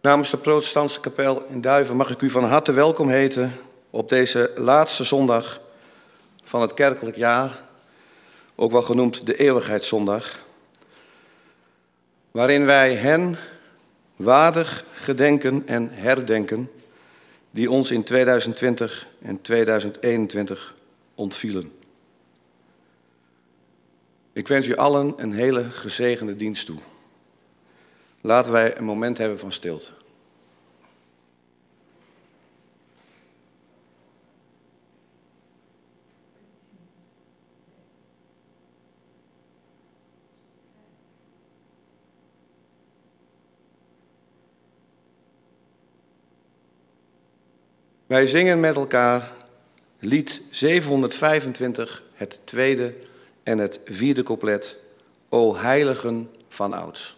Namens 0.00 0.30
de 0.30 0.36
Protestantse 0.36 1.00
kapel 1.00 1.44
in 1.48 1.60
Duiven 1.60 1.96
mag 1.96 2.10
ik 2.10 2.20
u 2.20 2.30
van 2.30 2.44
harte 2.44 2.72
welkom 2.72 3.08
heten 3.08 3.52
op 3.90 4.08
deze 4.08 4.52
laatste 4.56 5.04
zondag 5.04 5.60
van 6.44 6.60
het 6.60 6.74
kerkelijk 6.74 7.16
jaar, 7.16 7.60
ook 8.54 8.72
wel 8.72 8.82
genoemd 8.82 9.26
de 9.26 9.36
Eeuwigheidszondag, 9.36 10.44
waarin 12.30 12.64
wij 12.64 12.94
hen 12.94 13.36
waardig 14.16 14.84
gedenken 14.94 15.62
en 15.66 15.88
herdenken 15.90 16.70
die 17.50 17.70
ons 17.70 17.90
in 17.90 18.02
2020 18.02 19.06
en 19.22 19.40
2021 19.40 20.74
ontvielen. 21.14 21.72
Ik 24.32 24.48
wens 24.48 24.66
u 24.66 24.76
allen 24.76 25.14
een 25.16 25.32
hele 25.32 25.70
gezegende 25.70 26.36
dienst 26.36 26.66
toe. 26.66 26.78
Laten 28.28 28.52
wij 28.52 28.76
een 28.76 28.84
moment 28.84 29.18
hebben 29.18 29.38
van 29.38 29.52
stilte. 29.52 29.90
Wij 48.06 48.26
zingen 48.26 48.60
met 48.60 48.76
elkaar 48.76 49.32
lied 49.98 50.42
725, 50.50 52.02
het 52.14 52.40
tweede 52.44 52.94
en 53.42 53.58
het 53.58 53.80
vierde 53.84 54.22
couplet, 54.22 54.78
O 55.28 55.56
heiligen 55.56 56.30
van 56.48 56.72
ouds. 56.72 57.17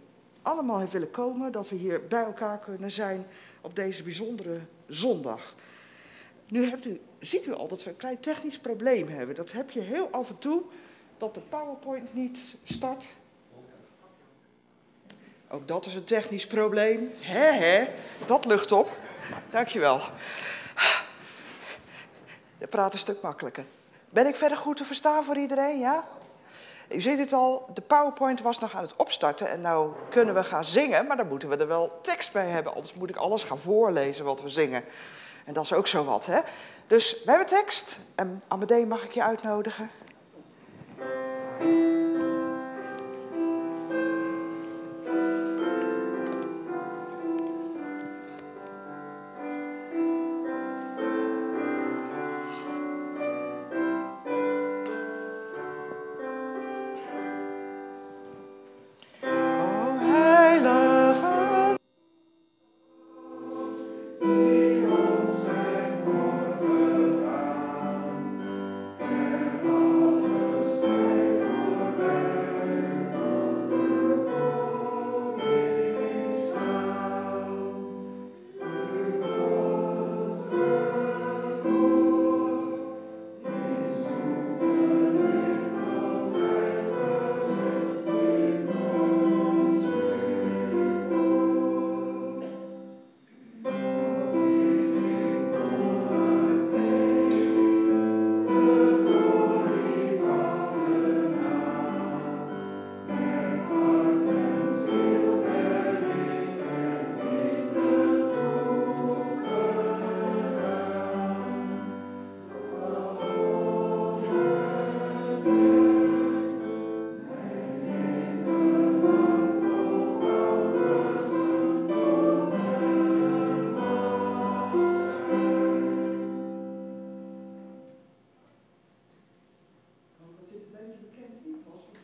allemaal 0.41 0.79
heeft 0.79 0.91
willen 0.91 1.11
komen, 1.11 1.51
dat 1.51 1.69
we 1.69 1.75
hier 1.75 2.07
bij 2.07 2.23
elkaar 2.23 2.59
kunnen 2.59 2.91
zijn 2.91 3.27
op 3.61 3.75
deze 3.75 4.03
bijzondere 4.03 4.59
zondag. 4.87 5.55
Nu 6.47 6.65
hebt 6.69 6.85
u, 6.85 7.01
ziet 7.19 7.45
u 7.45 7.53
al 7.53 7.67
dat 7.67 7.83
we 7.83 7.89
een 7.89 7.97
klein 7.97 8.19
technisch 8.19 8.59
probleem 8.59 9.07
hebben. 9.07 9.35
Dat 9.35 9.51
heb 9.51 9.71
je 9.71 9.79
heel 9.79 10.07
af 10.11 10.29
en 10.29 10.37
toe, 10.37 10.61
dat 11.17 11.33
de 11.33 11.39
PowerPoint 11.39 12.13
niet 12.13 12.55
start. 12.63 13.05
Ook 15.49 15.67
dat 15.67 15.85
is 15.85 15.95
een 15.95 16.03
technisch 16.03 16.47
probleem. 16.47 17.11
Hè, 17.19 17.51
hè, 17.51 17.87
dat 18.25 18.45
lucht 18.45 18.71
op. 18.71 18.97
Dankjewel. 19.49 20.01
Je 22.57 22.67
praat 22.67 22.93
een 22.93 22.99
stuk 22.99 23.21
makkelijker. 23.21 23.65
Ben 24.09 24.27
ik 24.27 24.35
verder 24.35 24.57
goed 24.57 24.77
te 24.77 24.83
verstaan 24.83 25.23
voor 25.23 25.37
iedereen, 25.37 25.79
ja? 25.79 26.07
U 26.93 27.01
ziet 27.01 27.19
het 27.19 27.33
al, 27.33 27.69
de 27.73 27.81
PowerPoint 27.81 28.41
was 28.41 28.59
nog 28.59 28.75
aan 28.75 28.81
het 28.81 28.95
opstarten 28.95 29.49
en 29.49 29.61
nou 29.61 29.91
kunnen 30.09 30.35
we 30.35 30.43
gaan 30.43 30.65
zingen, 30.65 31.07
maar 31.07 31.17
dan 31.17 31.27
moeten 31.27 31.49
we 31.49 31.57
er 31.57 31.67
wel 31.67 31.99
tekst 32.01 32.31
bij 32.31 32.47
hebben, 32.47 32.73
anders 32.73 32.93
moet 32.93 33.09
ik 33.09 33.15
alles 33.15 33.43
gaan 33.43 33.59
voorlezen 33.59 34.25
wat 34.25 34.41
we 34.41 34.49
zingen. 34.49 34.83
En 35.45 35.53
dat 35.53 35.63
is 35.63 35.73
ook 35.73 35.87
zo 35.87 36.03
wat, 36.03 36.25
hè? 36.25 36.39
Dus 36.87 37.23
we 37.23 37.29
hebben 37.29 37.47
tekst 37.47 37.97
en 38.15 38.43
Amadee 38.47 38.85
mag 38.85 39.03
ik 39.03 39.11
je 39.11 39.23
uitnodigen. 39.23 39.89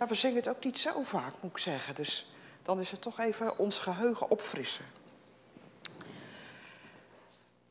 We 0.07 0.15
zingen 0.15 0.35
het 0.35 0.49
ook 0.49 0.63
niet 0.63 0.79
zo 0.79 1.03
vaak, 1.03 1.33
moet 1.39 1.51
ik 1.51 1.57
zeggen. 1.57 1.95
Dus 1.95 2.31
dan 2.63 2.79
is 2.79 2.91
het 2.91 3.01
toch 3.01 3.19
even 3.19 3.57
ons 3.57 3.79
geheugen 3.79 4.29
opfrissen. 4.29 4.85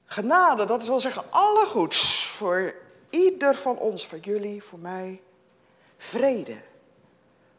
Genade, 0.05 0.65
dat 0.65 0.87
wel 0.87 1.01
zeggen 1.01 1.25
alle 1.31 1.67
goeds 1.67 2.27
voor 2.27 2.75
ieder 3.11 3.55
van 3.55 3.79
ons, 3.79 4.07
voor 4.07 4.19
jullie, 4.19 4.63
voor 4.63 4.79
mij. 4.79 5.23
Vrede 5.97 6.63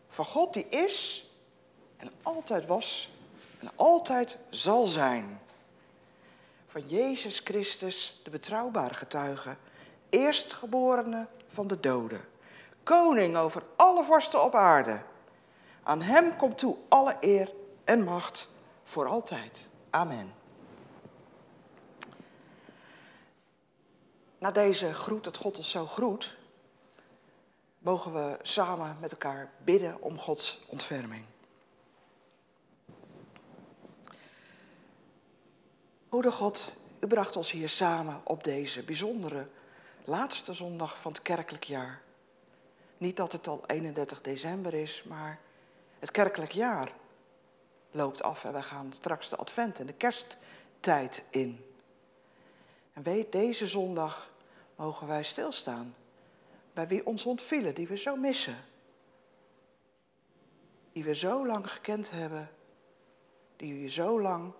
van 0.09 0.25
God 0.25 0.53
die 0.53 0.67
is 0.69 1.27
en 1.97 2.11
altijd 2.23 2.65
was 2.65 3.09
en 3.59 3.71
altijd 3.75 4.37
zal 4.49 4.87
zijn. 4.87 5.41
Van 6.67 6.87
Jezus 6.87 7.41
Christus, 7.43 8.19
de 8.23 8.29
betrouwbare 8.29 8.93
getuige, 8.93 9.57
eerstgeborene 10.09 11.27
van 11.47 11.67
de 11.67 11.79
doden 11.79 12.25
koning 12.87 13.37
over 13.37 13.63
alle 13.75 14.03
vorsten 14.03 14.43
op 14.43 14.55
aarde. 14.55 15.01
Aan 15.83 16.01
hem 16.01 16.35
komt 16.35 16.57
toe 16.57 16.77
alle 16.87 17.17
eer 17.19 17.53
en 17.83 18.03
macht 18.03 18.49
voor 18.83 19.07
altijd. 19.07 19.67
Amen. 19.89 20.33
Na 24.37 24.51
deze 24.51 24.93
groet, 24.93 25.23
dat 25.23 25.37
God 25.37 25.57
ons 25.57 25.69
zo 25.69 25.85
groet, 25.85 26.35
mogen 27.79 28.13
we 28.13 28.37
samen 28.41 28.97
met 28.99 29.11
elkaar 29.11 29.51
bidden 29.63 30.01
om 30.01 30.17
Gods 30.17 30.65
ontferming. 30.67 31.25
Goede 36.09 36.31
God, 36.31 36.71
u 36.99 37.07
bracht 37.07 37.35
ons 37.35 37.51
hier 37.51 37.69
samen 37.69 38.21
op 38.23 38.43
deze 38.43 38.83
bijzondere 38.83 39.47
laatste 40.03 40.53
zondag 40.53 40.99
van 41.01 41.11
het 41.11 41.21
kerkelijk 41.21 41.63
jaar. 41.63 42.05
Niet 42.97 43.15
dat 43.15 43.31
het 43.31 43.47
al 43.47 43.63
31 43.65 44.21
december 44.21 44.73
is, 44.73 45.03
maar 45.03 45.39
het 45.99 46.11
kerkelijk 46.11 46.51
jaar 46.51 46.91
loopt 47.91 48.23
af 48.23 48.43
en 48.43 48.53
we 48.53 48.61
gaan 48.61 48.93
straks 48.93 49.29
de 49.29 49.35
advent 49.35 49.79
en 49.79 49.85
de 49.85 49.93
kersttijd 49.93 51.23
in. 51.29 51.65
En 52.93 53.03
weet, 53.03 53.31
deze 53.31 53.67
zondag 53.67 54.31
mogen 54.75 55.07
wij 55.07 55.23
stilstaan 55.23 55.95
bij 56.73 56.87
wie 56.87 57.05
ons 57.05 57.25
ontvielen, 57.25 57.75
die 57.75 57.87
we 57.87 57.97
zo 57.97 58.15
missen. 58.15 58.57
Die 60.91 61.03
we 61.03 61.15
zo 61.15 61.45
lang 61.45 61.71
gekend 61.71 62.11
hebben 62.11 62.49
die 63.57 63.83
u 63.83 63.89
zo 63.89 64.21
lang 64.21 64.53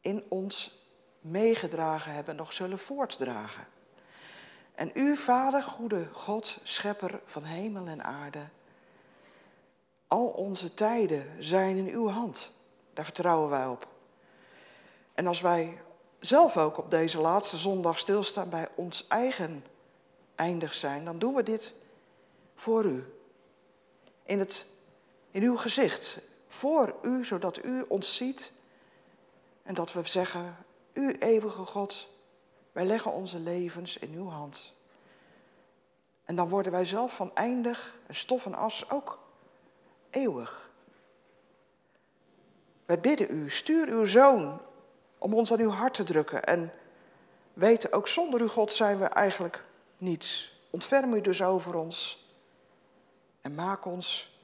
in 0.00 0.24
ons 0.28 0.86
meegedragen 1.20 2.12
hebben 2.12 2.32
en 2.32 2.38
nog 2.38 2.52
zullen 2.52 2.78
voortdragen. 2.78 3.66
En 4.78 4.90
u, 4.94 5.16
Vader, 5.16 5.62
goede 5.62 6.08
God, 6.12 6.58
schepper 6.62 7.20
van 7.24 7.42
hemel 7.44 7.86
en 7.86 8.04
aarde, 8.04 8.48
al 10.06 10.26
onze 10.26 10.74
tijden 10.74 11.36
zijn 11.38 11.76
in 11.76 11.88
uw 11.88 12.08
hand. 12.08 12.50
Daar 12.92 13.04
vertrouwen 13.04 13.50
wij 13.50 13.66
op. 13.66 13.88
En 15.14 15.26
als 15.26 15.40
wij 15.40 15.80
zelf 16.20 16.56
ook 16.56 16.78
op 16.78 16.90
deze 16.90 17.20
laatste 17.20 17.56
zondag 17.56 17.98
stilstaan 17.98 18.48
bij 18.48 18.68
ons 18.74 19.06
eigen 19.08 19.64
eindig 20.34 20.74
zijn, 20.74 21.04
dan 21.04 21.18
doen 21.18 21.34
we 21.34 21.42
dit 21.42 21.74
voor 22.54 22.84
u. 22.84 23.04
In, 24.22 24.38
het, 24.38 24.66
in 25.30 25.42
uw 25.42 25.56
gezicht, 25.56 26.18
voor 26.46 26.94
u, 27.02 27.24
zodat 27.24 27.64
u 27.64 27.84
ons 27.88 28.16
ziet 28.16 28.52
en 29.62 29.74
dat 29.74 29.92
we 29.92 30.08
zeggen, 30.08 30.56
u 30.92 31.12
eeuwige 31.12 31.66
God, 31.66 32.08
wij 32.78 32.86
leggen 32.86 33.12
onze 33.12 33.38
levens 33.38 33.98
in 33.98 34.12
uw 34.12 34.28
hand. 34.28 34.74
En 36.24 36.36
dan 36.36 36.48
worden 36.48 36.72
wij 36.72 36.84
zelf 36.84 37.16
van 37.16 37.34
eindig 37.34 37.94
en 38.06 38.14
stof 38.14 38.46
en 38.46 38.54
as 38.54 38.90
ook 38.90 39.18
eeuwig. 40.10 40.70
Wij 42.84 43.00
bidden 43.00 43.30
u, 43.30 43.50
stuur 43.50 43.88
uw 43.88 44.04
zoon 44.04 44.60
om 45.18 45.34
ons 45.34 45.52
aan 45.52 45.60
uw 45.60 45.70
hart 45.70 45.94
te 45.94 46.04
drukken. 46.04 46.44
En 46.44 46.72
weten, 47.52 47.92
ook 47.92 48.08
zonder 48.08 48.40
uw 48.40 48.48
God 48.48 48.72
zijn 48.72 48.98
we 48.98 49.04
eigenlijk 49.04 49.64
niets. 49.96 50.60
Ontferm 50.70 51.14
u 51.14 51.20
dus 51.20 51.42
over 51.42 51.76
ons 51.76 52.26
en 53.40 53.54
maak 53.54 53.84
ons 53.84 54.38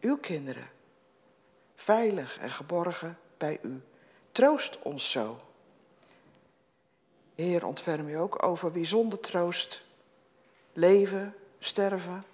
uw 0.00 0.18
kinderen. 0.18 0.70
Veilig 1.74 2.38
en 2.38 2.50
geborgen 2.50 3.18
bij 3.36 3.58
u. 3.62 3.82
Troost 4.32 4.82
ons 4.82 5.10
zo. 5.10 5.40
Heer, 7.38 7.66
ontferm 7.66 8.08
u 8.08 8.14
ook 8.14 8.42
over 8.42 8.72
wie 8.72 8.84
zonder 8.84 9.20
troost 9.20 9.84
leven, 10.72 11.34
sterven. 11.58 12.24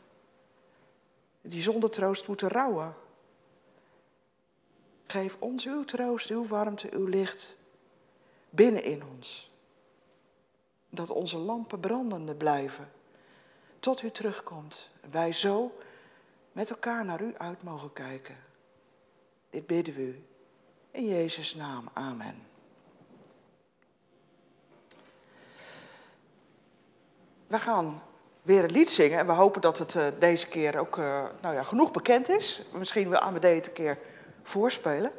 Die 1.41 1.63
zonder 1.63 1.91
troost 1.91 2.29
moeten 2.29 2.49
rouwen. 2.49 2.95
Geef 5.07 5.37
ons 5.39 5.67
uw 5.67 5.85
troost, 5.85 6.31
uw 6.31 6.47
warmte, 6.47 6.89
uw 6.93 7.07
licht 7.07 7.57
binnen 8.51 8.83
in 8.85 9.03
ons. 9.05 9.51
Dat 10.91 11.11
onze 11.11 11.39
lampen 11.39 11.81
brandende 11.81 12.35
blijven 12.35 12.93
tot 13.79 14.03
u 14.03 14.11
terugkomt. 14.11 14.91
En 15.01 15.11
wij 15.11 15.33
zo 15.33 15.77
met 16.53 16.71
elkaar 16.71 17.05
naar 17.05 17.23
u 17.23 17.35
uit 17.37 17.63
mogen 17.63 17.93
kijken. 17.93 18.37
Dit 19.51 19.67
bidden 19.67 19.95
we 19.95 20.03
u. 20.03 20.25
In 20.91 21.07
Jezus' 21.07 21.55
naam. 21.55 21.89
Amen. 21.93 22.54
We 27.47 27.59
gaan 27.59 28.03
weer 28.43 28.65
een 28.65 28.71
lied 28.71 28.91
zingen 28.91 29.19
en 29.19 29.27
we 29.27 29.33
hopen 29.33 29.61
dat 29.61 29.79
het 29.79 29.95
uh, 29.95 30.05
deze 30.19 30.47
keer 30.47 30.79
ook 30.79 30.97
uh, 30.97 31.23
nou 31.41 31.55
ja, 31.55 31.63
genoeg 31.63 31.91
bekend 31.91 32.29
is. 32.29 32.63
Misschien 32.73 33.09
wil 33.09 33.19
Amadee 33.19 33.55
het 33.55 33.67
een 33.67 33.73
keer 33.73 33.99
voorspelen. 34.43 35.13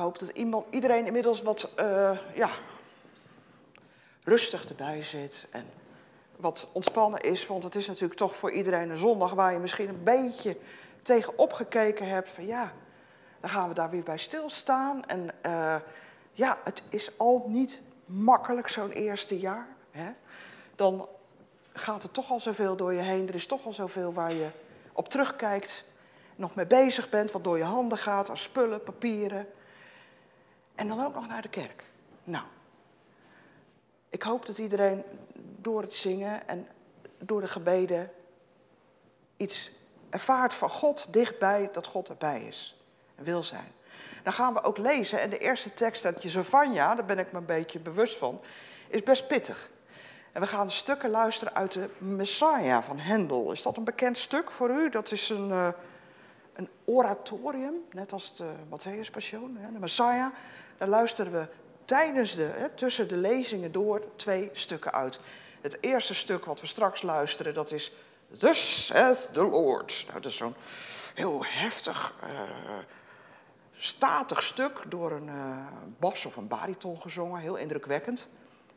Hoop 0.00 0.18
dat 0.18 0.32
iedereen 0.70 1.06
inmiddels 1.06 1.42
wat 1.42 1.70
uh, 1.80 2.18
ja, 2.34 2.50
rustig 4.24 4.68
erbij 4.68 5.02
zit 5.02 5.46
en 5.50 5.66
wat 6.36 6.68
ontspannen 6.72 7.20
is. 7.20 7.46
Want 7.46 7.62
het 7.62 7.74
is 7.74 7.86
natuurlijk 7.86 8.18
toch 8.18 8.36
voor 8.36 8.50
iedereen 8.50 8.90
een 8.90 8.96
zondag 8.96 9.32
waar 9.32 9.52
je 9.52 9.58
misschien 9.58 9.88
een 9.88 10.02
beetje 10.02 10.56
tegen 11.02 11.38
opgekeken 11.38 12.08
hebt. 12.08 12.28
Van 12.28 12.46
ja, 12.46 12.72
dan 13.40 13.50
gaan 13.50 13.68
we 13.68 13.74
daar 13.74 13.90
weer 13.90 14.02
bij 14.02 14.18
stilstaan. 14.18 15.06
En 15.06 15.30
uh, 15.46 15.76
ja, 16.32 16.58
het 16.64 16.82
is 16.88 17.10
al 17.18 17.44
niet 17.46 17.80
makkelijk 18.04 18.68
zo'n 18.68 18.90
eerste 18.90 19.38
jaar. 19.38 19.68
Hè? 19.90 20.10
Dan 20.76 21.08
gaat 21.72 22.02
er 22.02 22.10
toch 22.10 22.30
al 22.30 22.40
zoveel 22.40 22.76
door 22.76 22.92
je 22.92 23.00
heen. 23.00 23.28
Er 23.28 23.34
is 23.34 23.46
toch 23.46 23.66
al 23.66 23.72
zoveel 23.72 24.12
waar 24.12 24.32
je 24.32 24.48
op 24.92 25.08
terugkijkt 25.08 25.84
nog 26.36 26.54
mee 26.54 26.66
bezig 26.66 27.08
bent, 27.08 27.30
wat 27.30 27.44
door 27.44 27.58
je 27.58 27.64
handen 27.64 27.98
gaat, 27.98 28.30
als 28.30 28.42
spullen, 28.42 28.82
papieren. 28.82 29.46
En 30.80 30.88
dan 30.88 31.04
ook 31.04 31.14
nog 31.14 31.28
naar 31.28 31.42
de 31.42 31.48
kerk. 31.48 31.84
Nou, 32.24 32.44
ik 34.08 34.22
hoop 34.22 34.46
dat 34.46 34.58
iedereen 34.58 35.02
door 35.56 35.82
het 35.82 35.94
zingen 35.94 36.48
en 36.48 36.68
door 37.18 37.40
de 37.40 37.46
gebeden 37.46 38.10
iets 39.36 39.70
ervaart 40.10 40.54
van 40.54 40.70
God 40.70 41.12
dichtbij, 41.12 41.68
dat 41.72 41.86
God 41.86 42.08
erbij 42.08 42.42
is 42.42 42.82
en 43.14 43.24
wil 43.24 43.42
zijn. 43.42 43.72
Dan 44.22 44.32
gaan 44.32 44.54
we 44.54 44.62
ook 44.62 44.78
lezen 44.78 45.20
en 45.20 45.30
de 45.30 45.38
eerste 45.38 45.74
tekst 45.74 46.04
uit 46.04 46.22
Jezefania, 46.22 46.94
daar 46.94 47.04
ben 47.04 47.18
ik 47.18 47.32
me 47.32 47.38
een 47.38 47.44
beetje 47.44 47.78
bewust 47.78 48.18
van, 48.18 48.40
is 48.88 49.02
best 49.02 49.26
pittig. 49.26 49.70
En 50.32 50.40
we 50.40 50.46
gaan 50.46 50.70
stukken 50.70 51.10
luisteren 51.10 51.54
uit 51.54 51.72
de 51.72 51.90
Messiah 51.98 52.82
van 52.82 52.98
Hendel. 52.98 53.52
Is 53.52 53.62
dat 53.62 53.76
een 53.76 53.84
bekend 53.84 54.18
stuk 54.18 54.50
voor 54.50 54.70
u? 54.70 54.90
Dat 54.90 55.12
is 55.12 55.28
een, 55.28 55.48
uh, 55.48 55.68
een 56.52 56.68
oratorium, 56.84 57.74
net 57.90 58.12
als 58.12 58.36
de 58.36 58.52
Matthäus 58.68 59.10
Passion, 59.10 59.58
de 59.72 59.78
Messiah. 59.78 60.32
Daar 60.80 60.88
luisteren 60.88 61.32
we 61.32 61.48
tijdens 61.84 62.34
de, 62.34 62.42
hè, 62.42 62.68
tussen 62.68 63.08
de 63.08 63.16
lezingen 63.16 63.72
door 63.72 64.02
twee 64.16 64.50
stukken 64.52 64.92
uit. 64.92 65.20
Het 65.60 65.76
eerste 65.80 66.14
stuk 66.14 66.44
wat 66.44 66.60
we 66.60 66.66
straks 66.66 67.02
luisteren, 67.02 67.54
dat 67.54 67.70
is 67.70 67.92
Thus 68.38 68.86
saith 68.86 69.28
the 69.32 69.42
Lord. 69.42 70.04
Nou, 70.08 70.20
dat 70.20 70.30
is 70.30 70.36
zo'n 70.36 70.54
heel 71.14 71.44
heftig, 71.44 72.14
uh, 72.24 72.78
statig 73.72 74.42
stuk 74.42 74.82
door 74.88 75.12
een 75.12 75.26
uh, 75.26 75.66
bas 75.98 76.26
of 76.26 76.36
een 76.36 76.48
bariton 76.48 77.00
gezongen, 77.00 77.40
heel 77.40 77.56
indrukwekkend. 77.56 78.28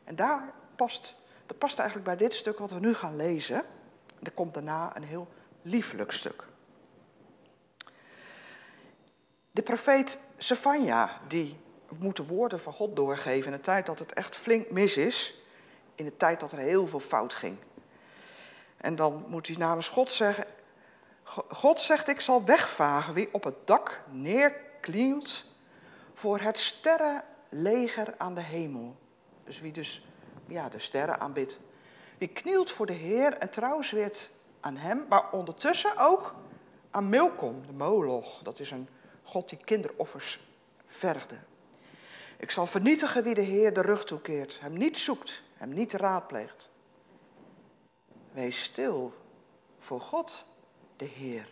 En 0.04 0.16
daar 0.16 0.52
past, 0.76 1.14
dat 1.46 1.58
past 1.58 1.78
eigenlijk 1.78 2.08
bij 2.08 2.16
dit 2.16 2.34
stuk 2.34 2.58
wat 2.58 2.70
we 2.70 2.80
nu 2.80 2.94
gaan 2.94 3.16
lezen. 3.16 3.56
En 3.56 4.22
er 4.22 4.32
komt 4.32 4.54
daarna 4.54 4.96
een 4.96 5.04
heel 5.04 5.28
lieflijk 5.62 6.12
stuk. 6.12 6.44
De 9.50 9.62
profeet 9.62 10.18
Sefania, 10.36 11.20
die 11.28 11.62
moet 11.98 12.16
de 12.16 12.26
woorden 12.26 12.60
van 12.60 12.72
God 12.72 12.96
doorgeven 12.96 13.46
in 13.46 13.52
een 13.52 13.60
tijd 13.60 13.86
dat 13.86 13.98
het 13.98 14.12
echt 14.12 14.36
flink 14.36 14.70
mis 14.70 14.96
is. 14.96 15.42
In 15.94 16.04
de 16.04 16.16
tijd 16.16 16.40
dat 16.40 16.52
er 16.52 16.58
heel 16.58 16.86
veel 16.86 17.00
fout 17.00 17.34
ging. 17.34 17.56
En 18.76 18.96
dan 18.96 19.24
moet 19.28 19.46
hij 19.46 19.56
namens 19.56 19.88
God 19.88 20.10
zeggen, 20.10 20.44
God 21.48 21.80
zegt, 21.80 22.08
ik 22.08 22.20
zal 22.20 22.44
wegvagen 22.44 23.14
wie 23.14 23.28
op 23.32 23.44
het 23.44 23.54
dak 23.64 24.02
neerknielt 24.10 25.44
voor 26.14 26.40
het 26.40 26.58
sterrenleger 26.58 28.14
aan 28.18 28.34
de 28.34 28.40
hemel. 28.40 28.96
Dus 29.44 29.60
wie 29.60 29.72
dus 29.72 30.06
ja, 30.46 30.68
de 30.68 30.78
sterren 30.78 31.20
aanbidt. 31.20 31.60
Wie 32.18 32.28
knielt 32.28 32.70
voor 32.70 32.86
de 32.86 32.92
Heer 32.92 33.32
en 33.38 33.50
trouw 33.50 33.82
zweert 33.82 34.30
aan 34.60 34.76
hem, 34.76 35.04
maar 35.08 35.30
ondertussen 35.30 35.92
ook 35.96 36.34
aan 36.90 37.08
Milkom, 37.08 37.66
de 37.66 37.72
Moloch. 37.72 38.42
Dat 38.42 38.58
is 38.60 38.70
een 38.70 38.88
god 39.22 39.48
die 39.48 39.58
kinderoffers 39.64 40.48
vergde. 40.86 41.38
Ik 42.44 42.50
zal 42.50 42.66
vernietigen 42.66 43.22
wie 43.22 43.34
de 43.34 43.40
Heer 43.40 43.72
de 43.72 43.80
rug 43.80 44.04
toekeert, 44.04 44.60
hem 44.60 44.72
niet 44.72 44.98
zoekt, 44.98 45.42
hem 45.54 45.68
niet 45.68 45.92
raadpleegt. 45.92 46.70
Wees 48.32 48.62
stil 48.62 49.14
voor 49.78 50.00
God, 50.00 50.44
de 50.96 51.04
Heer. 51.04 51.48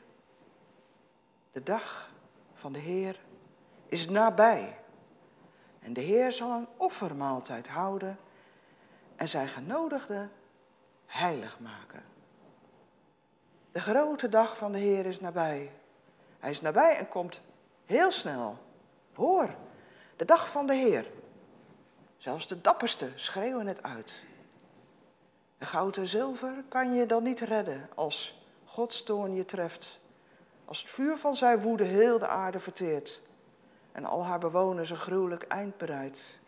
De 1.53 1.63
dag 1.63 2.11
van 2.55 2.73
de 2.73 2.79
Heer 2.79 3.21
is 3.87 4.09
nabij. 4.09 4.79
En 5.81 5.93
de 5.93 6.01
Heer 6.01 6.33
zal 6.33 6.51
een 6.51 6.69
offermaaltijd 6.77 7.69
houden 7.69 8.19
en 9.17 9.29
zijn 9.29 9.49
genodigden 9.49 10.31
heilig 11.07 11.61
maken. 11.61 12.03
De 13.73 13.81
grote 13.81 14.29
dag 14.29 14.57
van 14.57 14.73
de 14.73 14.79
Heer 14.79 15.07
is 15.07 15.21
nabij. 15.21 15.73
Hij 16.39 16.51
is 16.51 16.61
nabij 16.61 16.97
en 16.97 17.09
komt 17.09 17.41
heel 17.85 18.11
snel. 18.11 18.59
Hoor, 19.13 19.55
de 20.17 20.25
dag 20.25 20.51
van 20.51 20.67
de 20.67 20.75
Heer. 20.75 21.07
Zelfs 22.17 22.47
de 22.47 22.61
dapperste 22.61 23.13
schreeuwen 23.15 23.67
het 23.67 23.83
uit. 23.83 24.23
De 25.59 25.67
goud 25.67 25.97
en 25.97 26.07
zilver 26.07 26.65
kan 26.69 26.95
je 26.95 27.07
dan 27.07 27.23
niet 27.23 27.41
redden 27.41 27.89
als 27.95 28.45
Gods 28.65 29.03
toorn 29.03 29.35
je 29.35 29.45
treft. 29.45 30.01
Als 30.65 30.81
het 30.81 30.91
vuur 30.91 31.17
van 31.17 31.37
zijn 31.37 31.61
woede 31.61 31.85
heel 31.85 32.19
de 32.19 32.29
aarde 32.29 32.61
verteert 32.61 33.21
en 33.93 34.05
al 34.05 34.25
haar 34.25 34.39
bewoners 34.39 34.91
een 34.91 34.97
gruwelijk 34.97 35.43
eind 35.43 35.77
bereidt. 35.77 36.39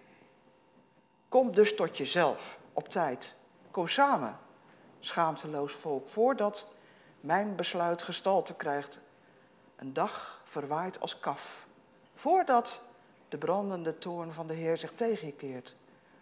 Kom 1.29 1.55
dus 1.55 1.75
tot 1.75 1.97
jezelf 1.97 2.59
op 2.73 2.89
tijd. 2.89 3.35
Kom 3.71 3.89
samen, 3.89 4.39
schaamteloos 5.01 5.73
volk, 5.73 6.09
voordat 6.09 6.69
mijn 7.21 7.57
besluit 7.57 8.03
gestalte 8.03 8.55
krijgt. 8.55 9.01
Een 9.77 9.93
dag 9.93 10.43
verwaait 10.45 11.01
als 11.01 11.21
kaf. 11.21 11.67
Voordat 12.15 12.81
de 13.29 13.39
brandende 13.39 13.99
toorn 13.99 14.33
van 14.33 14.47
de 14.47 14.55
Heer 14.55 14.77
zich 14.77 14.93
tegen 14.95 15.27
je 15.27 15.33
keert. 15.33 15.77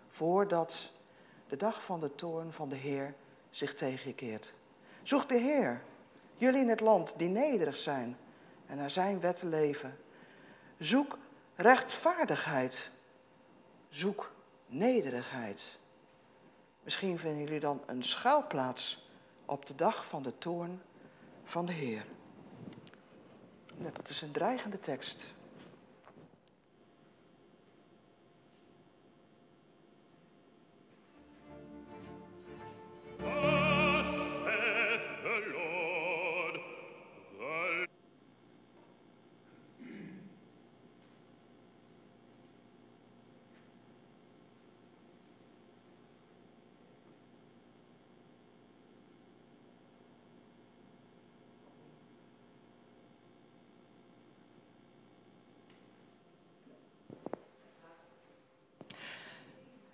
Voordat 0.09 0.93
de 1.49 1.57
dag 1.57 1.85
van 1.85 2.01
de 2.01 2.15
toorn 2.15 2.53
van 2.53 2.69
de 2.69 2.77
Heer 2.77 3.15
zich 3.51 3.75
tegen 3.75 4.09
je 4.09 4.15
keert. 4.15 4.55
Zoek 5.03 5.29
de 5.29 5.39
Heer, 5.39 5.83
jullie 6.37 6.61
in 6.61 6.69
het 6.69 6.81
land 6.81 7.19
die 7.19 7.29
nederig 7.29 7.77
zijn 7.77 8.17
en 8.67 8.77
naar 8.77 8.91
zijn 8.91 9.21
wetten 9.21 9.49
leven. 9.49 9.99
Zoek 10.79 11.19
rechtvaardigheid. 11.55 12.91
Zoek 13.89 14.33
nederigheid. 14.67 15.79
Misschien 16.83 17.19
vinden 17.19 17.45
jullie 17.45 17.61
dan 17.61 17.83
een 17.87 18.03
schuilplaats 18.03 19.09
op 19.45 19.67
de 19.67 19.75
dag 19.75 20.07
van 20.07 20.23
de 20.23 20.39
toorn 20.39 20.83
van 21.45 21.67
de 21.67 21.73
Heer. 21.73 22.05
Dat 23.77 24.09
is 24.09 24.23
een 24.23 24.31
dreigende 24.31 24.81
tekst. 24.81 25.35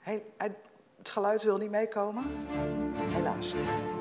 Hij, 0.09 0.23
het 0.97 1.09
geluid 1.09 1.43
wil 1.43 1.57
niet 1.59 1.71
meekomen. 1.71 2.27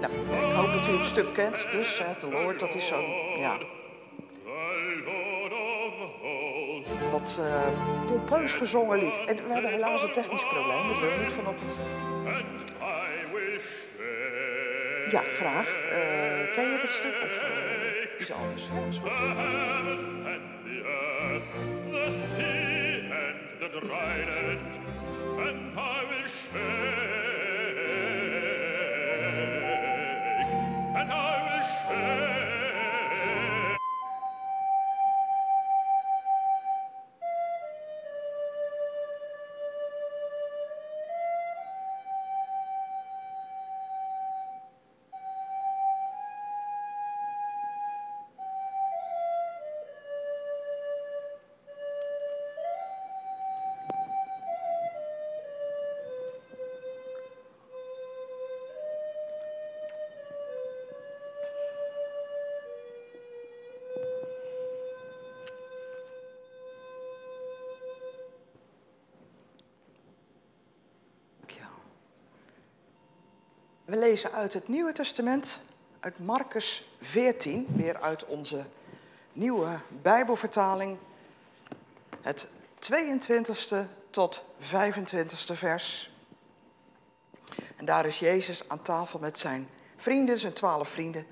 Nou, 0.01 0.13
ik 0.13 0.55
hoop 0.55 0.73
dat 0.73 0.87
u 0.87 0.97
het 0.97 1.05
stuk 1.05 1.33
kent. 1.33 1.67
Dus 1.71 2.01
the 2.19 2.29
Lord, 2.29 2.59
dat 2.59 2.75
is 2.75 2.87
zo'n, 2.87 3.05
ja... 3.37 3.57
Wat 7.11 7.39
uh, 7.39 7.45
pompeus 8.07 8.53
gezongen 8.53 8.99
lied. 8.99 9.17
En 9.17 9.35
we 9.35 9.53
hebben 9.53 9.71
helaas 9.71 10.01
een 10.01 10.11
technisch 10.11 10.47
probleem. 10.47 10.87
Dat 10.87 10.99
wil 10.99 11.09
niet 11.23 11.33
vanochtend. 11.33 11.77
Ja, 15.11 15.21
graag. 15.21 15.67
Uh, 15.67 16.53
ken 16.53 16.71
je 16.71 16.79
dat 16.81 16.91
stuk 16.91 17.15
of 17.23 17.43
uh, 17.43 17.49
iets 18.19 18.31
anders? 18.31 18.67
The 21.91 22.11
sea 22.11 23.01
and 26.25 27.26
We 73.87 73.97
lezen 73.97 74.31
uit 74.31 74.53
het 74.53 74.67
Nieuwe 74.67 74.91
Testament, 74.91 75.59
uit 75.99 76.19
Marcus 76.19 76.89
14, 77.01 77.67
weer 77.75 78.01
uit 78.01 78.25
onze 78.25 78.65
nieuwe 79.33 79.79
Bijbelvertaling, 80.01 80.97
het 82.21 82.47
22e 82.79 83.77
tot 84.09 84.43
25e 84.59 85.53
vers. 85.53 86.11
En 87.75 87.85
daar 87.85 88.05
is 88.05 88.19
Jezus 88.19 88.69
aan 88.69 88.81
tafel 88.81 89.19
met 89.19 89.37
zijn 89.37 89.69
vrienden, 89.95 90.37
zijn 90.37 90.53
twaalf 90.53 90.89
vrienden. 90.89 91.27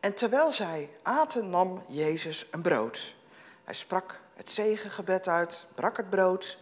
En 0.00 0.14
terwijl 0.14 0.50
zij 0.50 0.90
aten, 1.02 1.50
nam 1.50 1.82
Jezus 1.88 2.46
een 2.50 2.62
brood. 2.62 3.16
Hij 3.64 3.74
sprak 3.74 4.20
het 4.34 4.48
zegengebed 4.48 5.28
uit, 5.28 5.66
brak 5.74 5.96
het 5.96 6.10
brood, 6.10 6.58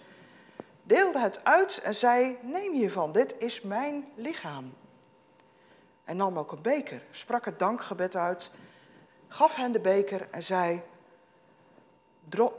deelde 0.83 1.19
het 1.19 1.45
uit 1.45 1.81
en 1.83 1.95
zei: 1.95 2.39
Neem 2.43 2.73
hiervan, 2.73 3.13
dit 3.13 3.35
is 3.39 3.61
mijn 3.61 4.09
lichaam. 4.15 4.73
Hij 6.05 6.15
nam 6.15 6.39
ook 6.39 6.53
een 6.53 6.63
beker, 6.63 7.03
sprak 7.11 7.45
het 7.45 7.59
dankgebed 7.59 8.17
uit, 8.17 8.51
gaf 9.29 9.55
hen 9.55 9.73
de 9.73 9.81
beker 9.81 10.29
en 10.31 10.43
zei, 10.43 10.83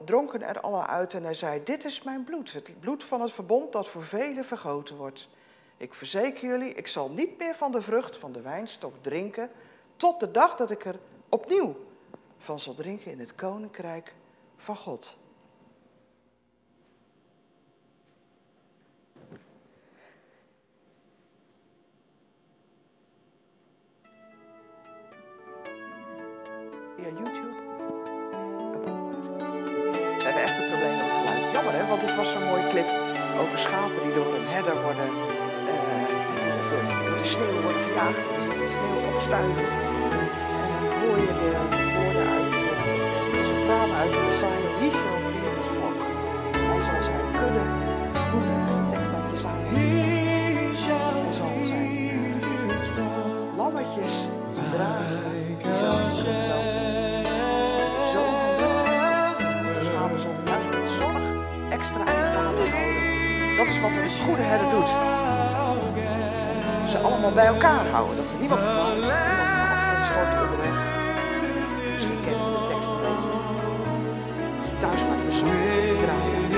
dronken 0.06 0.42
er 0.42 0.60
alle 0.60 0.86
uit 0.86 1.14
en 1.14 1.24
hij 1.24 1.34
zei, 1.34 1.64
dit 1.64 1.86
is 1.86 2.04
mijn 2.04 2.24
bloed, 2.24 2.54
het 2.54 2.80
bloed 2.80 3.04
van 3.04 3.22
het 3.22 3.32
verbond 3.32 3.72
dat 3.72 3.88
voor 3.88 4.04
velen 4.04 4.46
vergoten 4.46 4.96
wordt. 4.96 5.30
Ik 5.78 5.94
verzeker 5.94 6.48
jullie, 6.48 6.74
ik 6.74 6.88
zal 6.88 7.10
niet 7.10 7.38
meer 7.38 7.56
van 7.56 7.72
de 7.72 7.82
vrucht 7.82 8.18
van 8.18 8.32
de 8.32 8.42
wijnstok 8.42 8.94
drinken, 9.02 9.52
tot 9.96 10.20
de 10.20 10.32
dag 10.32 10.56
dat 10.56 10.72
ik 10.72 10.86
er 10.86 11.00
opnieuw 11.30 11.76
van 12.38 12.60
zal 12.60 12.74
drinken 12.74 13.12
in 13.12 13.20
het 13.20 13.36
koninkrijk 13.36 14.14
van 14.56 14.76
God. 14.76 15.18
Via 26.96 27.12
YouTube. 27.22 27.56
We 30.18 30.24
hebben 30.28 30.44
echt 30.48 30.58
een 30.60 30.70
probleem 30.72 30.96
met 30.98 31.06
het 31.08 31.18
geluid. 31.20 31.52
Jammer 31.56 31.74
hè, 31.80 31.84
want 31.92 32.02
het 32.06 32.16
was 32.20 32.32
zo'n 32.32 32.48
mooie 32.50 32.68
clip 32.72 32.90
over 33.42 33.58
schapen 33.66 34.00
die 34.04 34.14
door 34.18 34.30
een 34.38 34.48
herder 34.56 34.78
worden 34.86 35.10
en 35.74 35.82
door, 36.70 37.18
de 37.22 37.28
sneeuw 37.34 37.62
worden 37.66 37.84
gejaagd. 37.88 38.24
met 38.48 38.58
de 38.64 38.70
sneeuw 38.76 39.00
opstuiven. 39.12 39.68
En 40.64 40.70
dan 40.74 40.86
hoor 41.02 41.18
je 41.26 41.32
de 41.42 41.50
woorden 41.96 42.28
uit 42.36 42.52
de 43.34 43.42
sopraan 43.50 43.92
uit 44.02 44.12
de. 44.14 44.22
Wie 44.80 44.92
shall 44.98 45.18
feed 45.26 45.54
his 45.58 45.70
flock? 45.76 46.00
Hij 46.70 46.82
zal 46.88 47.02
zijn 47.08 47.28
kudde 47.38 47.66
voeden. 48.30 48.60
En 48.72 48.78
de 48.80 48.92
tekst 48.92 49.14
uit. 49.16 49.68
Hij 49.74 50.76
zal 50.90 51.56
zijn 51.72 51.96
lammetjes 53.58 54.16
dragen. 54.72 55.36
Die 55.64 56.85
Dat 63.58 63.68
is 63.68 63.82
wat 63.82 63.92
een 63.96 64.26
goede 64.26 64.42
herder 64.42 64.70
doet 64.70 65.24
ze 66.96 67.02
allemaal 67.02 67.32
bij 67.32 67.46
elkaar 67.46 67.88
houden. 67.88 68.16
Dat 68.16 68.32
er 68.32 68.38
niemand 68.40 68.62
verdwaalt, 68.62 68.94
niemand 68.94 69.10
in 69.10 70.00
de 70.00 70.06
stort 70.12 70.42
onderweg. 70.44 70.76
Misschien 71.94 72.20
kennen 72.24 72.52
de 72.52 72.64
tekst 72.66 72.88
een 72.88 73.02
beetje. 73.08 73.34
Thuis 74.80 75.06
maar 75.08 75.18
de 75.26 75.32
zang 75.32 75.52
draaien, 76.04 76.50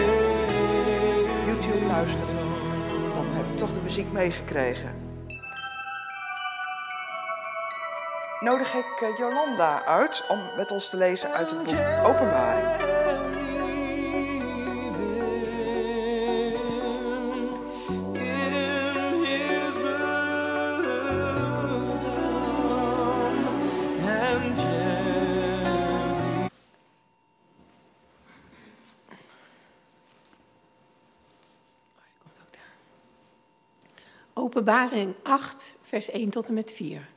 YouTube 1.45 1.85
luisteren, 1.85 2.35
dan 3.15 3.25
heb 3.29 3.45
ik 3.51 3.57
toch 3.57 3.73
de 3.73 3.79
muziek 3.79 4.11
meegekregen. 4.11 5.05
Nodig 8.39 8.73
ik 8.73 9.01
eh, 9.01 9.17
Jolanda 9.17 9.85
uit 9.85 10.25
om 10.27 10.39
met 10.55 10.71
ons 10.71 10.89
te 10.89 10.97
lezen 10.97 11.33
uit 11.33 11.49
het 11.49 11.63
boek 11.63 11.75
Openbaring. 12.05 12.86
Openbaring 34.47 35.13
8, 35.23 35.75
vers 35.81 36.09
1 36.09 36.29
tot 36.29 36.47
en 36.47 36.53
met 36.53 36.71
4. 36.71 37.07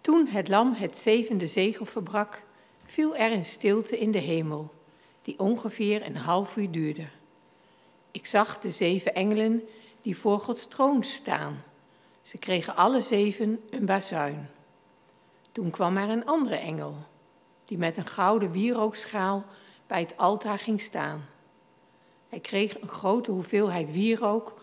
Toen 0.00 0.26
het 0.26 0.48
lam 0.48 0.74
het 0.74 0.96
zevende 0.96 1.46
zegel 1.46 1.84
verbrak, 1.84 2.42
viel 2.84 3.16
er 3.16 3.32
een 3.32 3.44
stilte 3.44 3.98
in 3.98 4.10
de 4.10 4.18
hemel, 4.18 4.72
die 5.22 5.38
ongeveer 5.38 6.06
een 6.06 6.16
half 6.16 6.56
uur 6.56 6.70
duurde. 6.70 7.06
Ik 8.10 8.26
zag 8.26 8.58
de 8.58 8.70
zeven 8.70 9.14
engelen 9.14 9.62
die 10.02 10.16
voor 10.16 10.38
Gods 10.38 10.66
troon 10.66 11.02
staan. 11.02 11.62
Ze 12.22 12.38
kregen 12.38 12.76
alle 12.76 13.02
zeven 13.02 13.60
een 13.70 13.86
bazuin. 13.86 14.48
Toen 15.52 15.70
kwam 15.70 15.96
er 15.96 16.08
een 16.08 16.26
andere 16.26 16.56
engel, 16.56 16.96
die 17.64 17.78
met 17.78 17.96
een 17.96 18.06
gouden 18.06 18.50
wierookschaal 18.50 19.44
bij 19.86 20.00
het 20.00 20.16
altaar 20.16 20.58
ging 20.58 20.80
staan. 20.80 21.24
Hij 22.28 22.40
kreeg 22.40 22.80
een 22.80 22.88
grote 22.88 23.30
hoeveelheid 23.30 23.92
wierook 23.92 24.60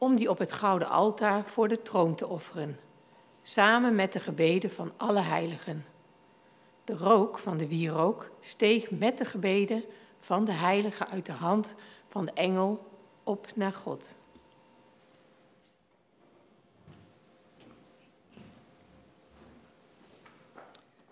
om 0.00 0.16
die 0.16 0.30
op 0.30 0.38
het 0.38 0.52
gouden 0.52 0.88
altaar 0.88 1.44
voor 1.44 1.68
de 1.68 1.82
troon 1.82 2.14
te 2.14 2.26
offeren, 2.26 2.78
samen 3.42 3.94
met 3.94 4.12
de 4.12 4.20
gebeden 4.20 4.70
van 4.70 4.92
alle 4.96 5.20
heiligen. 5.20 5.84
De 6.84 6.96
rook 6.96 7.38
van 7.38 7.56
de 7.56 7.68
wierook 7.68 8.30
steeg 8.40 8.90
met 8.90 9.18
de 9.18 9.24
gebeden 9.24 9.84
van 10.18 10.44
de 10.44 10.52
heiligen 10.52 11.08
uit 11.08 11.26
de 11.26 11.32
hand 11.32 11.74
van 12.08 12.24
de 12.24 12.32
engel 12.32 12.86
op 13.24 13.46
naar 13.54 13.72
God. 13.72 14.14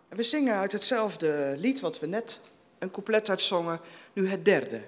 We 0.09 0.23
zingen 0.23 0.55
uit 0.55 0.73
hetzelfde 0.73 1.55
lied 1.59 1.81
wat 1.81 2.01
we 2.01 2.07
net 2.07 2.41
een 2.79 2.91
couplet 2.91 3.29
uitzongen, 3.29 3.81
nu 4.13 4.29
het 4.29 4.45
derde. 4.45 4.83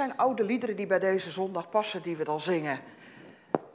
Zijn 0.00 0.16
oude 0.16 0.44
liederen 0.44 0.76
die 0.76 0.86
bij 0.86 0.98
deze 0.98 1.30
zondag 1.30 1.68
passen, 1.68 2.02
die 2.02 2.16
we 2.16 2.24
dan 2.24 2.40
zingen. 2.40 2.78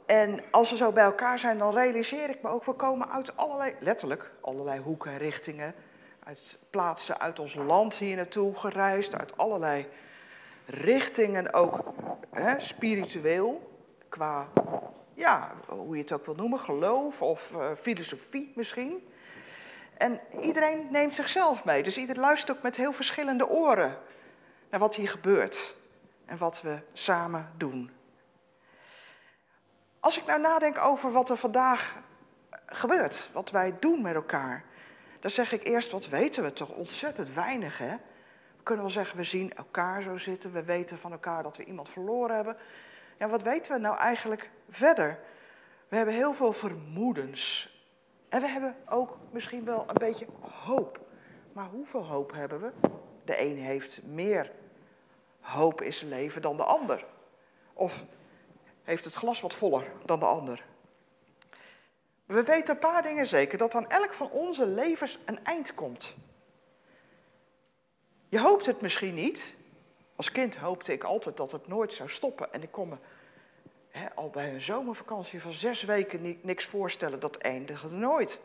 En 0.06 0.40
als 0.50 0.70
we 0.70 0.76
zo 0.76 0.92
bij 0.92 1.04
elkaar 1.04 1.38
zijn, 1.38 1.58
dan 1.58 1.74
realiseer 1.74 2.30
ik 2.30 2.42
me 2.42 2.48
ook, 2.48 2.64
we 2.64 2.72
komen 2.72 3.10
uit 3.10 3.36
allerlei, 3.36 3.74
letterlijk, 3.80 4.30
allerlei 4.40 4.80
hoeken 4.80 5.10
en 5.10 5.18
richtingen. 5.18 5.74
Uit 6.24 6.58
plaatsen 6.70 7.20
uit 7.20 7.38
ons 7.38 7.54
land 7.54 7.94
hier 7.94 8.16
naartoe 8.16 8.54
gereisd, 8.54 9.14
uit 9.14 9.36
allerlei 9.36 9.86
richtingen, 10.66 11.52
ook 11.52 11.84
hè, 12.30 12.60
spiritueel, 12.60 13.78
qua, 14.08 14.48
ja, 15.14 15.52
hoe 15.66 15.96
je 15.96 16.02
het 16.02 16.12
ook 16.12 16.26
wil 16.26 16.34
noemen, 16.34 16.58
geloof 16.58 17.22
of 17.22 17.52
uh, 17.52 17.70
filosofie 17.80 18.52
misschien. 18.54 19.08
En 19.98 20.20
iedereen 20.40 20.86
neemt 20.90 21.14
zichzelf 21.14 21.64
mee, 21.64 21.82
dus 21.82 21.96
ieder 21.96 22.16
luistert 22.16 22.56
ook 22.56 22.62
met 22.62 22.76
heel 22.76 22.92
verschillende 22.92 23.48
oren 23.48 23.98
naar 24.70 24.80
wat 24.80 24.94
hier 24.94 25.08
gebeurt 25.08 25.74
en 26.26 26.38
wat 26.38 26.62
we 26.62 26.78
samen 26.92 27.52
doen. 27.56 27.90
Als 30.00 30.18
ik 30.18 30.26
nou 30.26 30.40
nadenk 30.40 30.78
over 30.78 31.12
wat 31.12 31.30
er 31.30 31.36
vandaag 31.36 31.96
gebeurt, 32.66 33.30
wat 33.32 33.50
wij 33.50 33.76
doen 33.80 34.02
met 34.02 34.14
elkaar, 34.14 34.64
dan 35.20 35.30
zeg 35.30 35.52
ik 35.52 35.66
eerst, 35.66 35.90
wat 35.90 36.08
weten 36.08 36.42
we 36.42 36.52
toch 36.52 36.70
ontzettend 36.70 37.32
weinig, 37.32 37.78
hè? 37.78 37.96
We 38.56 38.62
kunnen 38.62 38.84
wel 38.84 38.92
zeggen, 38.92 39.16
we 39.16 39.24
zien 39.24 39.54
elkaar 39.54 40.02
zo 40.02 40.16
zitten, 40.16 40.52
we 40.52 40.64
weten 40.64 40.98
van 40.98 41.12
elkaar 41.12 41.42
dat 41.42 41.56
we 41.56 41.64
iemand 41.64 41.88
verloren 41.88 42.36
hebben. 42.36 42.56
Ja, 43.18 43.28
wat 43.28 43.42
weten 43.42 43.72
we 43.72 43.78
nou 43.78 43.98
eigenlijk 43.98 44.50
verder? 44.68 45.18
We 45.88 45.96
hebben 45.96 46.14
heel 46.14 46.32
veel 46.32 46.52
vermoedens. 46.52 47.74
En 48.28 48.40
we 48.40 48.48
hebben 48.48 48.76
ook 48.88 49.18
misschien 49.30 49.64
wel 49.64 49.84
een 49.88 49.98
beetje 49.98 50.26
hoop. 50.40 51.00
Maar 51.52 51.66
hoeveel 51.66 52.04
hoop 52.04 52.32
hebben 52.32 52.60
we? 52.60 52.72
De 53.24 53.40
een 53.40 53.56
heeft 53.56 54.02
meer 54.02 54.52
hoop 55.46 55.82
zijn 55.88 56.10
leven 56.10 56.42
dan 56.42 56.56
de 56.56 56.64
ander? 56.64 57.04
Of 57.72 58.04
heeft 58.82 59.04
het 59.04 59.14
glas 59.14 59.40
wat 59.40 59.54
voller 59.54 59.92
dan 60.04 60.18
de 60.18 60.26
ander? 60.26 60.64
We 62.24 62.42
weten 62.42 62.74
een 62.74 62.80
paar 62.80 63.02
dingen 63.02 63.26
zeker, 63.26 63.58
dat 63.58 63.74
aan 63.74 63.88
elk 63.88 64.12
van 64.12 64.30
onze 64.30 64.66
levens 64.66 65.18
een 65.24 65.44
eind 65.44 65.74
komt. 65.74 66.14
Je 68.28 68.40
hoopt 68.40 68.66
het 68.66 68.80
misschien 68.80 69.14
niet. 69.14 69.54
Als 70.16 70.32
kind 70.32 70.56
hoopte 70.56 70.92
ik 70.92 71.04
altijd 71.04 71.36
dat 71.36 71.52
het 71.52 71.68
nooit 71.68 71.92
zou 71.92 72.08
stoppen. 72.08 72.52
En 72.52 72.62
ik 72.62 72.70
kon 72.70 72.88
me 72.88 72.96
al 74.14 74.30
bij 74.30 74.54
een 74.54 74.60
zomervakantie 74.60 75.42
van 75.42 75.52
zes 75.52 75.82
weken 75.82 76.38
niks 76.42 76.64
voorstellen, 76.64 77.20
dat 77.20 77.36
eindigde 77.36 77.88
nooit. 77.88 78.40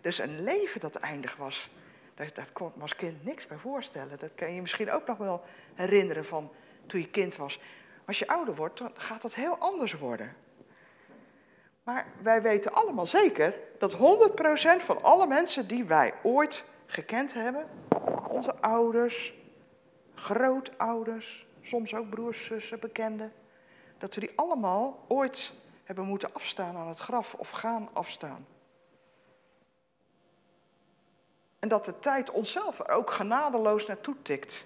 Dus 0.00 0.18
een 0.18 0.42
leven 0.42 0.80
dat 0.80 0.94
eindig 0.94 1.36
was, 1.36 1.70
daar, 2.14 2.30
daar 2.32 2.52
kon 2.52 2.68
ik 2.68 2.74
me 2.74 2.82
als 2.82 2.96
kind 2.96 3.24
niks 3.24 3.46
bij 3.46 3.56
voorstellen. 3.56 4.18
Dat 4.18 4.30
kan 4.34 4.54
je 4.54 4.60
misschien 4.60 4.90
ook 4.90 5.06
nog 5.06 5.18
wel 5.18 5.42
herinneren 5.74 6.24
van 6.24 6.50
toen 6.86 7.00
je 7.00 7.10
kind 7.10 7.36
was. 7.36 7.60
Als 8.06 8.18
je 8.18 8.28
ouder 8.28 8.54
wordt, 8.54 8.78
dan 8.78 8.90
gaat 8.94 9.22
dat 9.22 9.34
heel 9.34 9.58
anders 9.58 9.92
worden. 9.92 10.36
Maar 11.82 12.06
wij 12.22 12.42
weten 12.42 12.72
allemaal 12.72 13.06
zeker 13.06 13.54
dat 13.78 13.94
100% 13.94 13.98
van 14.84 15.02
alle 15.02 15.26
mensen 15.26 15.68
die 15.68 15.84
wij 15.84 16.14
ooit 16.22 16.64
gekend 16.86 17.34
hebben, 17.34 17.66
onze 18.28 18.56
ouders, 18.60 19.34
grootouders, 20.14 21.46
soms 21.60 21.94
ook 21.94 22.08
broers, 22.08 22.44
zussen, 22.44 22.80
bekenden, 22.80 23.32
dat 23.98 24.14
we 24.14 24.20
die 24.20 24.32
allemaal 24.36 25.04
ooit 25.08 25.52
hebben 25.84 26.04
moeten 26.04 26.34
afstaan 26.34 26.76
aan 26.76 26.88
het 26.88 26.98
graf 26.98 27.34
of 27.34 27.50
gaan 27.50 27.88
afstaan. 27.92 28.46
En 31.64 31.70
dat 31.70 31.84
de 31.84 31.98
tijd 31.98 32.30
onszelf 32.30 32.78
er 32.78 32.88
ook 32.88 33.10
genadeloos 33.10 33.86
naartoe 33.86 34.14
tikt. 34.22 34.64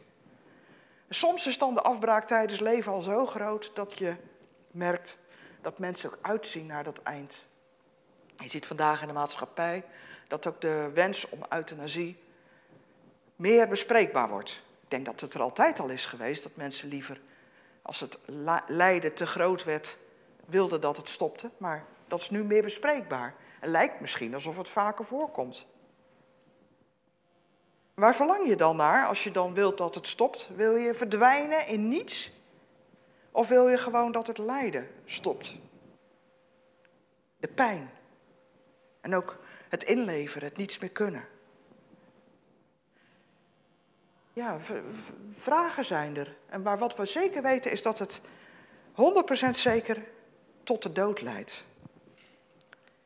Soms 1.09 1.47
is 1.47 1.59
dan 1.59 1.75
de 1.75 1.83
afbraak 1.83 2.27
tijdens 2.27 2.61
leven 2.61 2.93
al 2.93 3.03
zo 3.03 3.27
groot 3.27 3.71
dat 3.75 3.99
je 3.99 4.17
merkt 4.71 5.19
dat 5.61 5.79
mensen 5.79 6.11
ook 6.11 6.19
uitzien 6.21 6.67
naar 6.67 6.85
dat 6.85 7.03
eind. 7.03 7.45
Je 8.37 8.49
ziet 8.49 8.67
vandaag 8.67 9.01
in 9.01 9.07
de 9.07 9.13
maatschappij 9.13 9.85
dat 10.29 10.47
ook 10.47 10.61
de 10.61 10.91
wens 10.95 11.29
om 11.29 11.45
euthanasie 11.49 12.19
meer 13.37 13.69
bespreekbaar 13.69 14.29
wordt. 14.29 14.63
Ik 14.83 14.91
denk 14.91 15.05
dat 15.05 15.21
het 15.21 15.35
er 15.35 15.41
altijd 15.41 15.81
al 15.81 15.89
is 15.89 16.07
geweest 16.07 16.43
dat 16.43 16.57
mensen 16.57 16.89
liever, 16.89 17.21
als 17.83 18.01
het 18.01 18.19
lijden 18.67 19.15
te 19.15 19.27
groot 19.27 19.65
werd, 19.65 19.99
wilden 20.47 20.81
dat 20.81 20.97
het 20.97 21.09
stopte. 21.09 21.51
Maar 21.57 21.85
dat 22.09 22.21
is 22.21 22.31
nu 22.31 22.45
meer 22.45 22.63
bespreekbaar. 22.63 23.35
Het 23.61 23.71
lijkt 23.71 24.01
misschien 24.01 24.35
alsof 24.35 24.57
het 24.57 24.69
vaker 24.69 25.05
voorkomt. 25.05 25.67
Waar 27.99 28.15
verlang 28.15 28.47
je 28.47 28.57
dan 28.57 28.77
naar 28.77 29.07
als 29.07 29.25
je 29.25 29.31
dan 29.31 29.55
wilt 29.55 29.79
dat 29.79 29.95
het 29.95 30.07
stopt? 30.07 30.49
Wil 30.57 30.77
je 30.77 30.95
verdwijnen 30.95 31.67
in 31.67 31.89
niets? 31.89 32.33
Of 33.31 33.49
wil 33.49 33.69
je 33.69 33.79
gewoon 33.79 34.13
dat 34.13 34.27
het 34.27 34.39
lijden 34.39 34.89
stopt? 35.05 35.57
De 37.37 37.49
pijn. 37.49 37.91
En 39.01 39.15
ook 39.15 39.37
het 39.69 39.83
inleveren, 39.83 40.49
het 40.49 40.57
niets 40.57 40.79
meer 40.79 40.91
kunnen. 40.91 41.25
Ja, 44.33 44.57
vragen 45.31 45.85
zijn 45.85 46.17
er. 46.17 46.37
En 46.47 46.63
maar 46.63 46.79
wat 46.79 46.97
we 46.97 47.05
zeker 47.05 47.43
weten 47.43 47.71
is 47.71 47.83
dat 47.83 47.99
het 47.99 48.21
100% 49.47 49.51
zeker 49.51 50.05
tot 50.63 50.83
de 50.83 50.93
dood 50.93 51.21
leidt. 51.21 51.65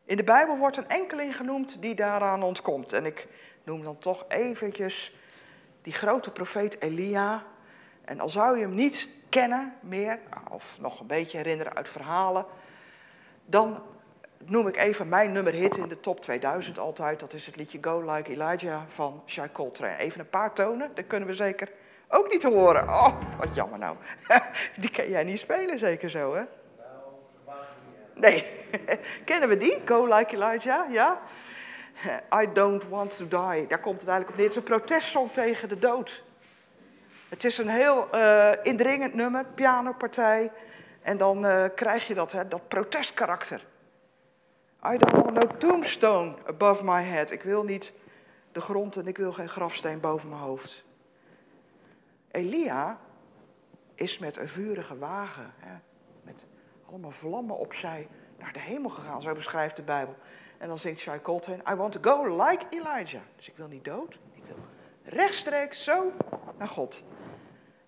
In 0.04 0.16
de 0.16 0.24
Bijbel 0.24 0.56
wordt 0.56 0.76
een 0.76 0.88
enkeling 0.88 1.36
genoemd 1.36 1.82
die 1.82 1.94
daaraan 1.94 2.42
ontkomt. 2.42 2.92
En 2.92 3.06
ik 3.06 3.28
noem 3.64 3.82
dan 3.82 3.98
toch 3.98 4.24
eventjes 4.28 5.16
die 5.82 5.92
grote 5.92 6.30
profeet 6.30 6.80
Elia. 6.80 7.44
En 8.04 8.20
al 8.20 8.30
zou 8.30 8.56
je 8.56 8.62
hem 8.62 8.74
niet 8.74 9.08
kennen 9.28 9.74
meer, 9.80 10.18
of 10.50 10.76
nog 10.80 11.00
een 11.00 11.06
beetje 11.06 11.36
herinneren 11.36 11.74
uit 11.74 11.88
verhalen, 11.88 12.46
dan 13.44 13.82
noem 14.44 14.68
ik 14.68 14.76
even 14.76 15.08
mijn 15.08 15.32
nummer 15.32 15.52
hit 15.52 15.76
in 15.76 15.88
de 15.88 16.00
top 16.00 16.20
2000 16.20 16.78
altijd. 16.78 17.20
Dat 17.20 17.32
is 17.32 17.46
het 17.46 17.56
liedje 17.56 17.78
Go 17.80 18.12
Like 18.12 18.30
Elijah 18.30 18.82
van 18.88 19.22
Shai 19.26 19.52
Coltrane. 19.52 19.96
Even 19.96 20.20
een 20.20 20.30
paar 20.30 20.52
tonen, 20.52 20.90
dat 20.94 21.06
kunnen 21.06 21.28
we 21.28 21.34
zeker 21.34 21.68
ook 22.08 22.30
niet 22.30 22.42
horen. 22.42 22.82
Oh, 22.82 23.20
wat 23.38 23.54
jammer 23.54 23.78
nou. 23.78 23.96
Die 24.80 24.90
kan 24.90 25.08
jij 25.08 25.24
niet 25.24 25.38
spelen 25.38 25.78
zeker 25.78 26.10
zo, 26.10 26.34
hè? 26.34 26.42
Nee. 28.14 28.46
Kennen 29.24 29.48
we 29.48 29.56
die? 29.56 29.80
Go 29.84 30.16
Like 30.16 30.34
Elijah, 30.34 30.92
ja? 30.92 31.20
I 32.42 32.52
don't 32.52 32.88
want 32.88 33.16
to 33.16 33.28
die. 33.28 33.66
Daar 33.66 33.80
komt 33.80 34.00
het 34.00 34.08
eigenlijk 34.08 34.28
op 34.28 34.36
neer. 34.36 34.44
Het 34.44 34.50
is 34.50 34.56
een 34.56 34.62
protestsong 34.62 35.32
tegen 35.32 35.68
de 35.68 35.78
dood. 35.78 36.22
Het 37.28 37.44
is 37.44 37.58
een 37.58 37.68
heel 37.68 38.08
uh, 38.14 38.52
indringend 38.62 39.14
nummer, 39.14 39.44
pianopartij. 39.44 40.52
En 41.02 41.16
dan 41.16 41.44
uh, 41.44 41.64
krijg 41.74 42.06
je 42.06 42.14
dat, 42.14 42.32
hè, 42.32 42.48
dat 42.48 42.68
protestkarakter. 42.68 43.66
I 44.84 44.98
don't 44.98 45.24
want 45.24 45.32
no 45.32 45.56
tombstone 45.56 46.34
above 46.46 46.84
my 46.84 47.02
head. 47.02 47.30
Ik 47.30 47.42
wil 47.42 47.64
niet 47.64 47.92
de 48.52 48.60
grond 48.60 48.96
en 48.96 49.06
ik 49.06 49.16
wil 49.16 49.32
geen 49.32 49.48
grafsteen 49.48 50.00
boven 50.00 50.28
mijn 50.28 50.40
hoofd. 50.40 50.84
Elia 52.30 52.98
is 53.94 54.18
met 54.18 54.36
een 54.36 54.48
vurige 54.48 54.98
wagen, 54.98 55.54
hè, 55.58 55.74
met 56.22 56.46
allemaal 56.88 57.10
vlammen 57.10 57.58
opzij, 57.58 58.08
naar 58.38 58.52
de 58.52 58.60
hemel 58.60 58.90
gegaan. 58.90 59.22
Zo 59.22 59.34
beschrijft 59.34 59.76
de 59.76 59.82
Bijbel. 59.82 60.16
En 60.62 60.68
dan 60.68 60.78
zingt 60.78 61.00
Shai 61.00 61.20
Coltrane, 61.20 61.62
I 61.70 61.74
want 61.74 61.92
to 61.92 62.00
go 62.00 62.44
like 62.44 62.66
Elijah. 62.70 63.22
Dus 63.36 63.48
ik 63.48 63.56
wil 63.56 63.66
niet 63.66 63.84
dood, 63.84 64.18
ik 64.32 64.42
wil 64.44 64.56
rechtstreeks 65.04 65.84
zo 65.84 66.12
naar 66.58 66.68
God. 66.68 67.02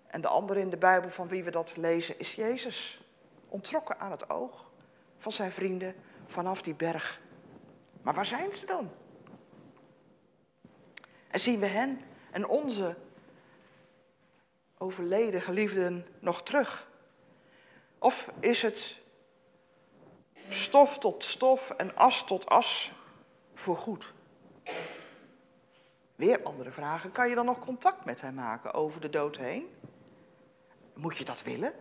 En 0.06 0.20
de 0.20 0.28
andere 0.28 0.60
in 0.60 0.70
de 0.70 0.76
Bijbel 0.76 1.10
van 1.10 1.28
wie 1.28 1.44
we 1.44 1.50
dat 1.50 1.76
lezen 1.76 2.18
is 2.18 2.34
Jezus. 2.34 3.04
Ontrokken 3.48 3.98
aan 3.98 4.10
het 4.10 4.30
oog 4.30 4.70
van 5.16 5.32
zijn 5.32 5.52
vrienden 5.52 5.94
vanaf 6.26 6.62
die 6.62 6.74
berg. 6.74 7.20
Maar 8.02 8.14
waar 8.14 8.26
zijn 8.26 8.52
ze 8.52 8.66
dan? 8.66 8.90
En 11.28 11.40
zien 11.40 11.60
we 11.60 11.66
hen 11.66 12.00
en 12.30 12.46
onze 12.48 12.96
overleden 14.78 15.40
geliefden 15.40 16.06
nog 16.18 16.42
terug? 16.42 16.90
Of 17.98 18.30
is 18.40 18.62
het 18.62 19.02
stof 20.48 20.98
tot 20.98 21.24
stof 21.24 21.70
en 21.70 21.96
as 21.96 22.24
tot 22.24 22.46
as 22.46 22.92
voor 23.54 23.76
goed? 23.76 24.12
Weer 26.16 26.42
andere 26.42 26.70
vragen. 26.70 27.10
Kan 27.10 27.28
je 27.28 27.34
dan 27.34 27.44
nog 27.44 27.58
contact 27.58 28.04
met 28.04 28.20
hem 28.20 28.34
maken 28.34 28.74
over 28.74 29.00
de 29.00 29.10
dood 29.10 29.36
heen? 29.36 29.66
Moet 30.94 31.16
je 31.16 31.24
dat 31.24 31.42
willen? 31.42 31.72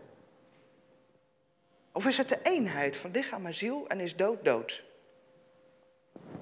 Of 1.91 2.06
is 2.06 2.17
het 2.17 2.30
de 2.30 2.39
eenheid 2.43 2.97
van 2.97 3.12
lichaam 3.12 3.45
en 3.45 3.54
ziel 3.54 3.88
en 3.88 3.99
is 3.99 4.15
dood 4.15 4.43
dood? 4.45 4.84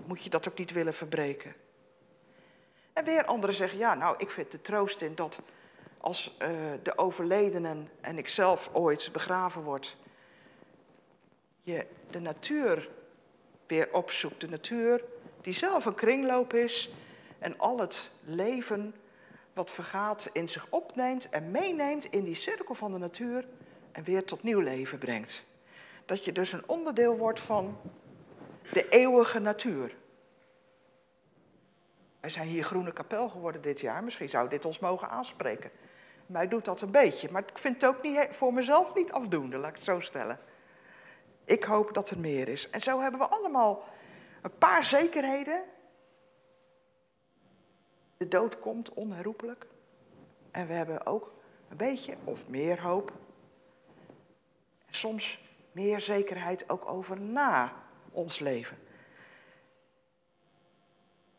Moet 0.06 0.24
je 0.24 0.30
dat 0.30 0.48
ook 0.48 0.58
niet 0.58 0.72
willen 0.72 0.94
verbreken? 0.94 1.56
En 2.94 3.04
weer 3.04 3.26
anderen 3.26 3.56
zeggen, 3.56 3.78
ja, 3.78 3.94
nou, 3.94 4.16
ik 4.18 4.30
vind 4.30 4.52
de 4.52 4.62
troost 4.62 5.02
in 5.02 5.16
dat 5.16 5.42
als 5.98 6.38
uh, 6.42 6.48
de 6.84 6.98
overledenen 6.98 7.90
en 8.02 8.18
ik 8.18 8.28
zelf 8.28 8.70
ooit 8.74 9.10
begraven 9.12 9.62
word, 9.62 9.98
je 11.62 11.86
de 12.10 12.20
natuur 12.20 12.90
weer 13.68 13.94
opzoekt. 13.94 14.42
De 14.42 14.50
natuur 14.50 15.04
die 15.42 15.54
zelf 15.54 15.86
een 15.86 15.96
kringloop 15.96 16.54
is 16.54 16.92
en 17.40 17.60
al 17.60 17.80
het 17.80 18.10
leven 18.24 18.96
wat 19.54 19.72
vergaat 19.72 20.30
in 20.34 20.50
zich 20.50 20.68
opneemt 20.70 21.30
en 21.30 21.52
meeneemt 21.52 22.06
in 22.06 22.24
die 22.24 22.36
cirkel 22.36 22.76
van 22.76 22.92
de 22.92 22.98
natuur 22.98 23.48
en 23.92 24.04
weer 24.04 24.26
tot 24.26 24.44
nieuw 24.44 24.60
leven 24.60 24.98
brengt. 24.98 25.44
Dat 26.06 26.26
je 26.26 26.32
dus 26.32 26.52
een 26.52 26.68
onderdeel 26.68 27.18
wordt 27.18 27.40
van 27.40 27.78
de 28.72 28.90
eeuwige 28.90 29.40
natuur. 29.40 29.96
Wij 32.20 32.30
zijn 32.30 32.48
hier 32.48 32.64
Groene 32.64 32.94
Kapel 32.94 33.30
geworden 33.30 33.62
dit 33.62 33.80
jaar. 33.80 34.04
Misschien 34.04 34.30
zou 34.30 34.50
dit 34.50 34.66
ons 34.66 34.80
mogen 34.80 35.10
aanspreken. 35.10 35.72
Mij 36.26 36.48
doet 36.48 36.66
dat 36.66 36.82
een 36.82 36.92
beetje. 36.92 37.32
Maar 37.32 37.44
ik 37.48 37.58
vind 37.58 37.82
het 37.82 37.96
ook 37.96 38.02
niet, 38.02 38.28
voor 38.32 38.54
mezelf 38.54 38.94
niet 38.94 39.12
afdoende, 39.12 39.58
laat 39.58 39.70
ik 39.70 39.76
het 39.76 39.84
zo 39.84 40.00
stellen. 40.00 40.40
Ik 41.44 41.64
hoop 41.64 41.94
dat 41.94 42.10
er 42.10 42.20
meer 42.20 42.48
is. 42.48 42.70
En 42.70 42.82
zo 42.82 43.00
hebben 43.00 43.20
we 43.20 43.28
allemaal 43.28 43.84
een 44.42 44.58
paar 44.58 44.84
zekerheden. 44.84 45.64
De 48.18 48.28
dood 48.28 48.60
komt 48.60 48.94
onherroepelijk. 48.94 49.68
En 50.52 50.68
we 50.68 50.74
hebben 50.74 51.06
ook 51.06 51.34
een 51.70 51.78
beetje 51.78 52.16
of 52.24 52.48
meer 52.48 52.82
hoop. 52.82 53.12
En 54.86 54.94
soms 54.94 55.40
meer 55.72 56.02
zekerheid 56.02 56.70
ook 56.70 56.90
over 56.90 57.22
na 57.22 57.74
ons 58.12 58.40
leven. 58.40 58.78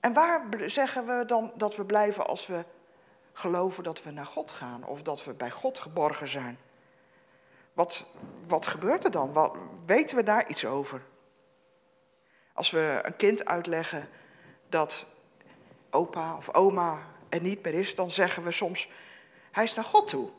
En 0.00 0.12
waar 0.12 0.48
zeggen 0.66 1.06
we 1.06 1.24
dan 1.26 1.52
dat 1.56 1.76
we 1.76 1.84
blijven 1.84 2.26
als 2.26 2.46
we 2.46 2.64
geloven 3.32 3.84
dat 3.84 4.02
we 4.02 4.10
naar 4.10 4.26
God 4.26 4.50
gaan 4.52 4.84
of 4.84 5.02
dat 5.02 5.24
we 5.24 5.34
bij 5.34 5.50
God 5.50 5.78
geborgen 5.78 6.28
zijn? 6.28 6.58
Wat, 7.72 8.04
wat 8.46 8.66
gebeurt 8.66 9.04
er 9.04 9.10
dan? 9.10 9.32
Wat, 9.32 9.56
weten 9.86 10.16
we 10.16 10.22
daar 10.22 10.48
iets 10.48 10.64
over? 10.64 11.02
Als 12.52 12.70
we 12.70 13.00
een 13.02 13.16
kind 13.16 13.44
uitleggen 13.44 14.08
dat 14.68 15.06
opa 15.90 16.36
of 16.36 16.54
oma 16.54 17.06
er 17.28 17.40
niet 17.40 17.64
meer 17.64 17.74
is, 17.74 17.94
dan 17.94 18.10
zeggen 18.10 18.42
we 18.42 18.50
soms, 18.50 18.88
hij 19.50 19.64
is 19.64 19.74
naar 19.74 19.84
God 19.84 20.08
toe. 20.08 20.30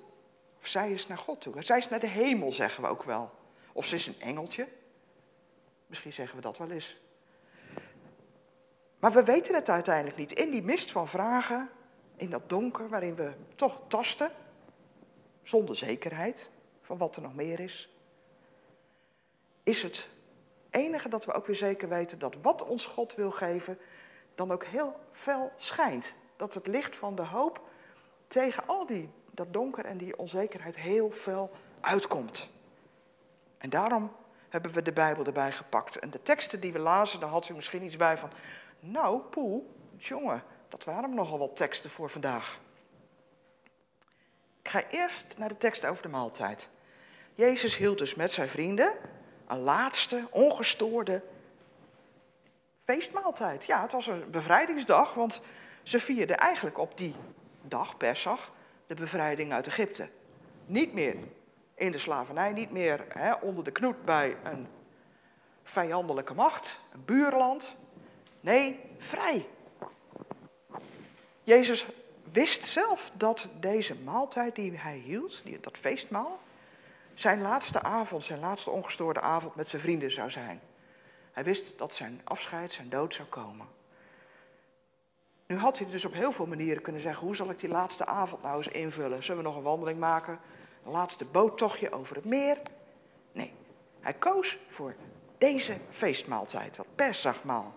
Of 0.59 0.67
zij 0.67 0.91
is 0.91 1.07
naar 1.07 1.17
God 1.17 1.41
toe. 1.41 1.63
Zij 1.63 1.77
is 1.77 1.89
naar 1.89 1.99
de 1.99 2.07
hemel, 2.07 2.51
zeggen 2.51 2.83
we 2.83 2.89
ook 2.89 3.03
wel. 3.03 3.31
Of 3.73 3.85
ze 3.85 3.95
is 3.95 4.07
een 4.07 4.21
engeltje. 4.21 4.67
Misschien 5.87 6.13
zeggen 6.13 6.35
we 6.35 6.41
dat 6.41 6.57
wel 6.57 6.71
eens. 6.71 6.97
Maar 8.99 9.11
we 9.11 9.23
weten 9.23 9.55
het 9.55 9.69
uiteindelijk 9.69 10.17
niet. 10.17 10.31
In 10.31 10.51
die 10.51 10.63
mist 10.63 10.91
van 10.91 11.07
vragen, 11.07 11.69
in 12.15 12.29
dat 12.29 12.49
donker 12.49 12.89
waarin 12.89 13.15
we 13.15 13.33
toch 13.55 13.79
tasten, 13.87 14.31
zonder 15.41 15.75
zekerheid 15.75 16.49
van 16.97 17.07
wat 17.07 17.15
er 17.15 17.21
nog 17.21 17.35
meer 17.35 17.59
is, 17.59 17.89
is 19.63 19.81
het 19.81 20.09
enige 20.69 21.09
dat 21.09 21.25
we 21.25 21.33
ook 21.33 21.45
weer 21.45 21.55
zeker 21.55 21.89
weten 21.89 22.19
dat 22.19 22.41
wat 22.41 22.63
ons 22.63 22.85
God 22.85 23.15
wil 23.15 23.31
geven, 23.31 23.77
dan 24.35 24.51
ook 24.51 24.63
heel 24.63 24.99
fel 25.11 25.51
schijnt. 25.55 26.15
Dat 26.35 26.53
het 26.53 26.67
licht 26.67 26.97
van 26.97 27.15
de 27.15 27.25
hoop 27.25 27.61
tegen 28.27 28.67
al 28.67 28.85
die, 28.85 29.09
dat 29.31 29.53
donker 29.53 29.85
en 29.85 29.97
die 29.97 30.17
onzekerheid 30.17 30.77
heel 30.77 31.11
fel 31.11 31.51
uitkomt. 31.81 32.49
En 33.57 33.69
daarom 33.69 34.11
hebben 34.49 34.71
we 34.71 34.81
de 34.81 34.93
Bijbel 34.93 35.25
erbij 35.25 35.51
gepakt. 35.51 35.99
En 35.99 36.09
de 36.09 36.21
teksten 36.21 36.59
die 36.59 36.73
we 36.73 36.79
lazen, 36.79 37.19
daar 37.19 37.29
had 37.29 37.49
u 37.49 37.53
misschien 37.53 37.83
iets 37.83 37.97
bij 37.97 38.17
van... 38.17 38.31
Nou, 38.79 39.19
poel, 39.19 39.75
jongen, 39.97 40.43
dat 40.69 40.83
waren 40.83 41.13
nogal 41.13 41.39
wat 41.39 41.55
teksten 41.55 41.89
voor 41.89 42.09
vandaag. 42.09 42.59
Ik 44.61 44.69
ga 44.69 44.89
eerst 44.89 45.37
naar 45.37 45.49
de 45.49 45.57
tekst 45.57 45.85
over 45.85 46.03
de 46.03 46.09
maaltijd. 46.09 46.71
Jezus 47.35 47.77
hield 47.77 47.97
dus 47.97 48.15
met 48.15 48.31
zijn 48.31 48.49
vrienden 48.49 48.93
een 49.47 49.59
laatste, 49.59 50.27
ongestoorde 50.29 51.21
feestmaaltijd. 52.77 53.65
Ja, 53.65 53.81
het 53.81 53.91
was 53.91 54.07
een 54.07 54.29
bevrijdingsdag, 54.31 55.13
want 55.13 55.41
ze 55.83 55.99
vierden 55.99 56.37
eigenlijk 56.37 56.77
op 56.77 56.97
die 56.97 57.15
dag, 57.61 57.97
Pesach, 57.97 58.51
de 58.87 58.95
bevrijding 58.95 59.53
uit 59.53 59.67
Egypte. 59.67 60.09
Niet 60.65 60.93
meer 60.93 61.15
in 61.75 61.91
de 61.91 61.97
slavernij, 61.97 62.51
niet 62.51 62.71
meer 62.71 63.05
hè, 63.09 63.33
onder 63.33 63.63
de 63.63 63.71
knoet 63.71 64.05
bij 64.05 64.37
een 64.43 64.67
vijandelijke 65.63 66.33
macht, 66.33 66.79
een 66.93 67.05
buurland. 67.05 67.75
Nee, 68.39 68.79
vrij. 68.97 69.45
Jezus 71.43 71.85
wist 72.31 72.63
zelf 72.63 73.11
dat 73.13 73.47
deze 73.59 73.95
maaltijd 73.95 74.55
die 74.55 74.77
hij 74.77 74.97
hield, 74.97 75.41
dat 75.61 75.77
feestmaal, 75.77 76.39
zijn 77.13 77.41
laatste 77.41 77.81
avond, 77.81 78.23
zijn 78.23 78.39
laatste 78.39 78.69
ongestoorde 78.69 79.21
avond 79.21 79.55
met 79.55 79.67
zijn 79.67 79.81
vrienden 79.81 80.11
zou 80.11 80.29
zijn. 80.29 80.61
Hij 81.31 81.43
wist 81.43 81.77
dat 81.77 81.93
zijn 81.93 82.21
afscheid, 82.23 82.71
zijn 82.71 82.89
dood 82.89 83.13
zou 83.13 83.27
komen. 83.27 83.67
Nu 85.47 85.57
had 85.57 85.77
hij 85.77 85.89
dus 85.89 86.05
op 86.05 86.13
heel 86.13 86.31
veel 86.31 86.45
manieren 86.45 86.81
kunnen 86.81 87.01
zeggen: 87.01 87.25
hoe 87.25 87.35
zal 87.35 87.49
ik 87.49 87.59
die 87.59 87.69
laatste 87.69 88.05
avond 88.05 88.41
nou 88.41 88.57
eens 88.57 88.67
invullen? 88.67 89.23
Zullen 89.23 89.43
we 89.43 89.47
nog 89.47 89.57
een 89.57 89.63
wandeling 89.63 89.99
maken? 89.99 90.39
Een 90.85 90.91
laatste 90.91 91.25
boottochtje 91.25 91.91
over 91.91 92.15
het 92.15 92.25
meer? 92.25 92.57
Nee, 93.31 93.53
hij 93.99 94.13
koos 94.13 94.57
voor 94.67 94.95
deze 95.37 95.77
feestmaaltijd, 95.91 96.75
dat 96.75 96.85
Pesachmaal. 96.95 97.75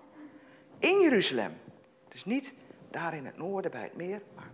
In 0.78 1.00
Jeruzalem. 1.00 1.58
Dus 2.08 2.24
niet 2.24 2.54
daar 2.90 3.14
in 3.14 3.26
het 3.26 3.36
noorden 3.36 3.70
bij 3.70 3.82
het 3.82 3.96
meer, 3.96 4.22
maar 4.34 4.50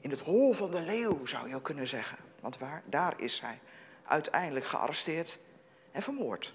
in 0.00 0.10
het 0.10 0.20
hol 0.20 0.52
van 0.52 0.70
de 0.70 0.80
leeuw 0.80 1.26
zou 1.26 1.48
je 1.48 1.54
ook 1.54 1.62
kunnen 1.62 1.88
zeggen. 1.88 2.18
Want 2.40 2.58
waar, 2.58 2.82
daar 2.84 3.20
is 3.20 3.40
hij 3.40 3.60
uiteindelijk 4.04 4.66
gearresteerd 4.66 5.38
en 5.92 6.02
vermoord. 6.02 6.54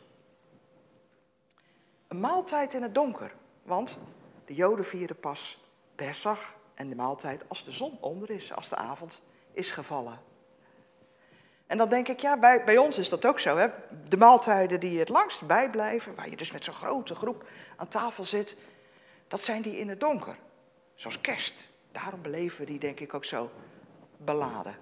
Een 2.08 2.20
maaltijd 2.20 2.74
in 2.74 2.82
het 2.82 2.96
donker, 2.96 3.36
want 3.64 3.98
de 4.46 4.54
Joden 4.54 4.86
vieren 4.86 5.20
pas 5.20 5.72
Pesach 5.96 6.56
en 6.74 6.90
de 6.90 6.96
maaltijd 6.96 7.50
als 7.50 7.64
de 7.64 7.72
zon 7.72 7.98
onder 8.02 8.30
is, 8.30 8.54
als 8.54 8.70
de 8.70 8.76
avond 8.76 9.22
is 9.52 9.72
gevallen. 9.72 10.20
En 11.68 11.78
dan 11.78 11.90
denk 11.90 12.08
ik, 12.08 12.20
ja, 12.20 12.38
bij, 12.38 12.64
bij 12.64 12.78
ons 12.78 12.98
is 12.98 13.10
dat 13.10 13.26
ook 13.26 13.40
zo. 13.40 13.58
Hè? 13.58 13.68
De 14.08 14.18
maaltijden 14.18 14.80
die 14.80 15.00
het 15.00 15.10
langst 15.10 15.48
bijblijven, 15.48 16.16
waar 16.16 16.30
je 16.30 16.36
dus 16.36 16.52
met 16.52 16.64
zo'n 16.64 16.74
grote 16.74 17.16
groep 17.16 17.48
aan 17.76 17.88
tafel 17.88 18.24
zit, 18.24 18.58
dat 19.28 19.42
zijn 19.42 19.62
die 19.62 19.78
in 19.80 19.90
het 19.90 20.00
donker. 20.00 20.36
Zoals 20.96 21.22
kerst. 21.22 21.68
Daarom 21.92 22.22
beleven 22.22 22.60
we 22.60 22.66
die 22.66 22.80
denk 22.80 23.00
ik 23.00 23.14
ook 23.14 23.26
zo 23.26 23.52
beladen. 24.18 24.76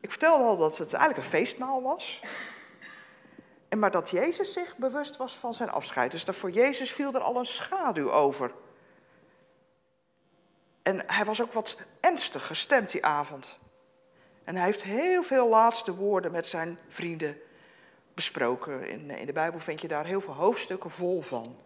Ik 0.00 0.10
vertelde 0.10 0.44
al 0.44 0.56
dat 0.56 0.78
het 0.78 0.92
eigenlijk 0.92 1.24
een 1.24 1.38
feestmaal 1.38 1.82
was. 1.82 2.20
En 3.68 3.78
maar 3.78 3.90
dat 3.90 4.10
Jezus 4.10 4.52
zich 4.52 4.76
bewust 4.76 5.16
was 5.16 5.34
van 5.34 5.54
zijn 5.54 5.70
afscheid. 5.70 6.10
Dus 6.10 6.24
dat 6.24 6.34
voor 6.34 6.50
Jezus 6.50 6.92
viel 6.92 7.12
er 7.12 7.20
al 7.20 7.36
een 7.36 7.44
schaduw 7.44 8.12
over. 8.12 8.52
En 10.82 11.02
hij 11.06 11.24
was 11.24 11.42
ook 11.42 11.52
wat 11.52 11.76
ernstig 12.00 12.46
gestemd 12.46 12.90
die 12.90 13.04
avond. 13.04 13.58
En 14.44 14.56
hij 14.56 14.64
heeft 14.64 14.82
heel 14.82 15.22
veel 15.22 15.48
laatste 15.48 15.94
woorden 15.94 16.32
met 16.32 16.46
zijn 16.46 16.78
vrienden 16.88 17.40
besproken. 18.14 18.88
In, 18.88 19.10
in 19.10 19.26
de 19.26 19.32
Bijbel 19.32 19.60
vind 19.60 19.80
je 19.80 19.88
daar 19.88 20.04
heel 20.04 20.20
veel 20.20 20.34
hoofdstukken 20.34 20.90
vol 20.90 21.20
van. 21.20 21.56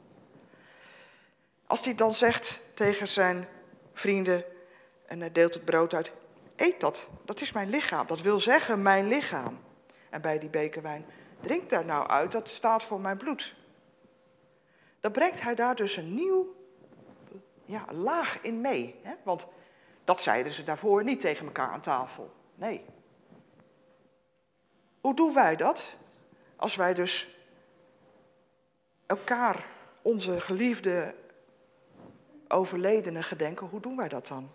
Als 1.67 1.85
hij 1.85 1.95
dan 1.95 2.15
zegt 2.15 2.61
tegen 2.75 3.09
zijn 3.09 3.49
vrienden, 3.93 4.45
en 5.07 5.21
hij 5.21 5.33
deelt 5.33 5.55
het 5.55 5.65
brood 5.65 5.95
uit, 5.95 6.13
eet 6.57 6.81
dat, 6.81 7.09
dat 7.25 7.41
is 7.41 7.53
mijn 7.53 7.69
lichaam. 7.69 8.07
Dat 8.07 8.21
wil 8.21 8.39
zeggen 8.39 8.83
mijn 8.83 9.09
lichaam. 9.09 9.59
En 10.11 10.21
bij 10.21 10.39
die 10.39 10.49
beker 10.49 10.83
wijn, 10.83 11.07
drink 11.41 11.71
daar 11.71 11.85
nou 11.85 12.09
uit, 12.09 12.33
dat 12.33 12.49
staat 12.49 12.83
voor 12.83 13.01
mijn 13.01 13.17
bloed. 13.17 13.55
Dan 15.01 15.13
brengt 15.13 15.41
hij 15.41 15.55
daar 15.55 15.75
dus 15.75 15.97
een 15.97 16.15
nieuw 16.15 16.55
ja, 17.65 17.85
laag 17.93 18.41
in 18.41 18.61
mee. 18.61 19.01
Hè? 19.03 19.15
Want 19.23 19.47
dat 20.05 20.21
zeiden 20.21 20.53
ze 20.53 20.65
daarvoor 20.65 21.05
niet 21.05 21.21
tegen 21.21 21.47
elkaar 21.47 21.71
aan 21.71 21.81
tafel. 21.81 22.33
Nee. 22.55 22.85
Hoe 25.01 25.15
doen 25.15 25.35
wij 25.35 25.57
dat? 25.57 25.97
Als 26.57 26.77
wij 26.77 26.95
dus 26.95 27.37
elkaar, 29.07 29.67
onze 30.03 30.41
geliefde 30.41 31.15
overledenen 32.49 33.25
gedenken, 33.25 33.67
hoe 33.67 33.81
doen 33.81 33.97
wij 33.97 34.09
dat 34.09 34.27
dan? 34.27 34.51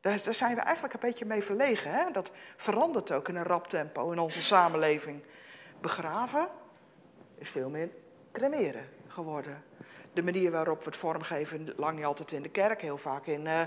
Daar, 0.00 0.20
zijn 0.30 0.54
we 0.54 0.60
eigenlijk 0.60 0.94
een 0.94 1.00
beetje 1.00 1.24
mee 1.24 1.42
verlegen. 1.42 1.92
Hè? 1.92 2.10
Dat 2.10 2.32
verandert 2.56 3.12
ook 3.12 3.28
in 3.28 3.36
een 3.36 3.44
rap 3.44 3.68
tempo 3.68 4.10
in 4.10 4.18
onze 4.18 4.42
samenleving. 4.42 5.22
Begraven 5.80 6.48
is 7.34 7.50
veel 7.50 7.70
meer 7.70 7.90
cremeren 8.32 8.88
geworden. 9.06 9.64
De 10.12 10.22
manier 10.22 10.50
waarop 10.50 10.78
we 10.78 10.84
het 10.84 10.96
vormgeven, 10.96 11.72
lang 11.76 11.96
niet 11.96 12.04
altijd 12.04 12.32
in 12.32 12.42
de 12.42 12.48
kerk, 12.48 12.82
heel 12.82 12.98
vaak 12.98 13.26
in 13.26 13.46
uh, 13.46 13.62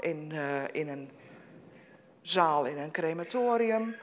in, 0.00 0.30
uh, 0.32 0.62
in 0.72 0.88
een 0.88 1.10
zaal 2.22 2.64
in 2.64 2.78
een 2.78 2.90
crematorium. 2.90 3.96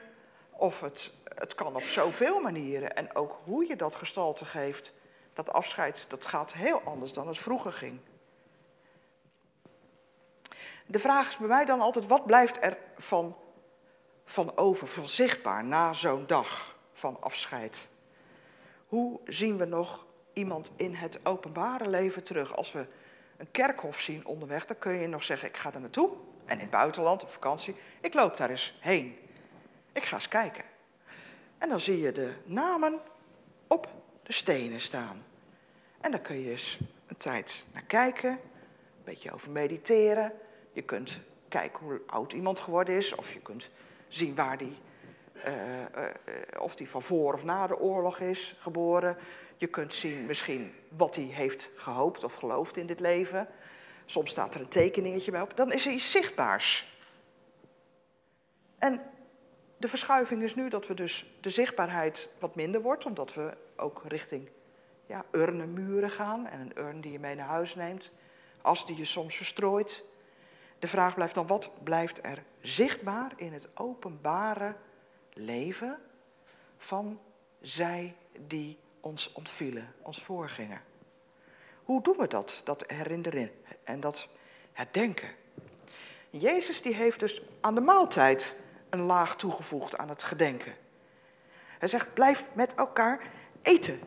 Of 0.50 0.80
het, 0.80 1.12
het 1.24 1.54
kan 1.54 1.76
op 1.76 1.82
zoveel 1.82 2.40
manieren. 2.40 2.96
En 2.96 3.14
ook 3.14 3.40
hoe 3.44 3.68
je 3.68 3.76
dat 3.76 3.94
gestalte 3.94 4.44
geeft, 4.44 4.92
dat 5.32 5.52
afscheid, 5.52 6.04
dat 6.08 6.26
gaat 6.26 6.52
heel 6.52 6.80
anders 6.80 7.12
dan 7.12 7.28
het 7.28 7.38
vroeger 7.38 7.72
ging. 7.72 8.00
De 10.90 10.98
vraag 10.98 11.28
is 11.28 11.36
bij 11.36 11.48
mij 11.48 11.64
dan 11.64 11.80
altijd, 11.80 12.06
wat 12.06 12.26
blijft 12.26 12.56
er 12.60 12.76
van, 12.96 13.36
van 14.24 14.56
over, 14.56 14.86
van 14.86 15.08
zichtbaar 15.08 15.64
na 15.64 15.92
zo'n 15.92 16.26
dag 16.26 16.76
van 16.92 17.16
afscheid? 17.20 17.88
Hoe 18.86 19.20
zien 19.24 19.56
we 19.56 19.64
nog 19.64 20.06
iemand 20.32 20.72
in 20.76 20.94
het 20.94 21.18
openbare 21.22 21.88
leven 21.88 22.24
terug? 22.24 22.56
Als 22.56 22.72
we 22.72 22.86
een 23.36 23.50
kerkhof 23.50 24.00
zien 24.00 24.26
onderweg, 24.26 24.66
dan 24.66 24.78
kun 24.78 24.92
je 24.92 25.06
nog 25.06 25.24
zeggen, 25.24 25.48
ik 25.48 25.56
ga 25.56 25.72
er 25.72 25.80
naartoe. 25.80 26.10
En 26.44 26.54
in 26.54 26.60
het 26.60 26.70
buitenland, 26.70 27.22
op 27.22 27.30
vakantie, 27.30 27.76
ik 28.00 28.14
loop 28.14 28.36
daar 28.36 28.50
eens 28.50 28.78
heen. 28.80 29.18
Ik 29.92 30.04
ga 30.04 30.16
eens 30.16 30.28
kijken. 30.28 30.64
En 31.58 31.68
dan 31.68 31.80
zie 31.80 32.00
je 32.00 32.12
de 32.12 32.34
namen 32.44 33.00
op 33.66 33.88
de 34.22 34.32
stenen 34.32 34.80
staan. 34.80 35.24
En 36.00 36.10
dan 36.10 36.22
kun 36.22 36.40
je 36.40 36.50
eens 36.50 36.78
een 37.06 37.16
tijd 37.16 37.64
naar 37.72 37.84
kijken, 37.84 38.30
een 38.30 39.04
beetje 39.04 39.32
over 39.32 39.50
mediteren. 39.50 40.32
Je 40.78 40.84
kunt 40.84 41.20
kijken 41.48 41.84
hoe 41.84 42.00
oud 42.06 42.32
iemand 42.32 42.60
geworden 42.60 42.94
is, 42.94 43.14
of 43.14 43.32
je 43.32 43.40
kunt 43.40 43.70
zien 44.08 44.34
waar 44.34 44.58
die, 44.58 44.78
uh, 45.46 45.80
uh, 45.80 45.86
of 46.58 46.76
die 46.76 46.88
van 46.88 47.02
voor 47.02 47.32
of 47.32 47.44
na 47.44 47.66
de 47.66 47.78
oorlog 47.78 48.18
is 48.18 48.56
geboren. 48.58 49.16
Je 49.56 49.66
kunt 49.66 49.94
zien 49.94 50.26
misschien 50.26 50.74
wat 50.88 51.14
hij 51.14 51.24
heeft 51.24 51.70
gehoopt 51.74 52.24
of 52.24 52.34
geloofd 52.34 52.76
in 52.76 52.86
dit 52.86 53.00
leven. 53.00 53.48
Soms 54.04 54.30
staat 54.30 54.54
er 54.54 54.60
een 54.60 54.68
tekeningetje 54.68 55.30
bij 55.30 55.40
op. 55.40 55.56
Dan 55.56 55.72
is 55.72 55.86
er 55.86 55.92
iets 55.92 56.10
zichtbaars. 56.10 56.98
En 58.78 59.02
de 59.76 59.88
verschuiving 59.88 60.42
is 60.42 60.54
nu 60.54 60.68
dat 60.68 60.86
we 60.86 60.94
dus 60.94 61.38
de 61.40 61.50
zichtbaarheid 61.50 62.28
wat 62.38 62.54
minder 62.54 62.82
wordt, 62.82 63.06
omdat 63.06 63.34
we 63.34 63.56
ook 63.76 64.02
richting 64.06 64.48
ja, 65.06 65.24
urnenmuren 65.30 66.10
gaan. 66.10 66.46
En 66.46 66.60
een 66.60 66.78
urn 66.78 67.00
die 67.00 67.12
je 67.12 67.18
mee 67.18 67.34
naar 67.34 67.48
huis 67.48 67.74
neemt, 67.74 68.12
as 68.62 68.86
die 68.86 68.96
je 68.96 69.04
soms 69.04 69.36
verstrooit. 69.36 70.04
De 70.78 70.88
vraag 70.88 71.14
blijft 71.14 71.34
dan, 71.34 71.46
wat 71.46 71.84
blijft 71.84 72.24
er 72.24 72.42
zichtbaar 72.60 73.32
in 73.36 73.52
het 73.52 73.68
openbare 73.74 74.76
leven 75.32 75.98
van 76.76 77.20
zij 77.60 78.16
die 78.46 78.78
ons 79.00 79.32
ontvielen, 79.32 79.94
ons 80.02 80.22
voorgingen? 80.22 80.82
Hoe 81.82 82.02
doen 82.02 82.16
we 82.16 82.26
dat, 82.26 82.60
dat 82.64 82.84
herinneren 82.86 83.50
en 83.84 84.00
dat 84.00 84.28
herdenken? 84.72 85.28
Jezus 86.30 86.82
die 86.82 86.94
heeft 86.94 87.20
dus 87.20 87.42
aan 87.60 87.74
de 87.74 87.80
maaltijd 87.80 88.56
een 88.90 89.00
laag 89.00 89.36
toegevoegd 89.36 89.96
aan 89.96 90.08
het 90.08 90.22
gedenken. 90.22 90.74
Hij 91.78 91.88
zegt, 91.88 92.14
blijf 92.14 92.46
met 92.54 92.74
elkaar 92.74 93.30
eten. 93.62 94.00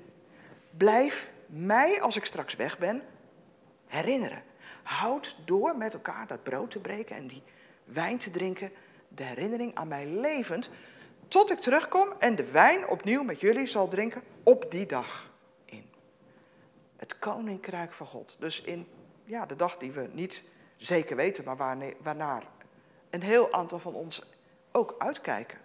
Blijf 0.70 1.32
mij, 1.46 2.02
als 2.02 2.16
ik 2.16 2.26
straks 2.26 2.56
weg 2.56 2.78
ben, 2.78 3.04
herinneren. 3.88 4.44
Houd 4.84 5.36
door 5.46 5.78
met 5.78 5.94
elkaar 5.94 6.28
dat 6.28 6.44
brood 6.44 6.72
te 6.72 6.80
breken 6.80 7.16
en 7.16 7.28
die 7.28 7.44
wijn 7.84 8.18
te 8.18 8.32
drinken, 8.32 8.72
de 9.08 9.24
herinnering 9.24 9.76
aan 9.76 9.88
mij 9.88 10.06
levend, 10.08 10.70
tot 11.28 11.52
ik 11.52 11.60
terugkom 11.60 12.14
en 12.20 12.36
de 12.36 12.52
wijn 12.52 12.88
opnieuw 12.88 13.24
met 13.24 13.40
jullie 13.40 13.66
zal 13.68 13.88
drinken 13.88 14.24
op 14.44 14.72
die 14.72 14.86
dag 14.86 15.32
in. 15.66 15.90
Het 16.96 17.20
koninkrijk 17.20 17.92
van 17.92 18.08
God. 18.08 18.36
Dus 18.40 18.62
in 18.62 18.88
ja, 19.24 19.46
de 19.46 19.56
dag 19.56 19.78
die 19.78 19.92
we 19.92 20.10
niet 20.14 20.44
zeker 20.78 21.16
weten, 21.16 21.44
maar 21.44 21.58
waarnaar 22.02 22.44
een 23.10 23.22
heel 23.22 23.54
aantal 23.54 23.80
van 23.80 23.94
ons 23.94 24.24
ook 24.72 24.96
uitkijken. 24.98 25.60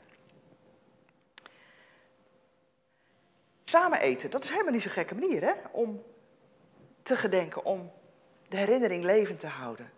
Samen 3.64 4.00
eten, 4.00 4.30
dat 4.30 4.44
is 4.44 4.50
helemaal 4.50 4.72
niet 4.72 4.82
zo'n 4.82 4.90
gekke 4.90 5.14
manier 5.14 5.42
hè? 5.42 5.52
om 5.72 6.02
te 7.02 7.16
gedenken, 7.16 7.64
om 7.64 7.92
de 8.48 8.56
herinnering 8.56 9.04
levend 9.04 9.40
te 9.40 9.46
houden. 9.46 9.90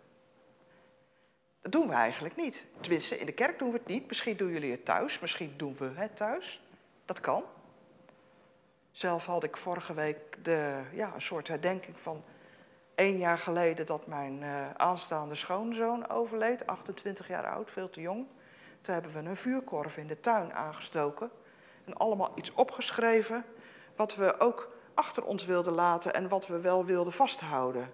Dat 1.61 1.71
doen 1.71 1.87
we 1.87 1.93
eigenlijk 1.93 2.35
niet. 2.35 2.65
Tenminste, 2.79 3.17
in 3.17 3.25
de 3.25 3.31
kerk 3.31 3.59
doen 3.59 3.71
we 3.71 3.77
het 3.77 3.87
niet. 3.87 4.07
Misschien 4.07 4.37
doen 4.37 4.51
jullie 4.51 4.71
het 4.71 4.85
thuis, 4.85 5.19
misschien 5.19 5.53
doen 5.57 5.75
we 5.77 5.91
het 5.95 6.15
thuis. 6.15 6.61
Dat 7.05 7.19
kan. 7.19 7.43
Zelf 8.91 9.25
had 9.25 9.43
ik 9.43 9.57
vorige 9.57 9.93
week 9.93 10.43
de, 10.43 10.83
ja, 10.93 11.13
een 11.13 11.21
soort 11.21 11.47
herdenking 11.47 11.99
van 11.99 12.23
één 12.95 13.17
jaar 13.17 13.37
geleden 13.37 13.85
dat 13.85 14.07
mijn 14.07 14.41
uh, 14.41 14.71
aanstaande 14.71 15.35
schoonzoon 15.35 16.09
overleed, 16.09 16.67
28 16.67 17.27
jaar 17.27 17.47
oud, 17.47 17.71
veel 17.71 17.89
te 17.89 18.01
jong. 18.01 18.27
Toen 18.81 18.93
hebben 18.93 19.13
we 19.13 19.29
een 19.29 19.35
vuurkorf 19.35 19.97
in 19.97 20.07
de 20.07 20.19
tuin 20.19 20.53
aangestoken 20.53 21.31
en 21.85 21.93
allemaal 21.93 22.31
iets 22.35 22.53
opgeschreven 22.53 23.45
wat 23.95 24.15
we 24.15 24.39
ook 24.39 24.71
achter 24.93 25.25
ons 25.25 25.45
wilden 25.45 25.73
laten 25.73 26.13
en 26.13 26.27
wat 26.27 26.47
we 26.47 26.59
wel 26.59 26.85
wilden 26.85 27.13
vasthouden. 27.13 27.91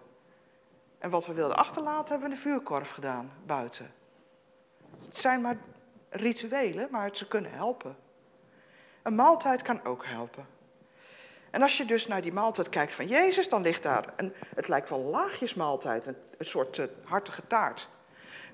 En 0.98 1.10
wat 1.10 1.26
we 1.26 1.34
wilden 1.34 1.58
achterlaten 1.58 2.10
hebben 2.10 2.30
we 2.30 2.36
een 2.36 2.42
vuurkorf 2.42 2.90
gedaan 2.90 3.32
buiten. 3.46 3.94
Het 5.06 5.18
zijn 5.18 5.42
maar 5.42 5.58
rituelen, 6.10 6.88
maar 6.92 7.10
ze 7.16 7.28
kunnen 7.28 7.52
helpen. 7.52 7.98
Een 9.04 9.16
maaltijd 9.16 9.62
kan 9.62 9.84
ook 9.84 10.06
helpen. 10.06 10.46
En 11.52 11.62
als 11.62 11.78
je 11.78 11.86
dus 11.86 12.08
naar 12.08 12.22
die 12.22 12.34
maaltijd 12.34 12.70
kijkt 12.70 12.94
van 12.94 13.08
Jezus, 13.08 13.50
dan 13.50 13.62
ligt 13.62 13.84
daar, 13.84 14.14
een, 14.16 14.34
het 14.56 14.68
lijkt 14.68 14.90
wel 14.90 15.00
laagjesmaaltijd, 15.00 16.06
een, 16.06 16.16
een 16.38 16.46
soort 16.46 16.78
uh, 16.78 16.86
hartige 17.04 17.48
taart. 17.48 17.90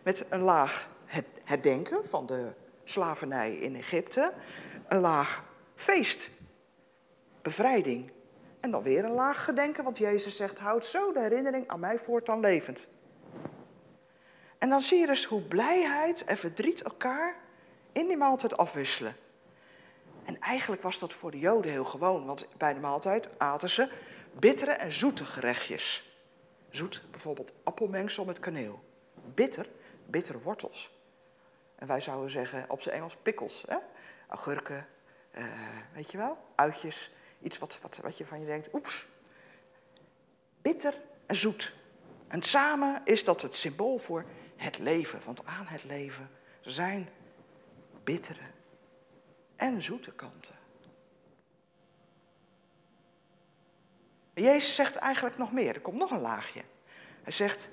Met 0.04 0.26
een 0.30 0.42
laag 0.42 0.90
het, 1.06 1.26
herdenken 1.44 2.08
van 2.08 2.26
de 2.26 2.54
slavernij 2.84 3.56
in 3.56 3.76
Egypte, 3.76 4.34
een 4.88 5.00
laag 5.00 5.44
feest, 5.76 6.30
bevrijding. 7.42 8.12
En 8.62 8.72
dan 8.72 8.84
weer 8.84 9.06
een 9.06 9.12
laag 9.12 9.44
gedenken, 9.44 9.84
want 9.84 9.98
Jezus 9.98 10.36
zegt, 10.36 10.60
houd 10.60 10.86
zo 10.86 11.14
de 11.14 11.20
herinnering 11.20 11.68
aan 11.68 11.80
mij 11.80 12.00
voortaan 12.00 12.40
levend. 12.40 12.88
En 14.58 14.70
dan 14.70 14.82
zie 14.82 15.00
je 15.00 15.08
dus 15.08 15.26
hoe 15.26 15.42
blijheid 15.42 16.24
en 16.24 16.38
verdriet 16.38 16.82
elkaar 16.82 17.36
in 17.92 18.08
die 18.08 18.18
maaltijd 18.18 18.58
afwisselen. 18.58 19.16
En 20.24 20.40
eigenlijk 20.40 20.82
was 20.82 21.00
dat 21.00 21.14
voor 21.14 21.32
de 21.32 21.40
Joden 21.40 21.72
heel 21.72 21.86
gewoon, 21.86 22.26
want 22.26 22.48
bij 22.58 22.74
de 22.74 22.80
maaltijd 22.80 23.30
aten 23.38 23.70
ze 23.70 23.92
bittere 24.40 24.72
en 24.72 24.92
zoete 24.92 25.26
gerechtjes. 25.26 26.16
Zoet, 26.70 27.04
bijvoorbeeld 27.12 27.54
appelmengsel 27.64 28.26
met 28.26 28.40
kaneel. 28.40 28.84
Bitter, 29.34 29.70
bittere 30.06 30.40
wortels. 30.40 31.00
En 31.76 31.88
wij 31.88 32.02
zouden 32.02 32.30
zeggen 32.30 32.66
op 32.68 32.82
zijn 32.82 32.96
Engels 32.96 33.16
pickles, 33.16 33.64
hè? 33.68 33.78
augurken, 34.28 34.88
uh, 35.32 35.46
weet 35.94 36.12
je 36.12 36.18
wel, 36.18 36.38
uitjes. 36.56 37.12
Iets 37.42 37.58
wat, 37.58 37.80
wat, 37.82 37.98
wat 37.98 38.18
je 38.18 38.26
van 38.26 38.40
je 38.40 38.46
denkt, 38.46 38.74
oeps. 38.74 39.06
Bitter 40.62 40.94
en 41.26 41.36
zoet. 41.36 41.74
En 42.28 42.42
samen 42.42 43.02
is 43.04 43.24
dat 43.24 43.42
het 43.42 43.56
symbool 43.56 43.98
voor 43.98 44.26
het 44.56 44.78
leven. 44.78 45.20
Want 45.26 45.46
aan 45.46 45.66
het 45.66 45.84
leven 45.84 46.30
zijn 46.62 47.10
bittere 48.04 48.44
en 49.56 49.82
zoete 49.82 50.14
kanten. 50.14 50.56
Jezus 54.34 54.76
zegt 54.76 54.96
eigenlijk 54.96 55.38
nog 55.38 55.52
meer. 55.52 55.76
Er 55.76 55.82
komt 55.82 55.98
nog 55.98 56.12
een 56.12 56.22
laagje. 56.22 56.62
Hij 57.24 57.34
zegt, 57.34 57.70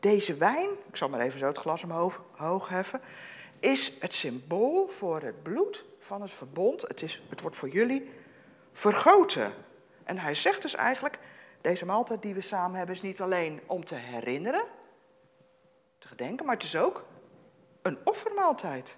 deze 0.00 0.34
wijn, 0.34 0.70
ik 0.88 0.96
zal 0.96 1.08
maar 1.08 1.20
even 1.20 1.38
zo 1.38 1.46
het 1.46 1.58
glas 1.58 1.84
omhoog 1.84 2.24
hoog 2.36 2.68
heffen, 2.68 3.00
is 3.60 3.92
het 4.00 4.14
symbool 4.14 4.88
voor 4.88 5.20
het 5.20 5.42
bloed 5.42 5.84
van 5.98 6.22
het 6.22 6.32
verbond. 6.32 6.82
Het, 6.82 7.02
is, 7.02 7.22
het 7.28 7.40
wordt 7.40 7.56
voor 7.56 7.68
jullie 7.68 8.10
vergoten. 8.72 9.54
En 10.04 10.18
hij 10.18 10.34
zegt 10.34 10.62
dus 10.62 10.74
eigenlijk, 10.74 11.18
deze 11.60 11.86
maaltijd 11.86 12.22
die 12.22 12.34
we 12.34 12.40
samen 12.40 12.76
hebben 12.76 12.94
is 12.94 13.02
niet 13.02 13.20
alleen 13.20 13.60
om 13.66 13.84
te 13.84 13.94
herinneren, 13.94 14.64
te 15.98 16.08
gedenken, 16.08 16.46
maar 16.46 16.54
het 16.54 16.64
is 16.64 16.76
ook 16.76 17.04
een 17.82 17.98
offermaaltijd. 18.04 18.96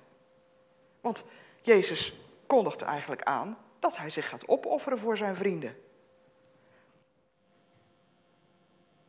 Want 1.00 1.24
Jezus 1.62 2.20
kondigt 2.46 2.82
eigenlijk 2.82 3.22
aan 3.22 3.58
dat 3.78 3.96
hij 3.96 4.10
zich 4.10 4.28
gaat 4.28 4.48
opofferen 4.48 4.98
voor 4.98 5.16
zijn 5.16 5.36
vrienden. 5.36 5.76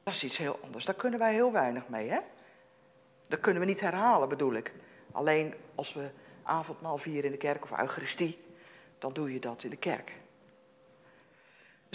Dat 0.04 0.14
is 0.14 0.24
iets 0.24 0.38
heel 0.38 0.60
anders. 0.64 0.86
Daar 0.86 0.96
kunnen 0.96 1.20
wij 1.20 1.34
heel 1.34 1.52
weinig 1.52 1.88
mee, 1.88 2.10
hè? 2.10 2.20
Dat 3.28 3.40
kunnen 3.40 3.62
we 3.62 3.68
niet 3.68 3.82
herhalen, 3.82 4.30
bedoel 4.30 4.54
ik. 4.54 4.74
Alleen 5.12 5.56
als 5.76 5.94
we 5.94 6.12
avondmaal 6.44 6.98
vieren 6.98 7.24
in 7.24 7.32
de 7.32 7.38
kerk 7.38 7.64
of 7.64 7.80
Eucharistie, 7.80 8.46
dan 8.98 9.14
doe 9.14 9.34
je 9.34 9.40
dat 9.40 9.64
in 9.64 9.70
de 9.70 9.78
kerk. 9.78 10.12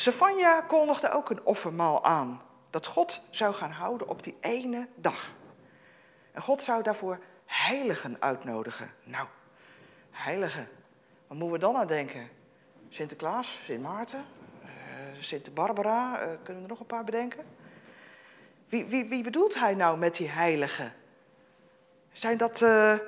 Savanja 0.01 0.61
kondigde 0.61 1.11
ook 1.11 1.31
een 1.31 1.45
offermaal 1.45 2.05
aan. 2.05 2.43
Dat 2.71 2.87
God 2.87 3.21
zou 3.31 3.55
gaan 3.55 3.71
houden 3.71 4.09
op 4.09 4.23
die 4.23 4.37
ene 4.41 4.89
dag. 4.95 5.33
En 6.33 6.43
God 6.43 6.63
zou 6.63 6.83
daarvoor 6.83 7.19
heiligen 7.45 8.17
uitnodigen. 8.21 8.91
Nou, 9.05 9.27
heiligen. 10.11 10.69
Wat 11.27 11.39
moeten 11.39 11.53
we 11.53 11.59
dan 11.59 11.77
aan 11.77 11.87
denken? 11.87 12.29
Sinterklaas, 12.89 13.65
Sint 13.65 13.83
Maarten, 13.83 14.25
uh, 14.63 14.69
Sint 15.23 15.55
Barbara, 15.55 16.13
uh, 16.13 16.29
kunnen 16.43 16.63
we 16.63 16.63
er 16.63 16.69
nog 16.69 16.81
een 16.81 16.87
paar 16.87 17.05
bedenken? 17.05 17.45
Wie, 18.69 18.85
wie, 18.85 19.05
wie 19.05 19.23
bedoelt 19.23 19.55
hij 19.55 19.75
nou 19.75 19.99
met 19.99 20.15
die 20.15 20.29
heiligen? 20.29 20.93
Zijn 22.13 22.37
dat 22.37 22.61
uh, 22.61 22.99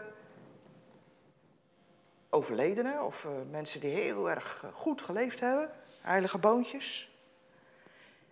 overledenen 2.30 3.04
of 3.04 3.28
mensen 3.50 3.80
die 3.80 3.94
heel 3.94 4.30
erg 4.30 4.64
goed 4.74 5.02
geleefd 5.02 5.40
hebben? 5.40 5.70
Heilige 6.02 6.38
boontjes? 6.38 7.10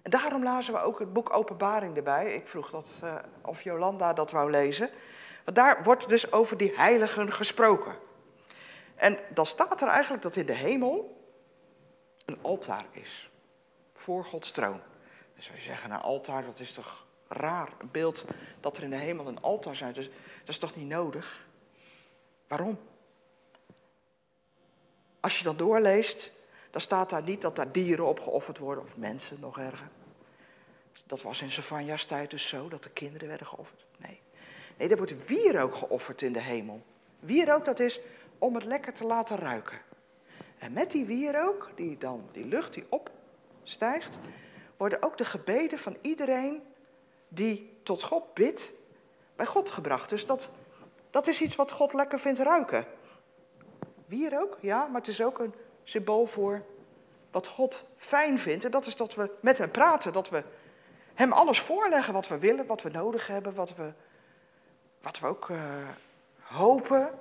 En 0.03 0.11
daarom 0.11 0.43
lazen 0.43 0.75
we 0.75 0.81
ook 0.81 0.99
het 0.99 1.13
boek 1.13 1.33
Openbaring 1.33 1.97
erbij. 1.97 2.35
Ik 2.35 2.49
vroeg 2.49 2.71
dat, 2.71 2.95
of 3.43 3.63
Jolanda 3.63 4.13
dat 4.13 4.31
wou 4.31 4.51
lezen. 4.51 4.91
Want 5.45 5.57
daar 5.57 5.83
wordt 5.83 6.09
dus 6.09 6.33
over 6.33 6.57
die 6.57 6.73
heiligen 6.77 7.33
gesproken. 7.33 7.97
En 8.95 9.19
dan 9.35 9.47
staat 9.47 9.83
er 9.83 9.89
eigenlijk 9.89 10.23
dat 10.23 10.37
in 10.37 10.47
de 10.47 10.55
hemel 10.55 11.25
een 12.25 12.39
altaar 12.43 12.85
is. 12.91 13.31
Voor 13.95 14.25
Gods 14.25 14.51
troon. 14.51 14.81
Dan 15.35 15.43
zou 15.43 15.57
je 15.57 15.63
zeggen, 15.63 15.91
een 15.91 16.01
altaar, 16.01 16.45
dat 16.45 16.59
is 16.59 16.73
toch 16.73 17.07
raar. 17.29 17.69
Een 17.79 17.91
beeld 17.91 18.25
dat 18.61 18.77
er 18.77 18.83
in 18.83 18.91
de 18.91 18.97
hemel 18.97 19.27
een 19.27 19.41
altaar 19.41 19.77
zijn. 19.77 19.93
Dus 19.93 20.07
dat 20.39 20.49
is 20.49 20.59
toch 20.59 20.77
niet 20.77 20.89
nodig? 20.89 21.47
Waarom? 22.49 22.79
Als 25.21 25.39
je 25.39 25.45
dan 25.45 25.57
doorleest, 25.57 26.31
dan 26.71 26.81
staat 26.81 27.11
daar 27.11 27.23
niet 27.23 27.41
dat 27.41 27.57
daar 27.57 27.73
dieren 27.73 28.07
opgeofferd 28.07 28.59
worden, 28.59 28.85
of 28.85 28.97
mensen 28.97 29.41
nog 29.41 29.59
erger. 29.59 29.89
Dat 31.07 31.23
was 31.23 31.43
in 31.43 31.51
Savanja's 31.51 32.05
tijd 32.05 32.31
dus 32.31 32.49
zo, 32.49 32.69
dat 32.69 32.83
de 32.83 32.91
kinderen 32.91 33.29
werden 33.29 33.47
geofferd. 33.47 33.87
Nee. 33.97 34.21
Nee, 34.77 34.89
er 34.89 34.97
wordt 34.97 35.27
wierook 35.27 35.75
geofferd 35.75 36.23
in 36.23 36.33
de 36.33 36.41
hemel. 36.41 36.83
Wierook, 37.21 37.65
dat 37.65 37.81
is 37.81 38.01
om 38.39 38.55
het 38.55 38.65
lekker 38.65 38.95
te 38.95 39.05
laten 39.05 39.37
ruiken. 39.37 39.79
En 40.59 40.73
met 40.73 40.91
die 40.91 41.05
wierook, 41.05 41.71
die 41.75 41.99
dan, 41.99 42.29
die 42.33 42.45
lucht 42.45 42.75
die 42.75 42.87
opstijgt, 42.89 44.19
worden 44.77 45.03
ook 45.03 45.19
de 45.19 45.25
gebeden 45.25 45.79
van 45.79 45.97
iedereen 46.01 46.63
die 47.29 47.79
tot 47.83 48.03
God 48.03 48.35
bidt, 48.35 48.73
bij 49.37 49.47
God 49.47 49.71
gebracht. 49.71 50.11
Dus 50.11 50.27
dat, 50.27 50.51
dat 51.11 51.27
is 51.27 51.41
iets 51.41 51.57
wat 51.57 51.73
God 51.73 51.93
lekker 51.93 52.21
vindt 52.21 52.39
ruiken. 52.39 52.87
Wierook, 54.07 54.59
ja, 54.61 54.87
maar 54.87 55.01
het 55.01 55.09
is 55.09 55.23
ook 55.23 55.39
een 55.39 55.55
symbool 55.91 56.27
voor 56.27 56.65
wat 57.31 57.47
God 57.47 57.85
fijn 57.97 58.39
vindt. 58.39 58.65
En 58.65 58.71
dat 58.71 58.87
is 58.87 58.97
dat 58.97 59.15
we 59.15 59.31
met 59.41 59.59
hem 59.59 59.71
praten, 59.71 60.13
dat 60.13 60.29
we 60.29 60.45
hem 61.15 61.33
alles 61.33 61.61
voorleggen 61.61 62.13
wat 62.13 62.29
we 62.29 62.39
willen, 62.39 62.67
wat 62.67 62.83
we 62.83 62.91
nodig 62.91 63.27
hebben, 63.27 63.55
wat 63.55 63.75
we, 63.75 63.93
wat 65.01 65.19
we 65.19 65.27
ook 65.27 65.49
uh, 65.49 65.89
hopen 66.41 67.19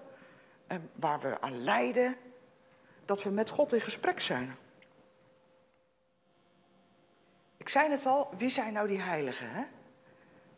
en 0.67 0.89
waar 0.95 1.19
we 1.19 1.41
aan 1.41 1.63
lijden, 1.63 2.15
dat 3.05 3.23
we 3.23 3.29
met 3.29 3.49
God 3.49 3.73
in 3.73 3.81
gesprek 3.81 4.19
zijn. 4.19 4.57
Ik 7.57 7.69
zei 7.69 7.91
het 7.91 8.05
al, 8.05 8.29
wie 8.37 8.49
zijn 8.49 8.73
nou 8.73 8.87
die 8.87 8.99
heiligen? 9.01 9.49
Hè? 9.49 9.63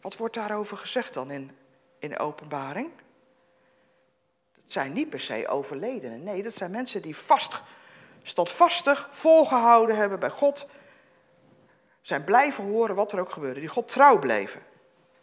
Wat 0.02 0.18
wordt 0.18 0.36
daarover 0.36 0.78
gezegd 0.78 1.14
dan 1.14 1.32
in, 1.32 1.52
in 2.00 2.10
de 2.10 2.20
openbaring? 2.20 2.92
Dat 4.56 4.72
zijn 4.72 4.94
niet 4.94 5.10
per 5.10 5.20
se 5.20 5.48
overledenen. 5.48 6.24
Nee, 6.24 6.44
dat 6.44 6.54
zijn 6.54 6.72
mensen 6.72 7.02
die 7.02 7.16
vast, 7.16 7.62
standvastig 8.24 9.10
volgehouden 9.12 9.96
hebben 9.96 10.20
bij 10.20 10.30
God. 10.30 10.72
Zijn 12.02 12.24
blijven 12.24 12.64
horen 12.64 12.96
wat 12.96 13.12
er 13.12 13.20
ook 13.20 13.32
gebeurde. 13.32 13.60
Die 13.60 13.70
God 13.70 13.90
trouw 13.90 14.20
bleven. 14.20 14.62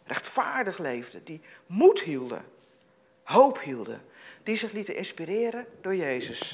Rechtvaardig 0.03 0.77
leefden. 0.77 1.23
Die 1.23 1.41
moed 1.65 2.01
hielden. 2.01 2.45
Hoop 3.23 3.61
hielden 3.61 4.01
die 4.43 4.57
zich 4.57 4.71
lieten 4.71 4.95
inspireren 4.95 5.65
door 5.81 5.95
Jezus. 5.95 6.49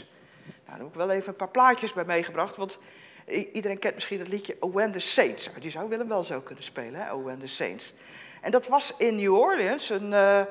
Nou, 0.46 0.60
daar 0.66 0.78
heb 0.78 0.88
ik 0.88 0.94
wel 0.94 1.10
even 1.10 1.30
een 1.30 1.36
paar 1.36 1.50
plaatjes 1.50 1.94
bij 1.94 2.06
meegebracht, 2.06 2.56
want 2.56 2.80
iedereen 3.28 3.80
kent 3.80 3.94
misschien 3.94 4.20
het 4.20 4.28
liedje 4.28 4.58
Oh 4.60 4.74
When 4.74 4.92
the 4.92 5.00
Saints. 5.00 5.50
Die 5.60 5.72
zou 5.72 5.90
Willem 5.90 6.08
wel 6.08 6.24
zo 6.24 6.42
kunnen 6.42 6.64
spelen, 6.64 7.02
hè? 7.02 7.14
Oh 7.14 7.24
When 7.24 7.40
the 7.40 7.48
Saints. 7.48 7.94
En 8.42 8.52
dat 8.52 8.68
was 8.68 8.94
in 8.98 9.16
New 9.16 9.34
Orleans 9.34 9.90
een 9.90 10.12
uh, 10.12 10.42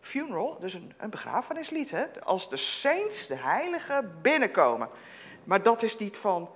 funeral, 0.00 0.58
dus 0.60 0.74
een, 0.74 0.92
een 0.96 1.10
begrafenislied. 1.10 1.90
Hè? 1.90 2.04
Als 2.22 2.48
de 2.48 2.56
saints, 2.56 3.26
de 3.26 3.36
heiligen, 3.36 4.18
binnenkomen. 4.22 4.88
Maar 5.50 5.62
dat 5.62 5.82
is 5.82 5.96
niet 5.96 6.16
van, 6.16 6.50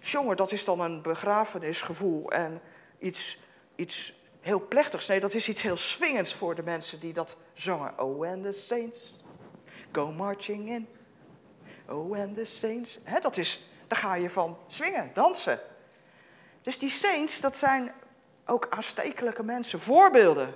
jongen, 0.00 0.36
dat 0.36 0.52
is 0.52 0.64
dan 0.64 0.80
een 0.80 1.02
begrafenisgevoel 1.02 2.30
en 2.30 2.60
iets, 2.98 3.38
iets 3.76 4.14
heel 4.40 4.68
plechtigs. 4.68 5.06
Nee, 5.06 5.20
dat 5.20 5.34
is 5.34 5.48
iets 5.48 5.62
heel 5.62 5.76
swingends 5.76 6.34
voor 6.34 6.54
de 6.54 6.62
mensen 6.62 7.00
die 7.00 7.12
dat 7.12 7.36
zongen. 7.52 8.00
Oh, 8.00 8.26
and 8.26 8.42
the 8.42 8.52
saints 8.52 9.14
go 9.90 10.12
marching 10.12 10.68
in. 10.68 10.88
Oh, 11.88 12.18
and 12.18 12.34
the 12.34 12.44
saints. 12.44 12.98
Dat 13.22 13.36
is, 13.36 13.68
daar 13.86 13.98
ga 13.98 14.14
je 14.14 14.30
van 14.30 14.58
swingen, 14.66 15.10
dansen. 15.14 15.60
Dus 16.62 16.78
die 16.78 16.90
saints, 16.90 17.40
dat 17.40 17.56
zijn 17.56 17.92
ook 18.46 18.66
aanstekelijke 18.70 19.42
mensen, 19.42 19.80
voorbeelden. 19.80 20.54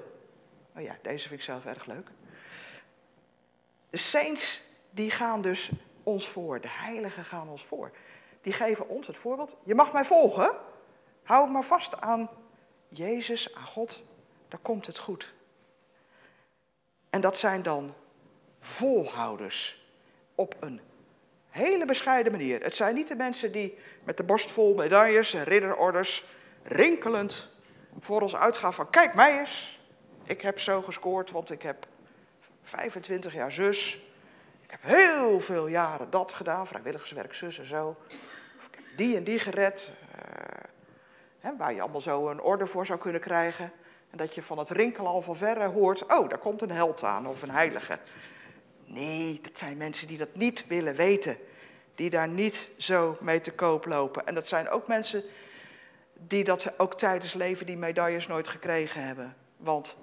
Oh 0.77 0.83
ja, 0.83 0.97
deze 1.03 1.29
vind 1.29 1.41
ik 1.41 1.47
zelf 1.47 1.65
erg 1.65 1.87
leuk. 1.87 2.09
De 3.91 3.97
saints, 3.97 4.63
die 4.91 5.11
gaan 5.11 5.43
dus 5.43 5.71
ons 6.07 6.29
voor. 6.29 6.61
De 6.61 6.69
heiligen 6.71 7.25
gaan 7.25 7.49
ons 7.49 7.65
voor. 7.65 7.91
Die 8.41 8.53
geven 8.53 8.89
ons 8.89 9.07
het 9.07 9.17
voorbeeld. 9.17 9.57
Je 9.63 9.75
mag 9.75 9.93
mij 9.93 10.05
volgen. 10.05 10.57
Hou 11.23 11.51
maar 11.51 11.65
vast 11.65 12.01
aan 12.01 12.31
Jezus, 12.89 13.55
aan 13.55 13.67
God. 13.67 14.03
Dan 14.49 14.63
komt 14.63 14.87
het 14.87 14.99
goed. 14.99 15.35
En 17.11 17.21
dat 17.21 17.39
zijn 17.39 17.63
dan 17.63 17.95
volhouders 18.61 19.87
op 20.35 20.55
een 20.61 20.81
hele 21.49 21.85
bescheiden 21.85 22.33
manier. 22.33 22.63
Het 22.63 22.75
zijn 22.75 22.95
niet 22.95 23.09
de 23.09 23.17
mensen 23.17 23.53
die 23.53 23.79
met 24.05 24.17
de 24.17 24.25
borst 24.25 24.51
vol 24.51 24.75
medailles 24.75 25.35
en 25.35 25.45
ridderorders 25.45 26.25
rinkelend 26.63 27.55
voor 28.01 28.23
ons 28.23 28.37
uitgaan 28.37 28.75
van 28.75 28.91
kijk 28.91 29.15
mij 29.15 29.39
eens, 29.39 29.81
ik 30.25 30.43
heb 30.43 30.61
zo 30.61 30.83
gescoord, 30.83 31.31
want 31.31 31.51
ik 31.51 31.63
heb 31.63 31.87
25 32.63 33.33
jaar 33.35 33.53
zus. 33.53 34.06
Ik 34.67 34.73
heb 34.73 34.83
heel 34.83 35.41
veel 35.41 35.67
jaren 35.67 36.11
dat 36.11 36.33
gedaan, 36.33 36.67
vrijwilligerswerk, 36.67 37.35
zus 37.35 37.59
en 37.59 37.67
zo. 37.67 37.97
Of 38.59 38.67
ik 38.67 38.75
heb 38.75 38.85
die 38.97 39.17
en 39.17 39.25
die 39.25 39.39
gered, 39.39 39.91
uh, 40.09 40.21
hè, 41.39 41.57
waar 41.57 41.75
je 41.75 41.81
allemaal 41.81 42.01
zo 42.01 42.29
een 42.29 42.41
orde 42.41 42.67
voor 42.67 42.87
zou 42.87 42.99
kunnen 42.99 43.21
krijgen. 43.21 43.73
En 44.11 44.19
dat 44.19 44.35
je 44.35 44.43
van 44.43 44.59
het 44.59 44.71
rinkelen 44.71 45.11
al 45.11 45.23
van 45.23 45.37
verre 45.37 45.67
hoort, 45.67 46.07
oh, 46.07 46.29
daar 46.29 46.39
komt 46.39 46.63
een 46.63 46.71
held 46.71 47.05
aan 47.05 47.27
of 47.27 47.43
een 47.43 47.51
heilige. 47.51 47.99
Nee, 48.85 49.41
dat 49.43 49.59
zijn 49.59 49.77
mensen 49.77 50.07
die 50.07 50.19
dat 50.19 50.35
niet 50.35 50.67
willen 50.67 50.95
weten. 50.95 51.37
Die 51.95 52.11
daar 52.11 52.29
niet 52.29 52.69
zo 52.77 53.17
mee 53.21 53.41
te 53.41 53.53
koop 53.53 53.87
lopen. 53.87 54.27
En 54.27 54.35
dat 54.35 54.47
zijn 54.47 54.69
ook 54.69 54.87
mensen 54.87 55.23
die 56.15 56.45
dat 56.45 56.79
ook 56.79 56.99
tijdens 56.99 57.35
leven 57.35 57.67
die 57.67 57.77
medailles 57.77 58.27
nooit 58.27 58.49
gekregen 58.49 59.07
hebben. 59.07 59.37
Want 59.57 59.97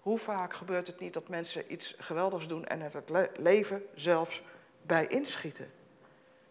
hoe 0.00 0.18
vaak 0.18 0.54
gebeurt 0.54 0.86
het 0.86 1.00
niet 1.00 1.12
dat 1.12 1.28
mensen 1.28 1.72
iets 1.72 1.94
geweldigs 1.98 2.48
doen 2.48 2.66
en 2.66 2.80
er 2.80 2.94
het 2.94 3.30
leven 3.38 3.82
zelfs 3.94 4.42
bij 4.82 5.06
inschieten? 5.06 5.70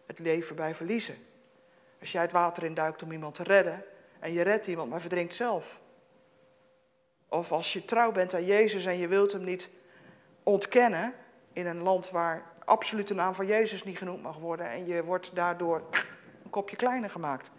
Het 0.06 0.18
leven 0.18 0.56
bij 0.56 0.74
verliezen. 0.74 1.16
Als 2.00 2.12
jij 2.12 2.22
het 2.22 2.32
water 2.32 2.64
induikt 2.64 3.02
om 3.02 3.12
iemand 3.12 3.34
te 3.34 3.42
redden 3.42 3.84
en 4.18 4.32
je 4.32 4.42
redt 4.42 4.66
iemand, 4.66 4.90
maar 4.90 5.00
verdrinkt 5.00 5.34
zelf. 5.34 5.80
Of 7.28 7.52
als 7.52 7.72
je 7.72 7.84
trouw 7.84 8.12
bent 8.12 8.34
aan 8.34 8.44
Jezus 8.44 8.84
en 8.84 8.98
je 8.98 9.08
wilt 9.08 9.32
hem 9.32 9.44
niet 9.44 9.70
ontkennen 10.42 11.14
in 11.52 11.66
een 11.66 11.82
land 11.82 12.10
waar 12.10 12.42
absoluut 12.64 13.08
de 13.08 13.14
naam 13.14 13.34
van 13.34 13.46
Jezus 13.46 13.84
niet 13.84 13.98
genoemd 13.98 14.22
mag 14.22 14.36
worden 14.36 14.70
en 14.70 14.86
je 14.86 15.04
wordt 15.04 15.34
daardoor 15.34 15.82
een 16.44 16.50
kopje 16.50 16.76
kleiner 16.76 17.10
gemaakt. 17.10 17.50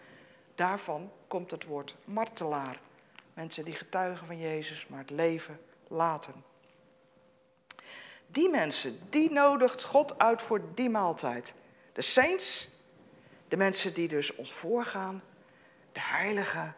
Daarvan 0.55 1.11
komt 1.27 1.51
het 1.51 1.65
woord 1.65 1.95
martelaar. 2.03 2.79
Mensen 3.33 3.65
die 3.65 3.73
getuigen 3.73 4.25
van 4.25 4.39
Jezus, 4.39 4.87
maar 4.87 4.99
het 4.99 5.09
leven 5.09 5.59
laten. 5.91 6.43
Die 8.27 8.49
mensen, 8.49 8.99
die 9.09 9.31
nodigt 9.31 9.83
God 9.83 10.17
uit 10.17 10.41
voor 10.41 10.61
die 10.73 10.89
maaltijd. 10.89 11.53
De 11.93 12.01
saints, 12.01 12.67
de 13.47 13.57
mensen 13.57 13.93
die 13.93 14.07
dus 14.07 14.35
ons 14.35 14.53
voorgaan, 14.53 15.23
de 15.91 15.99
heiligen, 15.99 16.75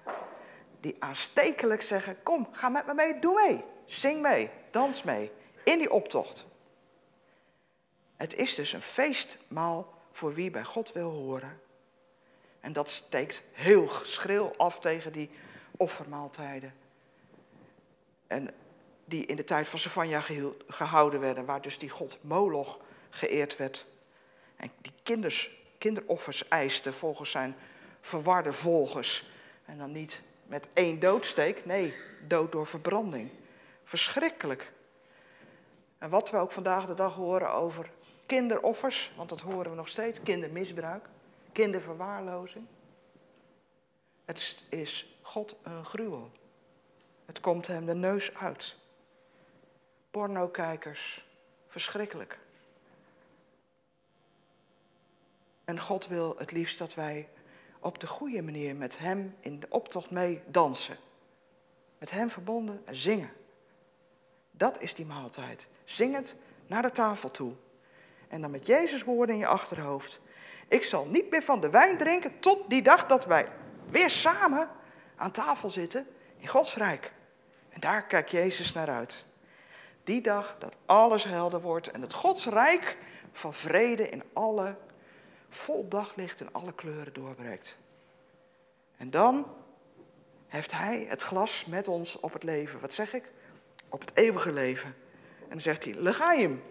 die 0.80 0.96
aanstekelijk 1.00 1.82
zeggen: 1.82 2.24
Kom, 2.24 2.48
ga 2.52 2.70
met 2.70 2.86
me 2.86 2.94
mee, 2.94 3.20
doe 3.20 3.34
mee, 3.48 3.64
zing 3.86 4.22
mee, 4.22 4.50
dans 4.72 5.04
mee, 5.04 5.32
in 5.64 5.78
die 5.78 5.92
optocht. 5.92 6.46
Het 8.16 8.36
is 8.36 8.56
dus 8.56 8.74
een 8.74 8.82
feestmaal 8.82 9.94
voor 10.12 10.34
wie 10.34 10.52
bij 10.52 10.64
God 10.64 10.92
wil 10.92 11.10
horen. 11.10 11.62
En 12.60 12.74
dat 12.74 12.90
steekt 12.90 13.44
heel 13.52 13.88
schril 13.88 14.54
af 14.58 14.80
tegen 14.80 15.12
die 15.12 15.30
offermaaltijden. 15.78 16.74
En 18.28 18.54
die 19.06 19.26
in 19.26 19.36
de 19.36 19.44
tijd 19.44 19.68
van 19.68 19.80
Savanja 19.80 20.22
gehouden 20.68 21.20
werden, 21.20 21.46
waar 21.46 21.62
dus 21.62 21.78
die 21.78 21.90
god 21.90 22.18
Moloch 22.22 22.80
geëerd 23.10 23.58
werd. 23.58 23.86
En 24.56 24.72
die 24.82 25.24
kinderoffers 25.78 26.48
eiste 26.48 26.94
volgens 26.94 27.32
zijn 27.32 27.56
verwarde 28.02 28.54
volgers. 28.54 29.26
En 29.66 29.78
dan 29.78 29.92
niet 29.92 30.22
met 30.46 30.68
één 30.74 31.00
doodsteek, 31.00 31.66
nee, 31.66 31.94
dood 32.28 32.52
door 32.52 32.68
verbranding. 32.68 33.30
Verschrikkelijk. 33.84 34.72
En 35.98 36.10
wat 36.10 36.30
we 36.30 36.38
ook 36.38 36.52
vandaag 36.52 36.86
de 36.86 36.94
dag 36.94 37.16
horen 37.16 37.54
over 37.54 37.90
kinderoffers, 38.26 39.12
want 39.16 39.30
dat 39.30 39.42
horen 39.42 39.70
we 39.70 39.78
nog 39.78 39.90
steeds, 39.90 40.22
kindermisbruik, 40.24 41.06
kinderverwaarlozing. 41.52 42.66
Het 44.26 44.64
is 44.70 45.18
God 45.22 45.56
een 45.64 45.86
gruwel. 45.86 46.32
Het 47.26 47.40
komt 47.40 47.68
hem 47.68 47.86
de 47.86 47.96
neus 47.96 48.36
uit. 48.36 48.76
Pornokijkers, 50.14 51.26
verschrikkelijk. 51.68 52.40
En 55.64 55.80
God 55.80 56.08
wil 56.08 56.36
het 56.38 56.52
liefst 56.52 56.78
dat 56.78 56.94
wij 56.94 57.30
op 57.80 58.00
de 58.00 58.08
goede 58.08 58.42
manier 58.42 58.76
met 58.76 58.98
Hem 58.98 59.36
in 59.40 59.60
de 59.60 59.68
optocht 59.70 60.12
mee 60.12 60.42
dansen. 60.46 60.98
Met 61.98 62.12
Hem 62.12 62.30
verbonden 62.30 62.82
en 62.86 62.96
zingen. 62.96 63.32
Dat 64.52 64.82
is 64.82 64.94
die 64.94 65.06
maaltijd. 65.06 65.68
Zingend 65.84 66.36
naar 66.68 66.82
de 66.82 66.92
tafel 66.92 67.32
toe. 67.32 67.54
En 68.28 68.42
dan 68.42 68.52
met 68.52 68.68
Jezus 68.68 69.04
woorden 69.04 69.36
in 69.36 69.42
je 69.42 69.48
achterhoofd. 69.48 70.20
Ik 70.68 70.84
zal 70.84 71.06
niet 71.06 71.30
meer 71.30 71.44
van 71.44 71.62
de 71.62 71.70
wijn 71.70 71.98
drinken 71.98 72.40
tot 72.40 72.70
die 72.70 72.82
dag 72.82 73.06
dat 73.06 73.26
wij 73.26 73.52
weer 73.90 74.10
samen 74.10 74.70
aan 75.16 75.32
tafel 75.32 75.70
zitten 75.70 76.08
in 76.38 76.48
Gods 76.48 76.76
Rijk. 76.76 77.14
En 77.70 77.80
daar 77.80 78.06
kijkt 78.06 78.32
Jezus 78.32 78.74
naar 78.74 78.90
uit. 78.90 79.26
Die 80.04 80.22
dag 80.22 80.56
dat 80.60 80.76
alles 80.86 81.24
helder 81.24 81.62
wordt 81.62 81.92
en 81.92 82.02
het 82.02 82.14
Gods 82.14 82.46
Rijk 82.46 82.98
van 83.32 83.54
vrede 83.54 84.10
in 84.10 84.24
alle, 84.34 84.76
vol 85.50 85.88
daglicht 85.88 86.42
in 86.42 86.54
alle 86.54 86.74
kleuren 86.74 87.14
doorbreekt. 87.14 87.78
En 88.98 89.10
dan 89.10 89.46
heeft 90.48 90.72
Hij 90.72 91.06
het 91.10 91.22
glas 91.22 91.66
met 91.66 91.88
ons 91.88 92.20
op 92.20 92.34
het 92.34 92.44
leven. 92.44 92.80
Wat 92.80 92.94
zeg 92.94 93.14
ik? 93.14 93.32
Op 93.90 94.00
het 94.00 94.18
eeuwige 94.18 94.54
leven. 94.54 94.96
En 95.42 95.50
dan 95.50 95.62
zegt 95.62 95.84
hij, 95.84 95.94
legaim. 95.94 96.64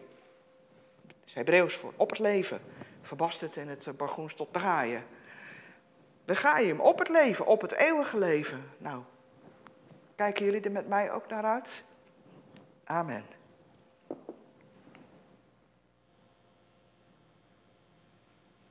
Dat 1.06 1.16
is 1.26 1.34
Hebreeuws 1.34 1.76
voor 1.76 1.92
op 1.96 2.10
het 2.10 2.18
leven. 2.18 2.60
Verbasterd 3.02 3.56
in 3.56 3.68
het 3.68 3.96
Bargoens 3.96 4.34
tot 4.34 4.52
draaien. 4.52 5.04
Legaim, 6.24 6.80
op 6.80 6.98
het 6.98 7.08
leven, 7.08 7.46
op 7.46 7.60
het 7.60 7.72
eeuwige 7.72 8.18
leven. 8.18 8.70
Nou, 8.78 9.02
kijken 10.16 10.44
jullie 10.44 10.60
er 10.60 10.70
met 10.70 10.88
mij 10.88 11.12
ook 11.12 11.28
naar 11.28 11.44
uit? 11.44 11.84
Amen. 12.84 13.24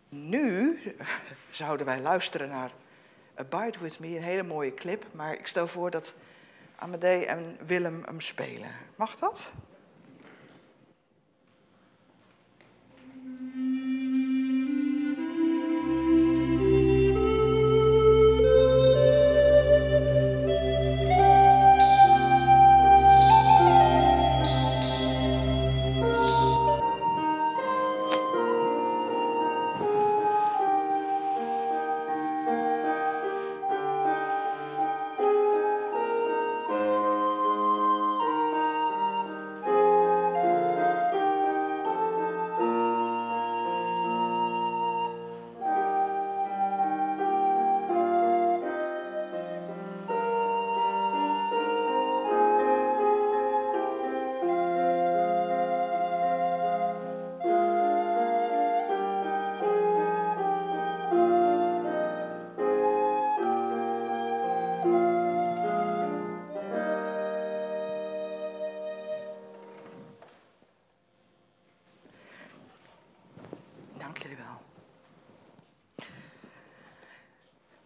Nu 0.09 0.79
zouden 1.49 1.85
wij 1.85 1.99
luisteren 1.99 2.49
naar 2.49 2.71
Abide 3.35 3.79
With 3.79 3.99
Me, 3.99 4.07
een 4.07 4.23
hele 4.23 4.43
mooie 4.43 4.73
clip. 4.73 5.05
Maar 5.13 5.33
ik 5.33 5.47
stel 5.47 5.67
voor 5.67 5.91
dat 5.91 6.13
Amadee 6.75 7.25
en 7.25 7.57
Willem 7.65 8.03
hem 8.05 8.21
spelen. 8.21 8.71
Mag 8.95 9.15
dat? 9.15 9.51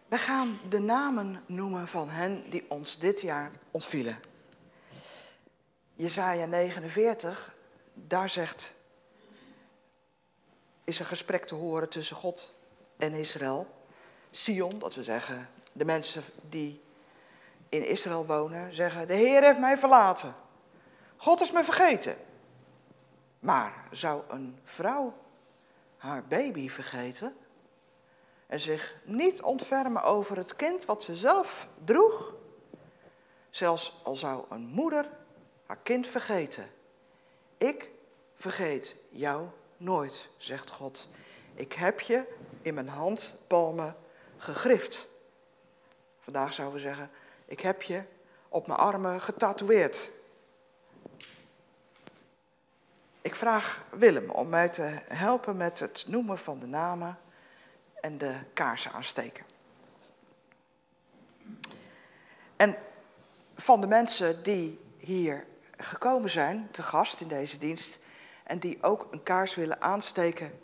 We 0.08 0.18
gaan 0.18 0.58
de 0.68 0.78
namen 0.78 1.42
noemen 1.46 1.88
van 1.88 2.08
hen 2.08 2.50
die 2.50 2.64
ons 2.68 2.98
dit 2.98 3.20
jaar 3.20 3.50
ontvielen. 3.70 4.18
Jezaja 5.94 6.46
49, 6.46 7.54
daar 7.94 8.28
zegt, 8.28 8.74
is 10.84 10.98
een 10.98 11.06
gesprek 11.06 11.44
te 11.44 11.54
horen 11.54 11.88
tussen 11.88 12.16
God 12.16 12.54
en 12.96 13.12
Israël. 13.12 13.74
Sion, 14.30 14.78
dat 14.78 14.94
we 14.94 15.02
zeggen, 15.02 15.48
de 15.72 15.84
mensen 15.84 16.22
die 16.48 16.82
in 17.68 17.88
Israël 17.88 18.26
wonen, 18.26 18.74
zeggen, 18.74 19.06
de 19.06 19.14
Heer 19.14 19.42
heeft 19.42 19.58
mij 19.58 19.78
verlaten. 19.78 20.34
God 21.16 21.40
is 21.40 21.52
me 21.52 21.64
vergeten. 21.64 22.16
Maar 23.38 23.88
zou 23.90 24.22
een 24.28 24.58
vrouw 24.64 25.14
haar 25.96 26.24
baby 26.24 26.68
vergeten 26.68 27.36
en 28.46 28.60
zich 28.60 28.94
niet 29.04 29.42
ontfermen 29.42 30.02
over 30.02 30.36
het 30.36 30.56
kind 30.56 30.84
wat 30.84 31.04
ze 31.04 31.14
zelf 31.14 31.68
droeg? 31.84 32.34
Zelfs 33.50 34.00
al 34.02 34.16
zou 34.16 34.44
een 34.48 34.66
moeder 34.66 35.08
haar 35.66 35.78
kind 35.82 36.06
vergeten. 36.06 36.70
Ik 37.56 37.90
vergeet 38.34 38.96
jou 39.08 39.48
nooit, 39.76 40.28
zegt 40.36 40.70
God. 40.70 41.08
Ik 41.54 41.72
heb 41.72 42.00
je 42.00 42.24
in 42.62 42.74
mijn 42.74 42.88
handpalmen 42.88 43.96
gegrift. 44.36 45.08
Vandaag 46.20 46.52
zouden 46.52 46.76
we 46.76 46.82
zeggen, 46.82 47.10
ik 47.44 47.60
heb 47.60 47.82
je 47.82 48.02
op 48.48 48.66
mijn 48.66 48.78
armen 48.78 49.20
getatoeëerd. 49.20 50.10
Ik 53.22 53.34
vraag 53.34 53.84
Willem 53.90 54.30
om 54.30 54.48
mij 54.48 54.68
te 54.68 54.98
helpen 55.08 55.56
met 55.56 55.78
het 55.78 56.04
noemen 56.08 56.38
van 56.38 56.58
de 56.58 56.66
namen 56.66 57.18
en 58.06 58.18
de 58.18 58.34
kaarsen 58.52 58.92
aansteken. 58.92 59.44
En 62.56 62.76
van 63.54 63.80
de 63.80 63.86
mensen 63.86 64.42
die 64.42 64.80
hier 64.98 65.46
gekomen 65.76 66.30
zijn, 66.30 66.68
te 66.70 66.82
gast 66.82 67.20
in 67.20 67.28
deze 67.28 67.58
dienst, 67.58 67.98
en 68.44 68.58
die 68.58 68.82
ook 68.82 69.08
een 69.10 69.22
kaars 69.22 69.54
willen 69.54 69.80
aansteken, 69.80 70.60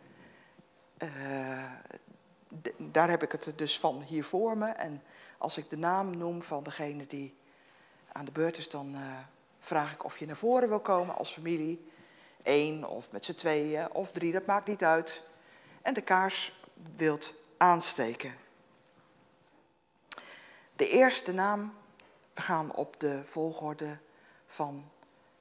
uh, 0.99 1.71
daar 2.77 3.11
heb 3.11 3.23
ik 3.23 3.33
het 3.33 3.53
dus 3.57 3.79
van 3.79 4.03
hier 4.03 4.25
voor 4.25 4.57
me. 4.57 4.67
En 4.67 5.03
als 5.39 5.57
ik 5.57 5.71
de 5.71 5.79
naam 5.79 6.17
noem 6.17 6.43
van 6.43 6.63
degene 6.63 7.07
die 7.07 7.35
aan 8.13 8.25
de 8.25 8.33
beurt 8.33 8.59
is, 8.59 8.69
dan 8.69 8.95
uh, 8.95 9.01
vraag 9.59 9.93
ik 9.93 10.05
of 10.05 10.19
je 10.19 10.27
naar 10.27 10.37
voren 10.37 10.69
wil 10.69 10.81
komen 10.81 11.17
als 11.17 11.33
familie. 11.33 11.91
Eén 12.43 12.87
of 12.87 13.13
met 13.13 13.25
z'n 13.25 13.35
tweeën 13.35 13.93
of 13.93 14.13
drie, 14.13 14.33
dat 14.33 14.47
maakt 14.47 14.69
niet 14.69 14.85
uit. 14.85 15.25
En 15.83 15.95
de 15.95 16.01
kaars 16.01 16.62
wilt 16.97 17.35
aansteken. 17.57 18.35
De 20.77 20.89
eerste 20.89 21.33
naam, 21.33 21.75
we 22.35 22.41
gaan 22.41 22.75
op 22.75 23.01
de 23.01 23.21
volgorde 23.25 23.99
van 24.47 24.91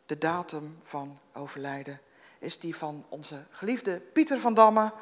de 0.06 0.18
datum 0.18 0.80
van 0.84 1.20
overlijden, 1.34 2.02
is 2.40 2.60
die 2.60 2.76
van 2.76 3.06
onze 3.10 3.46
geliefde 3.50 4.00
Pieter 4.00 4.40
van 4.40 4.54
Damme, 4.54 4.94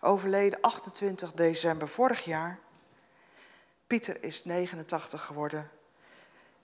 overleden 0.00 0.60
28 0.60 1.32
december 1.32 1.88
vorig 1.88 2.24
jaar. 2.24 2.58
Pieter 3.86 4.22
is 4.22 4.44
89 4.44 5.24
geworden 5.24 5.70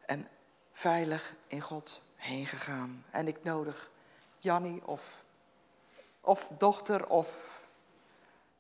en 0.07 0.29
veilig 0.73 1.35
in 1.47 1.61
God 1.61 2.03
heen 2.17 2.47
gegaan. 2.47 3.05
En 3.11 3.29
ik 3.29 3.43
nodig 3.43 3.91
Jannie 4.39 4.87
of, 4.87 5.25
of 6.21 6.51
dochter 6.59 7.07
of 7.07 7.29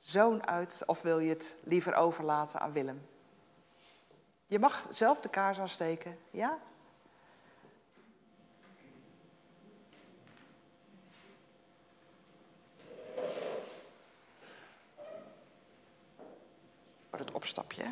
zoon 0.05 0.47
uit, 0.47 0.83
of 0.87 1.03
wil 1.03 1.19
je 1.19 1.29
het 1.29 1.57
liever 1.63 1.95
overlaten 1.95 2.61
aan 2.61 2.73
Willem? 2.73 3.07
Je 4.47 4.59
mag 4.59 4.87
zelf 4.91 5.21
de 5.21 5.29
kaars 5.29 5.61
aansteken, 5.61 6.19
ja? 6.31 6.59
Wordt 17.11 17.27
het 17.27 17.33
opstapje, 17.33 17.85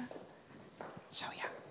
Zo 1.09 1.25
ja. 1.35 1.62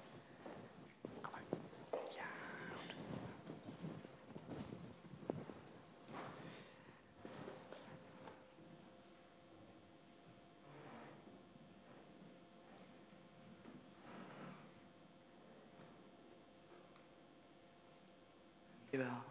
Jawel. 18.92 19.24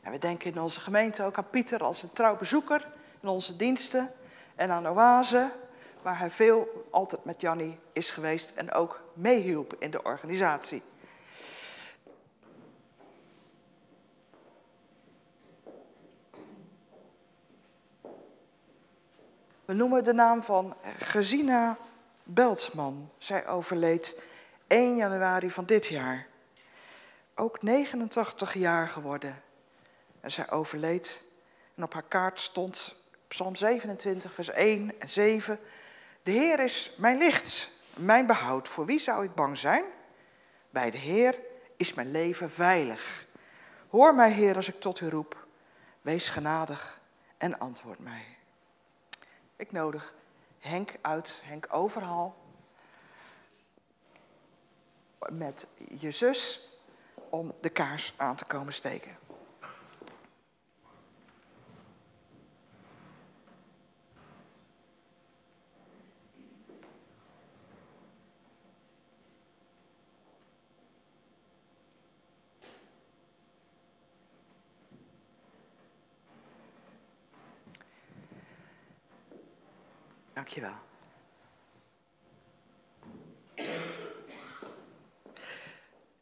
En 0.00 0.12
we 0.12 0.18
denken 0.18 0.52
in 0.52 0.60
onze 0.60 0.80
gemeente 0.80 1.22
ook 1.22 1.36
aan 1.36 1.50
Pieter 1.50 1.82
als 1.82 2.02
een 2.02 2.12
trouw 2.12 2.36
bezoeker 2.36 2.88
in 3.20 3.28
onze 3.28 3.56
diensten 3.56 4.12
en 4.54 4.70
aan 4.70 4.88
Oase, 4.88 5.52
waar 6.02 6.18
hij 6.18 6.30
veel 6.30 6.86
altijd 6.90 7.24
met 7.24 7.40
Jannie 7.40 7.78
is 7.92 8.10
geweest 8.10 8.50
en 8.50 8.72
ook 8.72 9.02
meehielp 9.12 9.74
in 9.78 9.90
de 9.90 10.02
organisatie. 10.02 10.82
We 19.64 19.72
noemen 19.72 20.04
de 20.04 20.12
naam 20.12 20.42
van 20.42 20.76
Gesina 20.98 21.76
Beltsman. 22.34 23.10
Zij 23.18 23.46
overleed 23.46 24.20
1 24.66 24.96
januari 24.96 25.50
van 25.50 25.64
dit 25.64 25.86
jaar. 25.86 26.26
Ook 27.34 27.62
89 27.62 28.54
jaar 28.54 28.88
geworden. 28.88 29.42
En 30.20 30.30
zij 30.30 30.50
overleed. 30.50 31.22
En 31.74 31.82
op 31.82 31.92
haar 31.92 32.04
kaart 32.08 32.40
stond 32.40 32.96
Psalm 33.28 33.54
27, 33.54 34.34
vers 34.34 34.50
1 34.50 35.00
en 35.00 35.08
7. 35.08 35.58
De 36.22 36.30
Heer 36.30 36.60
is 36.60 36.94
mijn 36.96 37.18
licht, 37.18 37.70
mijn 37.96 38.26
behoud. 38.26 38.68
Voor 38.68 38.86
wie 38.86 38.98
zou 38.98 39.24
ik 39.24 39.34
bang 39.34 39.58
zijn? 39.58 39.84
Bij 40.70 40.90
de 40.90 40.98
Heer 40.98 41.38
is 41.76 41.94
mijn 41.94 42.10
leven 42.10 42.50
veilig. 42.50 43.26
Hoor 43.88 44.14
mij, 44.14 44.32
Heer, 44.32 44.56
als 44.56 44.68
ik 44.68 44.80
tot 44.80 45.00
u 45.00 45.08
roep. 45.08 45.46
Wees 46.02 46.28
genadig 46.28 47.00
en 47.38 47.58
antwoord 47.58 47.98
mij. 47.98 48.24
Ik 49.56 49.72
nodig 49.72 50.14
Henk 50.60 50.92
uit, 51.00 51.40
Henk 51.44 51.66
Overhal. 51.70 52.34
Met 55.28 55.66
je 55.98 56.10
zus 56.10 56.68
om 57.28 57.54
de 57.60 57.70
kaars 57.70 58.14
aan 58.16 58.36
te 58.36 58.44
komen 58.44 58.72
steken. 58.72 59.19
Dankjewel. 80.50 80.78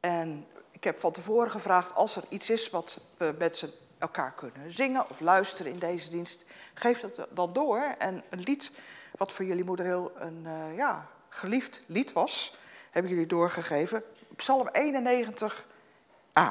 En 0.01 0.47
ik 0.71 0.85
heb 0.85 0.99
van 0.99 1.13
tevoren 1.13 1.51
gevraagd, 1.51 1.95
als 1.95 2.17
er 2.17 2.25
iets 2.29 2.51
is 2.51 2.71
wat 2.71 3.01
we 3.17 3.35
met 3.39 3.59
z'n 3.59 3.71
elkaar 3.99 4.33
kunnen 4.33 4.71
zingen 4.71 5.11
of 5.11 5.21
luisteren 5.21 5.73
in 5.73 5.79
deze 5.79 6.11
dienst, 6.11 6.45
geef 6.75 7.01
dat 7.01 7.29
dan 7.31 7.53
door. 7.53 7.81
En 7.99 8.25
een 8.29 8.41
lied 8.41 8.73
wat 9.17 9.33
voor 9.33 9.45
jullie 9.45 9.65
moeder 9.65 9.87
heel 9.87 10.13
een 10.15 10.45
uh, 10.47 10.77
ja, 10.77 11.09
geliefd 11.29 11.83
lied 11.87 12.13
was, 12.13 12.57
hebben 12.91 13.13
jullie 13.13 13.27
doorgegeven. 13.27 14.03
Psalm 14.37 14.69
91a. 14.69 16.51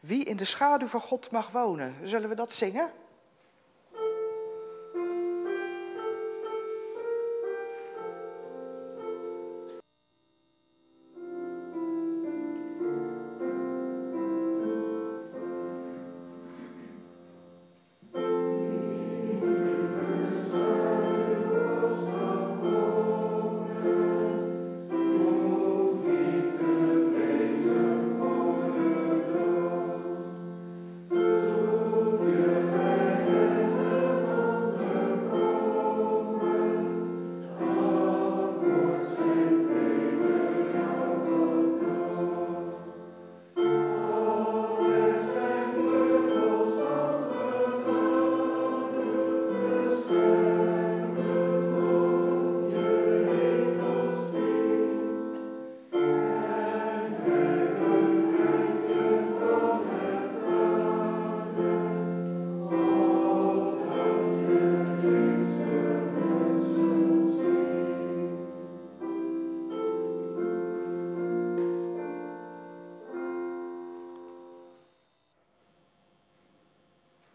Wie 0.00 0.24
in 0.24 0.36
de 0.36 0.44
schaduw 0.44 0.86
van 0.86 1.00
God 1.00 1.30
mag 1.30 1.50
wonen. 1.50 2.08
Zullen 2.08 2.28
we 2.28 2.34
dat 2.34 2.52
zingen? 2.52 2.92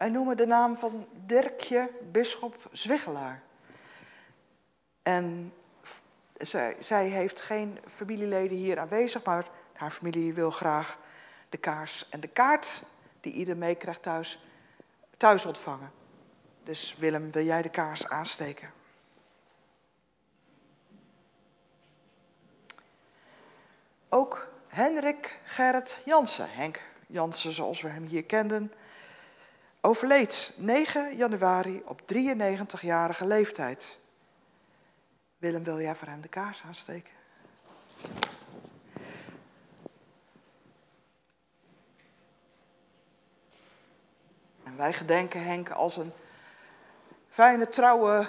Wij 0.06 0.14
noemen 0.14 0.36
de 0.36 0.46
naam 0.46 0.76
van 0.76 1.06
Dirkje, 1.12 1.90
bisschop 2.10 2.68
Zwiggelaar. 2.72 3.42
En 5.02 5.52
zij, 6.38 6.76
zij 6.78 7.08
heeft 7.08 7.40
geen 7.40 7.78
familieleden 7.86 8.56
hier 8.56 8.78
aanwezig, 8.78 9.24
maar 9.24 9.46
haar 9.72 9.90
familie 9.90 10.34
wil 10.34 10.50
graag 10.50 10.98
de 11.48 11.56
kaars 11.56 12.08
en 12.08 12.20
de 12.20 12.28
kaart 12.28 12.82
die 13.20 13.32
ieder 13.32 13.56
meekrijgt 13.56 14.02
thuis, 14.02 14.44
thuis 15.16 15.46
ontvangen. 15.46 15.90
Dus 16.62 16.96
Willem, 16.96 17.30
wil 17.30 17.44
jij 17.44 17.62
de 17.62 17.68
kaars 17.68 18.08
aansteken? 18.08 18.70
Ook 24.08 24.48
Henrik 24.68 25.40
Gerrit 25.44 26.00
Jansen, 26.04 26.50
Henk 26.50 26.80
Jansen 27.06 27.52
zoals 27.52 27.82
we 27.82 27.88
hem 27.88 28.04
hier 28.04 28.24
kenden, 28.24 28.72
overleed 29.86 30.54
9 30.56 31.16
januari 31.16 31.82
op 31.84 32.00
93-jarige 32.00 33.26
leeftijd. 33.26 33.98
Willem, 35.38 35.64
wil 35.64 35.80
jij 35.80 35.96
voor 35.96 36.08
hem 36.08 36.20
de 36.20 36.28
kaars 36.28 36.62
aansteken? 36.66 37.12
En 44.64 44.76
wij 44.76 44.92
gedenken 44.92 45.44
Henk 45.44 45.70
als 45.70 45.96
een 45.96 46.12
fijne, 47.28 47.68
trouwe 47.68 48.28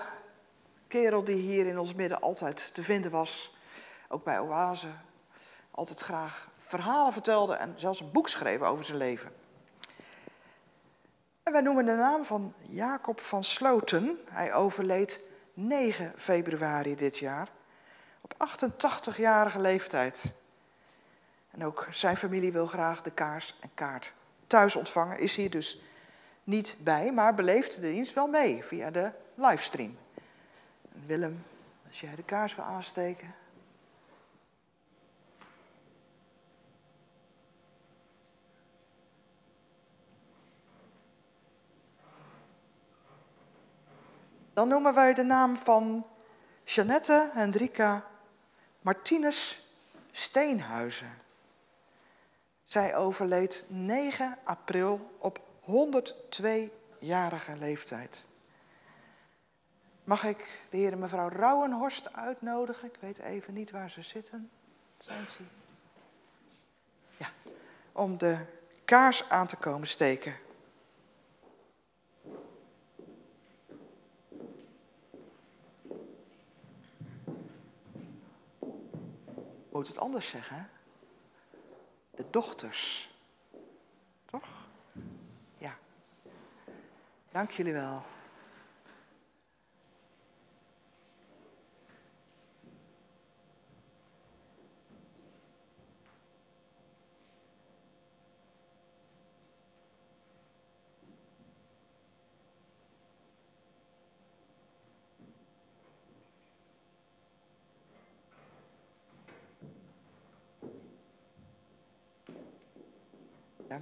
kerel 0.87 1.23
die 1.23 1.41
hier 1.41 1.65
in 1.65 1.79
ons 1.79 1.93
midden 1.93 2.21
altijd 2.21 2.73
te 2.73 2.83
vinden 2.83 3.11
was. 3.11 3.55
Ook 4.07 4.23
bij 4.23 4.39
Oase. 4.39 4.87
Altijd 5.71 5.99
graag 5.99 6.49
verhalen 6.57 7.13
vertelde 7.13 7.53
en 7.53 7.73
zelfs 7.75 7.99
een 7.99 8.11
boek 8.11 8.29
schreef 8.29 8.61
over 8.61 8.85
zijn 8.85 8.97
leven. 8.97 9.46
En 11.47 11.53
wij 11.53 11.61
noemen 11.61 11.85
de 11.85 11.95
naam 11.95 12.25
van 12.25 12.53
Jacob 12.61 13.19
van 13.19 13.43
Sloten. 13.43 14.19
Hij 14.29 14.53
overleed 14.53 15.19
9 15.53 16.13
februari 16.17 16.95
dit 16.95 17.17
jaar 17.17 17.49
op 18.21 18.33
88-jarige 18.33 19.59
leeftijd. 19.59 20.31
En 21.51 21.65
ook 21.65 21.87
zijn 21.89 22.17
familie 22.17 22.51
wil 22.51 22.65
graag 22.65 23.01
de 23.01 23.11
kaars 23.11 23.57
en 23.59 23.69
kaart 23.73 24.13
thuis 24.47 24.75
ontvangen. 24.75 25.19
Is 25.19 25.35
hier 25.35 25.49
dus 25.49 25.83
niet 26.43 26.77
bij, 26.79 27.11
maar 27.11 27.33
beleeft 27.33 27.75
de 27.75 27.81
dienst 27.81 28.13
wel 28.13 28.27
mee 28.27 28.63
via 28.63 28.91
de 28.91 29.11
livestream. 29.33 29.97
Willem, 31.05 31.43
als 31.87 31.99
jij 31.99 32.15
de 32.15 32.23
kaars 32.23 32.55
wil 32.55 32.65
aansteken. 32.65 33.35
Dan 44.57 44.67
noemen 44.67 44.93
wij 44.93 45.13
de 45.13 45.23
naam 45.23 45.57
van 45.57 46.05
Jeannette 46.63 47.29
Hendrika 47.33 48.05
Martinus 48.81 49.67
Steenhuizen. 50.11 51.17
Zij 52.63 52.95
overleed 52.95 53.65
9 53.67 54.37
april 54.43 55.17
op 55.19 55.39
102-jarige 55.61 57.57
leeftijd. 57.57 58.25
Mag 60.03 60.23
ik 60.23 60.65
de 60.69 60.77
heer 60.77 60.91
en 60.91 60.99
mevrouw 60.99 61.29
Rauwenhorst 61.29 62.13
uitnodigen? 62.13 62.87
Ik 62.87 62.97
weet 62.99 63.17
even 63.17 63.53
niet 63.53 63.71
waar 63.71 63.89
ze 63.89 64.01
zitten. 64.01 64.49
Zijn 64.99 65.29
ze? 65.29 65.39
Ja, 67.17 67.29
om 67.91 68.17
de 68.17 68.45
kaars 68.85 69.29
aan 69.29 69.47
te 69.47 69.55
komen 69.55 69.87
steken. 69.87 70.35
Moet 79.77 79.87
het 79.87 79.97
anders 79.97 80.29
zeggen? 80.29 80.69
De 82.15 82.25
dochters. 82.29 83.09
Toch? 84.25 84.47
Ja. 85.57 85.77
Dank 87.31 87.51
jullie 87.51 87.73
wel. 87.73 88.05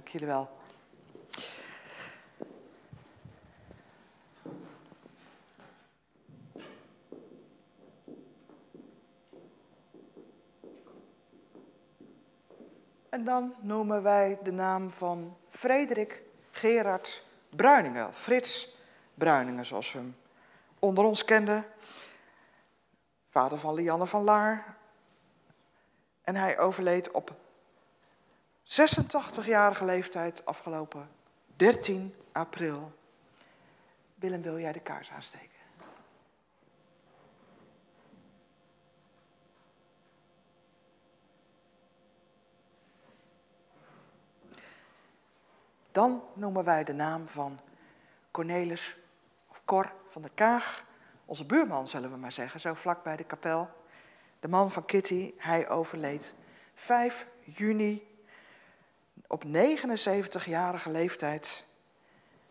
Dank 0.06 0.18
jullie 0.18 0.34
wel. 0.34 0.48
En 13.08 13.24
dan 13.24 13.54
noemen 13.60 14.02
wij 14.02 14.38
de 14.42 14.52
naam 14.52 14.90
van 14.90 15.36
Frederik 15.48 16.22
Gerard 16.50 17.24
Bruiningen, 17.48 18.14
Frits 18.14 18.78
Bruiningen 19.14 19.64
zoals 19.64 19.92
we 19.92 19.98
hem 19.98 20.16
onder 20.78 21.04
ons 21.04 21.24
kenden. 21.24 21.64
Vader 23.28 23.58
van 23.58 23.74
Lianne 23.74 24.06
van 24.06 24.24
Laar. 24.24 24.76
En 26.22 26.36
hij 26.36 26.58
overleed 26.58 27.10
op 27.10 27.44
86-jarige 28.66 29.84
leeftijd 29.84 30.44
afgelopen 30.44 31.08
13 31.56 32.14
april. 32.32 32.92
Willem, 34.14 34.42
wil 34.42 34.58
jij 34.58 34.72
de 34.72 34.80
kaars 34.80 35.10
aansteken? 35.10 35.50
Dan 45.92 46.22
noemen 46.34 46.64
wij 46.64 46.84
de 46.84 46.92
naam 46.92 47.28
van 47.28 47.60
Cornelis 48.30 48.96
of 49.48 49.64
Cor 49.64 49.92
van 50.04 50.22
der 50.22 50.30
Kaag. 50.34 50.84
Onze 51.24 51.44
buurman, 51.44 51.88
zullen 51.88 52.10
we 52.10 52.16
maar 52.16 52.32
zeggen, 52.32 52.60
zo 52.60 52.74
vlak 52.74 53.02
bij 53.02 53.16
de 53.16 53.24
kapel. 53.24 53.70
De 54.40 54.48
man 54.48 54.70
van 54.70 54.84
Kitty, 54.84 55.34
hij 55.36 55.68
overleed 55.68 56.34
5 56.74 57.26
juni 57.40 58.05
op 59.28 59.44
79-jarige 59.44 60.90
leeftijd. 60.90 61.64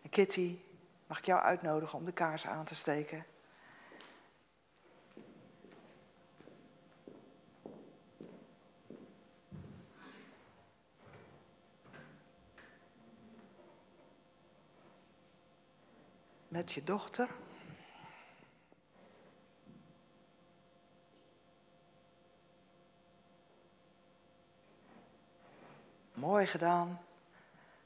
En 0.02 0.10
Kitty, 0.10 0.58
mag 1.06 1.18
ik 1.18 1.24
jou 1.24 1.40
uitnodigen 1.40 1.98
om 1.98 2.04
de 2.04 2.12
kaars 2.12 2.46
aan 2.46 2.64
te 2.64 2.74
steken? 2.74 3.26
Met 16.48 16.72
je 16.72 16.84
dochter. 16.84 17.28
Gedaan. 26.46 27.00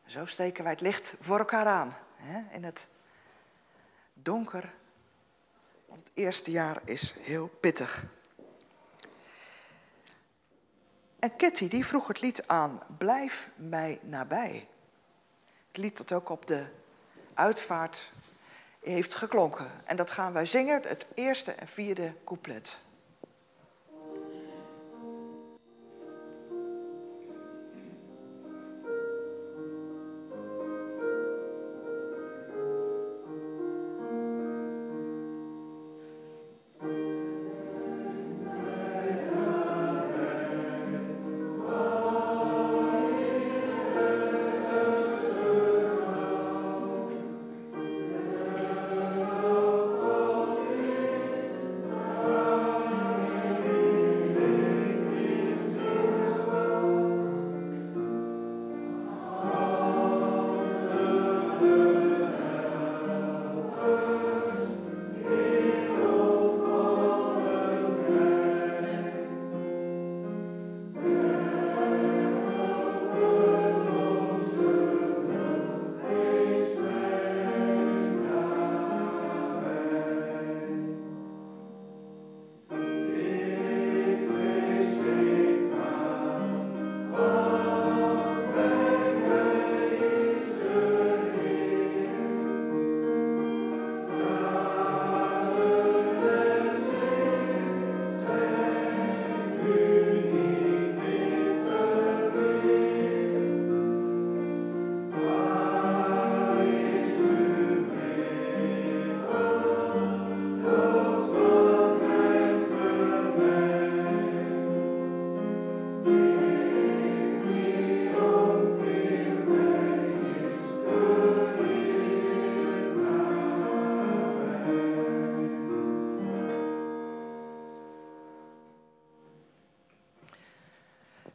Zo 0.07 0.27
steken 0.27 0.63
wij 0.63 0.73
het 0.73 0.81
licht 0.81 1.15
voor 1.21 1.39
elkaar 1.39 1.67
aan. 1.67 1.97
Hè? 2.17 2.55
In 2.55 2.65
het 2.65 2.87
donker. 4.15 4.73
Want 5.87 6.01
het 6.01 6.11
eerste 6.15 6.51
jaar 6.51 6.81
is 6.85 7.15
heel 7.21 7.47
pittig. 7.47 8.05
En 11.19 11.37
Kitty 11.37 11.69
die 11.69 11.87
vroeg 11.87 12.07
het 12.07 12.21
lied 12.21 12.47
aan, 12.47 12.83
Blijf 12.99 13.51
mij 13.55 13.99
nabij. 14.03 14.69
Het 15.69 15.77
lied 15.77 15.97
dat 15.97 16.13
ook 16.13 16.29
op 16.29 16.47
de 16.47 16.67
uitvaart 17.35 18.13
heeft 18.83 19.15
geklonken. 19.15 19.71
En 19.85 19.97
dat 19.97 20.11
gaan 20.11 20.33
wij 20.33 20.47
zingen, 20.47 20.83
het 20.83 21.07
eerste 21.15 21.53
en 21.53 21.69
vierde 21.69 22.15
couplet. 22.25 22.81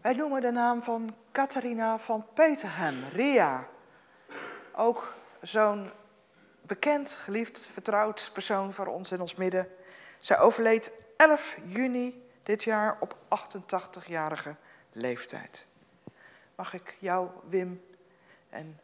Wij 0.05 0.13
noemen 0.13 0.41
de 0.41 0.51
naam 0.51 0.83
van 0.83 1.15
Catharina 1.31 1.99
van 1.99 2.25
Peterhem, 2.33 3.03
Ria. 3.11 3.67
Ook 4.75 5.15
zo'n 5.41 5.91
bekend, 6.61 7.11
geliefd, 7.11 7.67
vertrouwd 7.67 8.29
persoon 8.33 8.73
voor 8.73 8.87
ons 8.87 9.11
in 9.11 9.21
ons 9.21 9.35
midden. 9.35 9.67
Zij 10.19 10.39
overleed 10.39 10.91
11 11.17 11.57
juni 11.65 12.27
dit 12.43 12.63
jaar 12.63 12.97
op 12.99 13.15
88-jarige 13.15 14.55
leeftijd. 14.91 15.67
Mag 16.55 16.73
ik 16.73 16.97
jou, 16.99 17.29
Wim, 17.43 17.85
en 18.49 18.79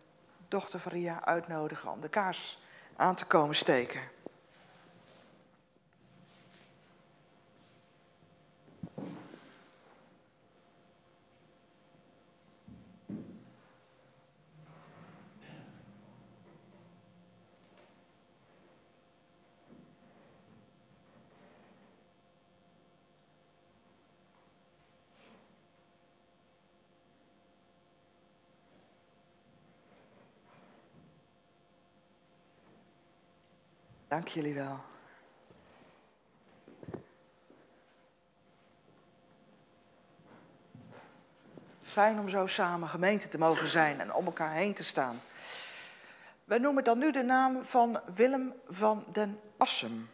dochter 0.47 0.80
van 0.80 0.91
Ria 0.91 1.26
uitnodigen 1.26 1.91
om 1.91 1.99
de 1.99 2.09
kaars 2.09 2.61
aan 2.95 3.15
te 3.15 3.26
komen 3.26 3.55
steken? 3.55 4.01
Dank 34.12 34.28
jullie 34.28 34.53
wel. 34.53 34.80
Fijn 41.82 42.20
om 42.20 42.30
zo 42.30 42.45
samen 42.45 42.89
gemeente 42.89 43.28
te 43.28 43.38
mogen 43.38 43.68
zijn 43.68 43.99
en 43.99 44.14
om 44.14 44.26
elkaar 44.26 44.51
heen 44.51 44.74
te 44.74 44.84
staan. 44.84 45.22
Wij 46.43 46.57
noemen 46.57 46.84
dan 46.84 46.97
nu 46.97 47.12
de 47.12 47.24
naam 47.24 47.66
van 47.66 47.99
Willem 48.16 48.53
van 48.68 49.05
den 49.12 49.39
Assem. 49.57 50.09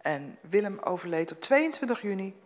En 0.00 0.38
Willem 0.40 0.78
overleed 0.78 1.32
op 1.32 1.40
22 1.40 2.02
juni 2.02 2.40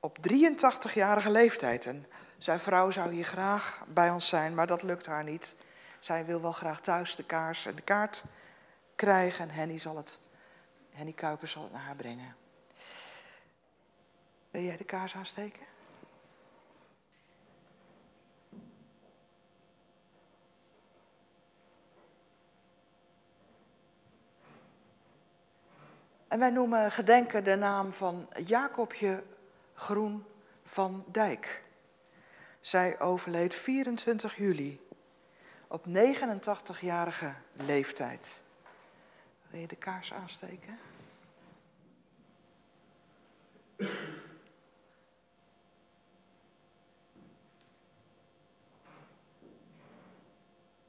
op 0.00 0.18
83-jarige 0.32 1.30
leeftijd. 1.30 1.86
En 1.86 2.06
zijn 2.38 2.60
vrouw 2.60 2.90
zou 2.90 3.12
hier 3.12 3.24
graag 3.24 3.84
bij 3.88 4.10
ons 4.10 4.28
zijn, 4.28 4.54
maar 4.54 4.66
dat 4.66 4.82
lukt 4.82 5.06
haar 5.06 5.24
niet. 5.24 5.54
Zij 6.00 6.26
wil 6.26 6.40
wel 6.40 6.52
graag 6.52 6.80
thuis 6.80 7.16
de 7.16 7.24
kaars 7.24 7.66
en 7.66 7.74
de 7.74 7.82
kaart 7.82 8.24
krijgen. 8.98 9.48
En 9.48 9.54
Henny, 9.54 9.78
zal 9.78 9.96
het, 9.96 10.18
Henny 10.90 11.12
Kuipers 11.12 11.52
zal 11.52 11.62
het 11.62 11.72
naar 11.72 11.82
haar 11.82 11.96
brengen. 11.96 12.36
Wil 14.50 14.62
jij 14.62 14.76
de 14.76 14.84
kaars 14.84 15.14
aansteken? 15.14 15.66
En 26.28 26.38
wij 26.38 26.50
noemen 26.50 26.92
gedenken 26.92 27.44
de 27.44 27.56
naam 27.56 27.92
van 27.92 28.28
Jacobje 28.44 29.22
Groen 29.74 30.24
van 30.62 31.04
Dijk. 31.06 31.62
Zij 32.60 33.00
overleed 33.00 33.54
24 33.54 34.36
juli 34.36 34.88
op 35.66 35.84
89-jarige 35.88 37.34
leeftijd. 37.52 38.46
Wil 39.50 39.60
je 39.60 39.66
de 39.66 39.76
kaars 39.76 40.12
aansteken? 40.12 40.78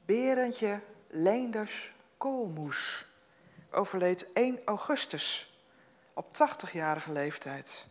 Berendje 0.04 0.80
Leenders 1.08 1.92
Koolmoes 2.16 3.06
overleed 3.70 4.32
1 4.32 4.60
augustus 4.64 5.54
op 6.14 6.26
80-jarige 6.34 7.12
leeftijd. 7.12 7.86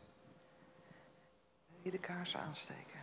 Wil 1.67 1.79
je 1.81 1.91
de 1.91 1.99
kaars 1.99 2.37
aansteken? 2.37 2.98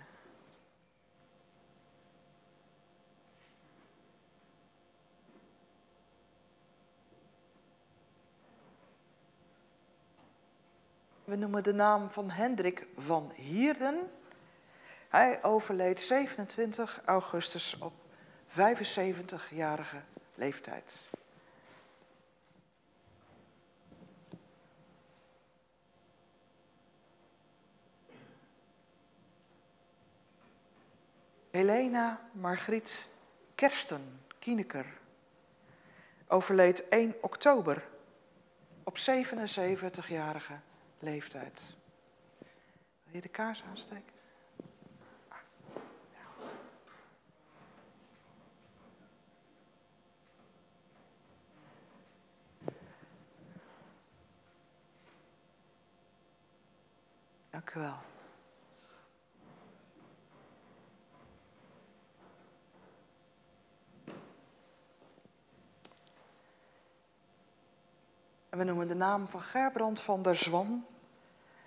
We 11.27 11.37
noemen 11.37 11.63
de 11.63 11.75
naam 11.75 12.11
van 12.11 12.31
Hendrik 12.31 12.87
van 12.97 13.33
Hierden. 13.35 14.11
Hij 15.09 15.43
overleed 15.43 16.01
27 16.01 17.01
augustus 17.05 17.79
op 17.79 17.93
75-jarige 18.49 19.97
leeftijd. 20.35 21.09
Helena 31.51 32.21
Margriet 32.33 33.09
Kersten 33.55 34.21
Kieneker 34.39 34.87
overleed 36.27 36.89
1 36.89 37.15
oktober 37.21 37.85
op 38.85 38.99
77-jarige 38.99 40.55
leeftijd. 41.07 41.75
Wil 43.05 43.15
je 43.15 43.21
de 43.21 43.29
kaars 43.29 43.63
aansteken? 43.63 44.15
Ah, 45.29 45.39
Dank. 57.53 58.05
En 68.49 68.59
we 68.59 68.65
noemen 68.65 68.89
de 68.89 68.95
naam 68.95 69.29
van 69.29 69.41
Gerbrand 69.41 70.01
van 70.01 70.23
der 70.23 70.37
Zwan. 70.37 70.87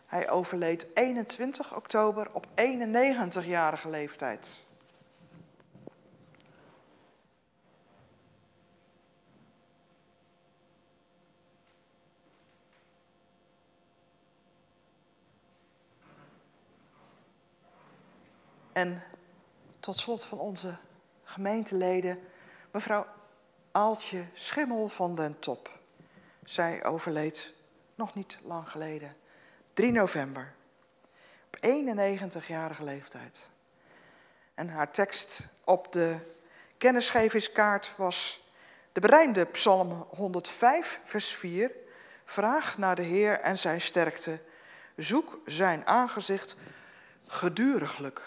Hij 0.10 0.30
overleed 0.30 0.88
21 0.93 1.76
oktober 1.76 2.34
op 2.34 2.47
91-jarige 2.47 3.89
leeftijd. 3.89 4.57
En 18.72 19.03
tot 19.80 19.97
slot 19.97 20.26
van 20.26 20.39
onze 20.39 20.76
gemeenteleden, 21.24 22.20
mevrouw 22.72 23.05
Aaltje 23.72 24.26
Schimmel 24.34 24.89
van 24.89 25.16
den 25.16 25.39
Top. 25.39 25.80
Zij 26.43 26.86
overleed 26.86 27.53
nog 27.95 28.14
niet 28.14 28.39
lang 28.43 28.70
geleden, 28.70 29.16
3 29.80 29.92
november, 29.92 30.54
op 31.46 31.58
91-jarige 31.66 32.84
leeftijd. 32.84 33.50
En 34.54 34.70
haar 34.70 34.92
tekst 34.92 35.48
op 35.64 35.92
de 35.92 36.18
kennisgevingskaart 36.78 37.94
was 37.98 38.48
de 38.92 39.00
berijmde 39.00 39.46
Psalm 39.46 39.92
105, 40.10 41.00
vers 41.04 41.34
4. 41.34 41.72
Vraag 42.26 42.78
naar 42.78 42.96
de 42.96 43.02
Heer 43.02 43.40
en 43.40 43.58
zijn 43.58 43.82
sterkte. 43.82 44.40
Zoek 44.96 45.40
zijn 45.46 45.88
aangezicht 45.88 46.56
geduriglijk. 47.28 48.22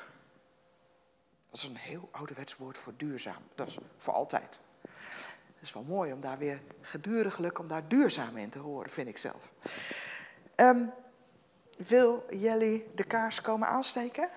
Dat 1.50 1.60
is 1.60 1.64
een 1.64 1.76
heel 1.76 2.08
ouderwets 2.12 2.56
woord 2.56 2.78
voor 2.78 2.92
duurzaam. 2.96 3.42
Dat 3.54 3.68
is 3.68 3.78
voor 3.96 4.14
altijd. 4.14 4.60
Het 4.82 5.62
is 5.62 5.72
wel 5.72 5.82
mooi 5.82 6.12
om 6.12 6.20
daar 6.20 6.38
weer 6.38 6.60
geduriglijk, 6.80 7.58
om 7.58 7.68
daar 7.68 7.88
duurzaam 7.88 8.36
in 8.36 8.50
te 8.50 8.58
horen, 8.58 8.90
vind 8.90 9.08
ik 9.08 9.18
zelf. 9.18 9.50
Um, 10.56 10.92
wil 11.76 12.26
Jelly 12.30 12.84
de 12.94 13.04
kaars 13.04 13.40
komen 13.40 13.68
aansteken? 13.68 14.28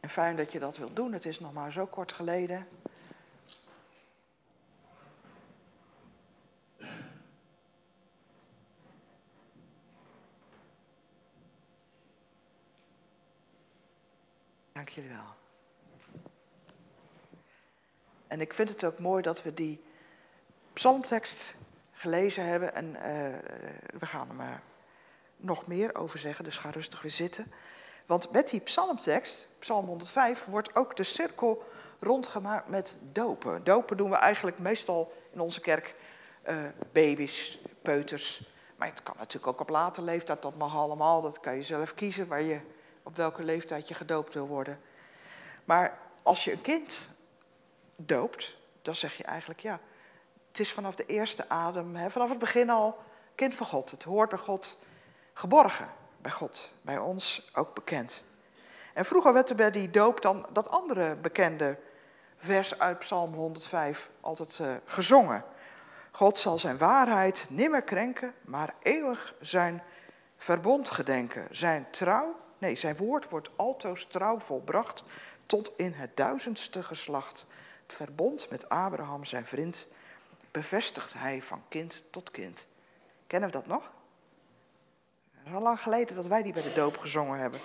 En 0.00 0.08
fijn 0.08 0.36
dat 0.36 0.52
je 0.52 0.58
dat 0.58 0.76
wilt 0.76 0.96
doen, 0.96 1.12
het 1.12 1.24
is 1.24 1.40
nog 1.40 1.52
maar 1.52 1.72
zo 1.72 1.86
kort 1.86 2.12
geleden. 2.12 2.66
Dank 14.72 14.88
jullie 14.88 15.10
wel. 15.10 15.34
En 18.26 18.40
ik 18.40 18.54
vind 18.54 18.68
het 18.68 18.84
ook 18.84 18.98
mooi 18.98 19.22
dat 19.22 19.42
we 19.42 19.54
die 19.54 19.84
psalmtekst 20.72 21.56
gelezen 22.04 22.46
hebben 22.46 22.74
en 22.74 22.84
uh, 22.84 23.00
we 23.98 24.06
gaan 24.06 24.28
uh, 24.40 24.46
nog 25.36 25.66
meer 25.66 25.94
over 25.94 26.18
zeggen, 26.18 26.44
dus 26.44 26.56
ga 26.56 26.70
rustig 26.70 27.02
weer 27.02 27.10
zitten. 27.10 27.52
Want 28.06 28.32
met 28.32 28.48
die 28.48 28.60
psalmtekst, 28.60 29.48
Psalm 29.58 29.86
105, 29.86 30.44
wordt 30.44 30.76
ook 30.76 30.96
de 30.96 31.02
cirkel 31.02 31.64
rondgemaakt 32.00 32.68
met 32.68 32.96
dopen. 33.12 33.64
Dopen 33.64 33.96
doen 33.96 34.10
we 34.10 34.16
eigenlijk 34.16 34.58
meestal 34.58 35.12
in 35.32 35.40
onze 35.40 35.60
kerk 35.60 35.94
uh, 36.48 36.56
baby's, 36.92 37.58
peuters. 37.82 38.44
Maar 38.76 38.88
het 38.88 39.02
kan 39.02 39.14
natuurlijk 39.18 39.46
ook 39.52 39.60
op 39.60 39.68
later 39.68 40.02
leeftijd, 40.02 40.42
dat 40.42 40.56
mag 40.56 40.76
allemaal. 40.76 41.20
Dat 41.20 41.40
kan 41.40 41.56
je 41.56 41.62
zelf 41.62 41.94
kiezen 41.94 42.28
waar 42.28 42.42
je, 42.42 42.60
op 43.02 43.16
welke 43.16 43.42
leeftijd 43.42 43.88
je 43.88 43.94
gedoopt 43.94 44.34
wil 44.34 44.46
worden. 44.46 44.80
Maar 45.64 45.98
als 46.22 46.44
je 46.44 46.52
een 46.52 46.62
kind 46.62 47.08
doopt, 47.96 48.56
dan 48.82 48.96
zeg 48.96 49.16
je 49.16 49.24
eigenlijk 49.24 49.60
ja, 49.60 49.80
het 50.54 50.62
is 50.62 50.72
vanaf 50.72 50.94
de 50.94 51.06
eerste 51.06 51.48
adem, 51.48 51.96
hè, 51.96 52.10
vanaf 52.10 52.28
het 52.28 52.38
begin 52.38 52.70
al 52.70 52.98
kind 53.34 53.54
van 53.54 53.66
God. 53.66 53.90
Het 53.90 54.02
hoort 54.02 54.28
bij 54.28 54.38
God 54.38 54.78
geborgen, 55.32 55.88
bij 56.22 56.30
God, 56.30 56.72
bij 56.82 56.98
ons 56.98 57.50
ook 57.54 57.74
bekend. 57.74 58.22
En 58.92 59.04
vroeger 59.04 59.32
werd 59.32 59.50
er 59.50 59.56
bij 59.56 59.70
die 59.70 59.90
doop 59.90 60.22
dan 60.22 60.46
dat 60.52 60.68
andere 60.68 61.16
bekende 61.16 61.78
vers 62.36 62.78
uit 62.78 62.98
Psalm 62.98 63.34
105 63.34 64.10
altijd 64.20 64.58
uh, 64.62 64.74
gezongen. 64.84 65.44
God 66.10 66.38
zal 66.38 66.58
zijn 66.58 66.78
waarheid 66.78 67.46
nimmer 67.50 67.82
krenken, 67.82 68.34
maar 68.44 68.74
eeuwig 68.82 69.34
zijn 69.40 69.82
verbond 70.36 70.90
gedenken. 70.90 71.46
Zijn 71.50 71.90
trouw, 71.90 72.36
nee, 72.58 72.76
zijn 72.76 72.96
woord 72.96 73.28
wordt 73.28 73.50
altoos 73.56 74.06
trouw 74.06 74.40
volbracht 74.40 75.04
tot 75.46 75.72
in 75.76 75.92
het 75.92 76.16
duizendste 76.16 76.82
geslacht. 76.82 77.46
Het 77.82 77.92
verbond 77.94 78.50
met 78.50 78.68
Abraham, 78.68 79.24
zijn 79.24 79.46
vriend, 79.46 79.86
bevestigt 80.54 81.12
hij 81.12 81.42
van 81.42 81.62
kind 81.68 82.04
tot 82.10 82.30
kind. 82.30 82.66
Kennen 83.26 83.50
we 83.50 83.54
dat 83.56 83.66
nog? 83.66 83.92
Het 85.30 85.46
is 85.46 85.52
al 85.52 85.62
lang 85.62 85.80
geleden 85.80 86.14
dat 86.14 86.26
wij 86.26 86.42
die 86.42 86.52
bij 86.52 86.62
de 86.62 86.72
doop 86.72 86.96
gezongen 86.96 87.38
hebben. 87.38 87.60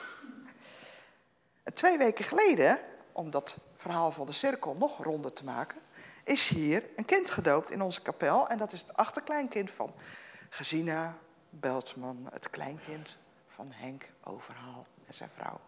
En 1.64 1.74
twee 1.74 1.98
weken 1.98 2.26
geleden, 2.26 2.80
om 3.12 3.30
dat 3.30 3.58
verhaal 3.76 4.12
van 4.12 4.26
de 4.26 4.32
cirkel 4.32 4.76
nog 4.76 5.04
ronder 5.04 5.34
te 5.34 5.44
maken, 5.44 5.82
is 6.24 6.48
hier 6.48 6.84
een 6.96 7.06
kind 7.06 7.30
gedoopt 7.30 7.72
in 7.72 7.82
onze 7.82 8.02
kapel. 8.02 8.48
En 8.48 8.58
dat 8.58 8.74
is 8.74 8.82
het 8.82 8.94
achterkleinkind 8.94 9.72
van 9.72 9.94
Gesina 10.50 11.18
Beltman, 11.50 12.28
het 12.32 12.50
kleinkind 12.50 13.18
van 13.48 13.72
Henk 13.72 14.10
Overhaal 14.24 14.86
en 15.06 15.14
zijn 15.14 15.30
vrouw. 15.30 15.60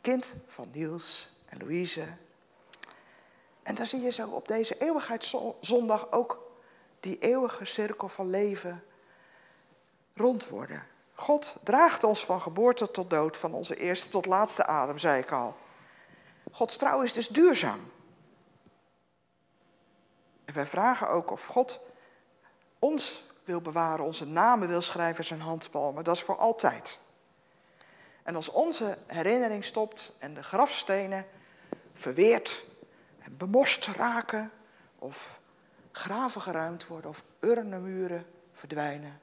Kind 0.00 0.36
van 0.46 0.68
Niels 0.72 1.28
en 1.46 1.58
Louise. 1.58 2.06
En 3.66 3.74
dan 3.74 3.86
zie 3.86 4.00
je 4.00 4.10
zo 4.10 4.28
op 4.28 4.48
deze 4.48 4.78
eeuwigheidszondag 4.78 6.12
ook 6.12 6.42
die 7.00 7.18
eeuwige 7.18 7.64
cirkel 7.64 8.08
van 8.08 8.30
leven 8.30 8.84
rond 10.14 10.48
worden. 10.48 10.86
God 11.14 11.56
draagt 11.64 12.04
ons 12.04 12.24
van 12.24 12.40
geboorte 12.40 12.90
tot 12.90 13.10
dood, 13.10 13.36
van 13.36 13.52
onze 13.52 13.76
eerste 13.76 14.08
tot 14.08 14.26
laatste 14.26 14.66
adem, 14.66 14.98
zei 14.98 15.20
ik 15.22 15.30
al. 15.30 15.56
Gods 16.52 16.76
trouw 16.76 17.02
is 17.02 17.12
dus 17.12 17.28
duurzaam. 17.28 17.92
En 20.44 20.54
wij 20.54 20.66
vragen 20.66 21.08
ook 21.08 21.30
of 21.30 21.46
God 21.46 21.80
ons 22.78 23.24
wil 23.44 23.60
bewaren, 23.60 24.04
onze 24.04 24.26
namen 24.26 24.68
wil 24.68 24.80
schrijven 24.80 25.24
zijn 25.24 25.40
handpalmen. 25.40 26.04
Dat 26.04 26.16
is 26.16 26.22
voor 26.22 26.36
altijd. 26.36 26.98
En 28.22 28.36
als 28.36 28.50
onze 28.50 28.98
herinnering 29.06 29.64
stopt 29.64 30.12
en 30.18 30.34
de 30.34 30.42
grafstenen 30.42 31.26
verweerd 31.94 32.64
en 33.26 33.36
bemorst 33.36 33.86
raken, 33.86 34.50
of 34.98 35.40
graven 35.92 36.40
geruimd 36.40 36.86
worden, 36.86 37.10
of 37.10 37.24
urnenmuren 37.40 38.26
verdwijnen, 38.52 39.20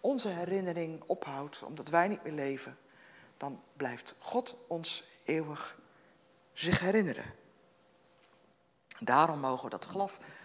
onze 0.00 0.28
herinnering 0.28 1.02
ophoudt 1.06 1.62
omdat 1.62 1.88
wij 1.88 2.08
niet 2.08 2.22
meer 2.22 2.32
leven, 2.32 2.78
dan 3.36 3.62
blijft 3.72 4.14
God 4.18 4.56
ons 4.66 5.04
eeuwig 5.24 5.78
zich 6.52 6.80
herinneren. 6.80 7.34
Daarom 8.98 9.40
mogen 9.40 9.64
we 9.64 9.70
dat 9.70 9.88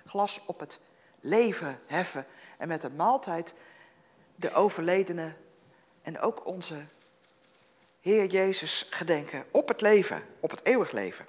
glas 0.06 0.46
op 0.46 0.60
het 0.60 0.80
leven 1.20 1.80
heffen 1.88 2.26
en 2.58 2.68
met 2.68 2.82
de 2.82 2.90
maaltijd 2.90 3.56
de 4.36 4.54
overledene 4.54 5.34
en 6.02 6.20
ook 6.20 6.46
onze 6.46 6.86
Heer 8.00 8.26
Jezus 8.26 8.88
gedenken 8.90 9.46
op 9.52 9.68
het 9.68 9.82
leven, 9.82 10.24
op 10.40 10.50
het 10.50 10.66
eeuwig 10.66 10.92
leven. 10.92 11.26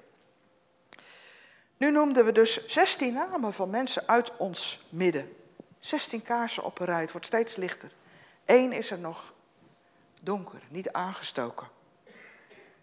Nu 1.83 1.91
noemden 1.91 2.25
we 2.25 2.31
dus 2.31 2.67
16 2.67 3.13
namen 3.13 3.53
van 3.53 3.69
mensen 3.69 4.07
uit 4.07 4.37
ons 4.37 4.85
midden. 4.89 5.35
16 5.79 6.21
kaarsen 6.21 6.63
op 6.63 6.79
een 6.79 6.85
rij, 6.85 7.01
het 7.01 7.11
wordt 7.11 7.25
steeds 7.25 7.55
lichter. 7.55 7.91
Eén 8.45 8.71
is 8.71 8.91
er 8.91 8.99
nog 8.99 9.33
donker, 10.21 10.61
niet 10.69 10.91
aangestoken. 10.91 11.67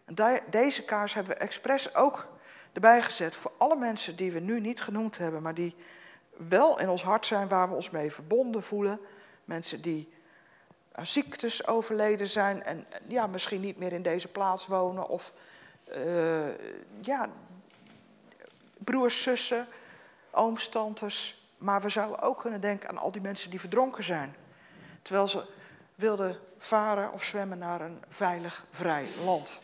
En 0.04 0.40
deze 0.50 0.84
kaars 0.84 1.14
hebben 1.14 1.32
we 1.32 1.40
expres 1.40 1.94
ook 1.94 2.28
erbij 2.72 3.02
gezet 3.02 3.36
voor 3.36 3.52
alle 3.56 3.76
mensen 3.76 4.16
die 4.16 4.32
we 4.32 4.40
nu 4.40 4.60
niet 4.60 4.82
genoemd 4.82 5.18
hebben, 5.18 5.42
maar 5.42 5.54
die 5.54 5.76
wel 6.36 6.80
in 6.80 6.88
ons 6.88 7.02
hart 7.02 7.26
zijn 7.26 7.48
waar 7.48 7.68
we 7.68 7.74
ons 7.74 7.90
mee 7.90 8.12
verbonden 8.12 8.62
voelen. 8.62 9.00
Mensen 9.44 9.82
die 9.82 10.12
aan 10.92 11.06
ziektes 11.06 11.66
overleden 11.66 12.26
zijn 12.26 12.62
en 12.62 12.86
ja, 13.08 13.26
misschien 13.26 13.60
niet 13.60 13.78
meer 13.78 13.92
in 13.92 14.02
deze 14.02 14.28
plaats 14.28 14.66
wonen. 14.66 15.08
Of 15.08 15.32
uh, 15.88 16.48
ja, 17.00 17.30
broers, 18.84 19.22
zussen, 19.22 19.66
ooms, 20.30 20.68
tantes. 20.68 21.48
Maar 21.58 21.80
we 21.82 21.88
zouden 21.88 22.20
ook 22.20 22.40
kunnen 22.40 22.60
denken 22.60 22.88
aan 22.88 22.98
al 22.98 23.12
die 23.12 23.20
mensen 23.20 23.50
die 23.50 23.60
verdronken 23.60 24.04
zijn. 24.04 24.36
Terwijl 25.02 25.28
ze 25.28 25.46
wilden 25.94 26.38
varen 26.58 27.12
of 27.12 27.22
zwemmen 27.24 27.58
naar 27.58 27.80
een 27.80 28.02
veilig, 28.08 28.64
vrij 28.70 29.06
land. 29.24 29.60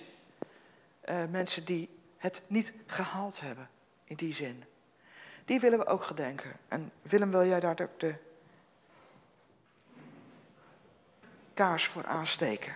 Uh, 1.05 1.17
mensen 1.31 1.64
die 1.64 1.99
het 2.17 2.43
niet 2.47 2.73
gehaald 2.87 3.41
hebben, 3.41 3.69
in 4.05 4.17
die 4.17 4.35
zin. 4.35 4.64
Die 5.45 5.61
willen 5.61 5.79
we 5.79 5.87
ook 5.87 6.05
gedenken. 6.05 6.53
En 6.69 6.93
Willem, 7.03 7.31
wil 7.31 7.45
jij 7.45 7.61
daar 7.61 7.81
ook 7.83 8.01
de 8.01 8.14
kaars 11.55 11.87
voor 11.87 12.07
aansteken? 12.07 12.75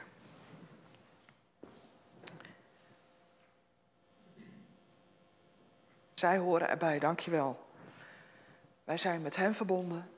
Zij 6.20 6.38
horen 6.38 6.68
erbij, 6.68 6.98
dankjewel. 6.98 7.66
Wij 8.84 8.96
zijn 8.96 9.22
met 9.22 9.36
hen 9.36 9.54
verbonden. 9.54 10.10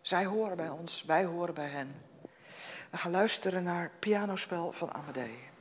Zij 0.00 0.24
horen 0.24 0.56
bij 0.56 0.68
ons, 0.68 1.04
wij 1.04 1.24
horen 1.24 1.54
bij 1.54 1.68
hen. 1.68 1.94
We 2.90 2.96
gaan 2.96 3.10
luisteren 3.10 3.62
naar 3.62 3.90
pianospel 3.98 4.72
van 4.72 4.94
Amadee. 4.94 5.53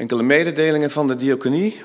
Enkele 0.00 0.22
mededelingen 0.22 0.90
van 0.90 1.06
de 1.06 1.16
diaconie. 1.16 1.82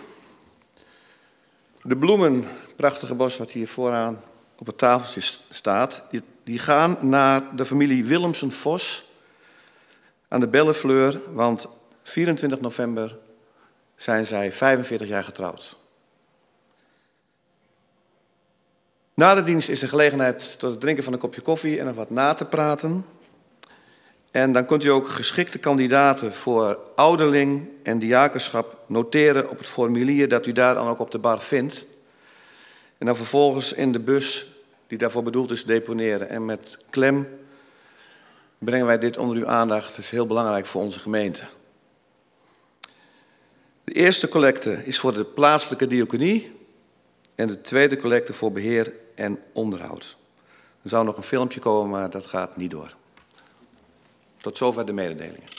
De 1.81 1.97
bloemen, 1.97 2.43
prachtige 2.75 3.15
bos 3.15 3.37
wat 3.37 3.51
hier 3.51 3.67
vooraan 3.67 4.21
op 4.57 4.65
het 4.65 4.77
tafeltje 4.77 5.21
staat, 5.49 6.01
die, 6.43 6.59
gaan 6.59 6.97
naar 7.01 7.55
de 7.55 7.65
familie 7.65 8.05
Willemsen-Vos 8.05 9.11
aan 10.27 10.39
de 10.39 10.47
Bellefleur, 10.47 11.21
want 11.33 11.67
24 12.03 12.61
november 12.61 13.17
zijn 13.95 14.25
zij 14.25 14.51
45 14.51 15.07
jaar 15.07 15.23
getrouwd. 15.23 15.77
Na 19.13 19.35
de 19.35 19.43
dienst 19.43 19.69
is 19.69 19.81
er 19.81 19.89
gelegenheid 19.89 20.59
tot 20.59 20.71
het 20.71 20.79
drinken 20.79 21.03
van 21.03 21.13
een 21.13 21.19
kopje 21.19 21.41
koffie 21.41 21.79
en 21.79 21.85
nog 21.85 21.95
wat 21.95 22.09
na 22.09 22.33
te 22.33 22.45
praten. 22.45 23.05
En 24.35 24.51
dan 24.51 24.65
kunt 24.65 24.83
u 24.83 24.87
ook 24.87 25.09
geschikte 25.09 25.57
kandidaten 25.57 26.33
voor 26.33 26.79
ouderling 26.95 27.67
en 27.83 27.99
diakenschap 27.99 28.77
noteren 28.87 29.49
op 29.49 29.57
het 29.57 29.67
formulier 29.67 30.27
dat 30.27 30.45
u 30.45 30.51
daar 30.51 30.75
dan 30.75 30.87
ook 30.87 30.99
op 30.99 31.11
de 31.11 31.19
bar 31.19 31.41
vindt. 31.41 31.85
En 32.97 33.05
dan 33.05 33.15
vervolgens 33.15 33.73
in 33.73 33.91
de 33.91 33.99
bus 33.99 34.47
die 34.87 34.97
daarvoor 34.97 35.23
bedoeld 35.23 35.51
is 35.51 35.65
deponeren. 35.65 36.29
En 36.29 36.45
met 36.45 36.77
klem 36.89 37.27
brengen 38.57 38.85
wij 38.85 38.99
dit 38.99 39.17
onder 39.17 39.37
uw 39.37 39.47
aandacht. 39.47 39.87
Het 39.87 39.97
is 39.97 40.09
heel 40.09 40.27
belangrijk 40.27 40.65
voor 40.65 40.81
onze 40.81 40.99
gemeente. 40.99 41.43
De 43.83 43.93
eerste 43.93 44.27
collecte 44.27 44.85
is 44.85 44.99
voor 44.99 45.13
de 45.13 45.25
plaatselijke 45.25 45.87
diaconie 45.87 46.67
en 47.35 47.47
de 47.47 47.61
tweede 47.61 47.97
collecte 47.97 48.33
voor 48.33 48.51
beheer 48.51 48.93
en 49.15 49.39
onderhoud. 49.53 50.17
Er 50.81 50.89
zou 50.89 51.05
nog 51.05 51.17
een 51.17 51.23
filmpje 51.23 51.59
komen, 51.59 51.89
maar 51.89 52.09
dat 52.09 52.25
gaat 52.25 52.57
niet 52.57 52.71
door. 52.71 52.95
Tot 54.45 54.57
zover 54.57 54.85
de 54.85 54.93
mededelingen. 54.93 55.49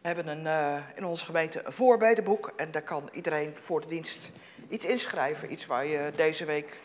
We 0.00 0.12
hebben 0.12 0.26
een, 0.28 0.44
uh, 0.44 0.76
in 0.94 1.04
onze 1.04 1.24
gemeente 1.24 1.62
een 1.64 1.72
voorbedenboek 1.72 2.52
en 2.56 2.70
daar 2.70 2.82
kan 2.82 3.08
iedereen 3.12 3.54
voor 3.56 3.80
de 3.80 3.88
dienst 3.88 4.30
iets 4.68 4.84
inschrijven. 4.84 5.52
Iets 5.52 5.66
waar 5.66 5.86
je 5.86 6.12
deze 6.16 6.44
week 6.44 6.80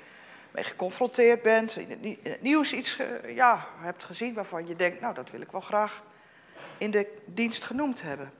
mee 0.52 0.64
geconfronteerd 0.64 1.42
bent, 1.42 1.76
in 1.76 2.20
het 2.24 2.42
nieuws 2.42 2.74
iets 2.74 2.98
ja, 3.26 3.68
hebt 3.78 4.04
gezien 4.04 4.34
waarvan 4.34 4.68
je 4.68 4.76
denkt, 4.76 5.02
nou 5.02 5.14
dat 5.14 5.30
wil 5.30 5.42
ik 5.42 5.52
wel 5.52 5.62
graag 5.62 6.04
in 6.78 6.92
de 6.92 7.18
dienst 7.26 7.64
genoemd 7.64 8.02
hebben. 8.02 8.34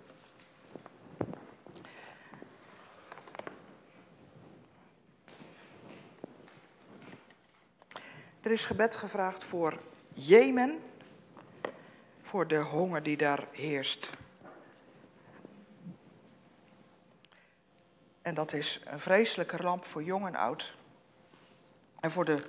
Er 8.42 8.52
is 8.52 8.66
gebed 8.66 8.96
gevraagd 8.96 9.44
voor 9.44 9.78
Jemen, 10.14 10.80
voor 12.22 12.48
de 12.48 12.58
honger 12.58 13.04
die 13.04 13.18
daar 13.18 13.48
heerst. 13.52 14.10
En 18.22 18.34
dat 18.34 18.54
is 18.54 18.82
een 18.86 19.00
vreselijke 19.00 19.58
ramp 19.58 19.86
voor 19.86 20.04
jong 20.04 20.28
en 20.28 20.36
oud. 20.36 20.76
En 22.02 22.12
voor 22.12 22.26
de, 22.26 22.44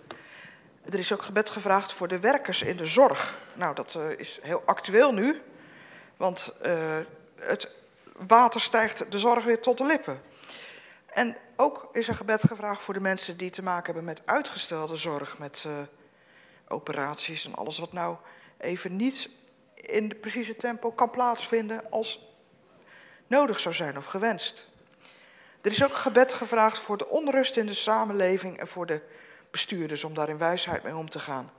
er 0.85 0.99
is 0.99 1.13
ook 1.13 1.23
gebed 1.23 1.51
gevraagd 1.51 1.93
voor 1.93 2.09
de 2.09 2.19
werkers 2.19 2.63
in 2.63 2.77
de 2.77 2.87
zorg. 2.87 3.39
Nou, 3.55 3.75
dat 3.75 3.95
uh, 3.95 4.11
is 4.11 4.39
heel 4.43 4.63
actueel 4.65 5.13
nu, 5.13 5.43
want 6.17 6.53
uh, 6.67 6.99
het 7.41 7.71
water 8.17 8.61
stijgt 8.61 9.13
de 9.13 9.19
zorg 9.19 9.45
weer 9.45 9.61
tot 9.61 9.79
de 9.79 9.85
lippen. 9.85 10.21
En 11.07 11.37
ook 11.57 11.89
is 11.93 12.09
er 12.09 12.15
gebed 12.15 12.43
gevraagd 12.49 12.83
voor 12.83 12.95
de 12.95 13.01
mensen 13.01 13.37
die 13.37 13.51
te 13.51 13.63
maken 13.63 13.85
hebben 13.85 14.05
met 14.05 14.23
uitgestelde 14.25 14.97
zorg, 14.97 15.39
met 15.39 15.65
uh, 15.67 15.73
operaties 16.69 17.45
en 17.45 17.55
alles 17.55 17.79
wat 17.79 17.93
nou 17.93 18.17
even 18.59 18.97
niet 18.97 19.31
in 19.75 20.09
de 20.09 20.15
precieze 20.15 20.57
tempo 20.57 20.93
kan 20.93 21.11
plaatsvinden 21.11 21.91
als 21.91 22.29
nodig 23.27 23.61
zou 23.61 23.75
zijn 23.75 23.97
of 23.97 24.07
gewenst. 24.07 24.69
Er 25.61 25.71
is 25.71 25.85
ook 25.85 25.95
gebed 25.95 26.33
gevraagd 26.33 26.79
voor 26.79 26.97
de 26.97 27.09
onrust 27.09 27.57
in 27.57 27.67
de 27.67 27.75
samenleving 27.75 28.59
en 28.59 28.69
voor 28.69 28.87
de 28.87 29.03
bestuurders 29.53 30.05
om 30.05 30.15
daar 30.15 30.29
in 30.29 30.39
wijsheid 30.39 30.83
mee 30.83 30.97
om 30.97 31.11
te 31.11 31.19
gaan. 31.19 31.51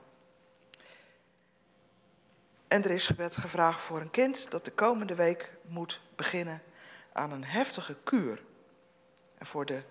En 2.68 2.84
er 2.84 2.90
is 2.90 3.06
gebed 3.06 3.36
gevraagd 3.36 3.80
voor 3.80 4.00
een 4.00 4.10
kind 4.10 4.50
dat 4.50 4.64
de 4.64 4.70
komende 4.70 5.14
week 5.14 5.52
moet 5.62 6.00
beginnen 6.16 6.62
aan 7.12 7.30
een 7.30 7.44
heftige 7.44 7.96
kuur. 8.02 8.42
En 9.38 9.46
voor 9.46 9.66
de 9.66 9.82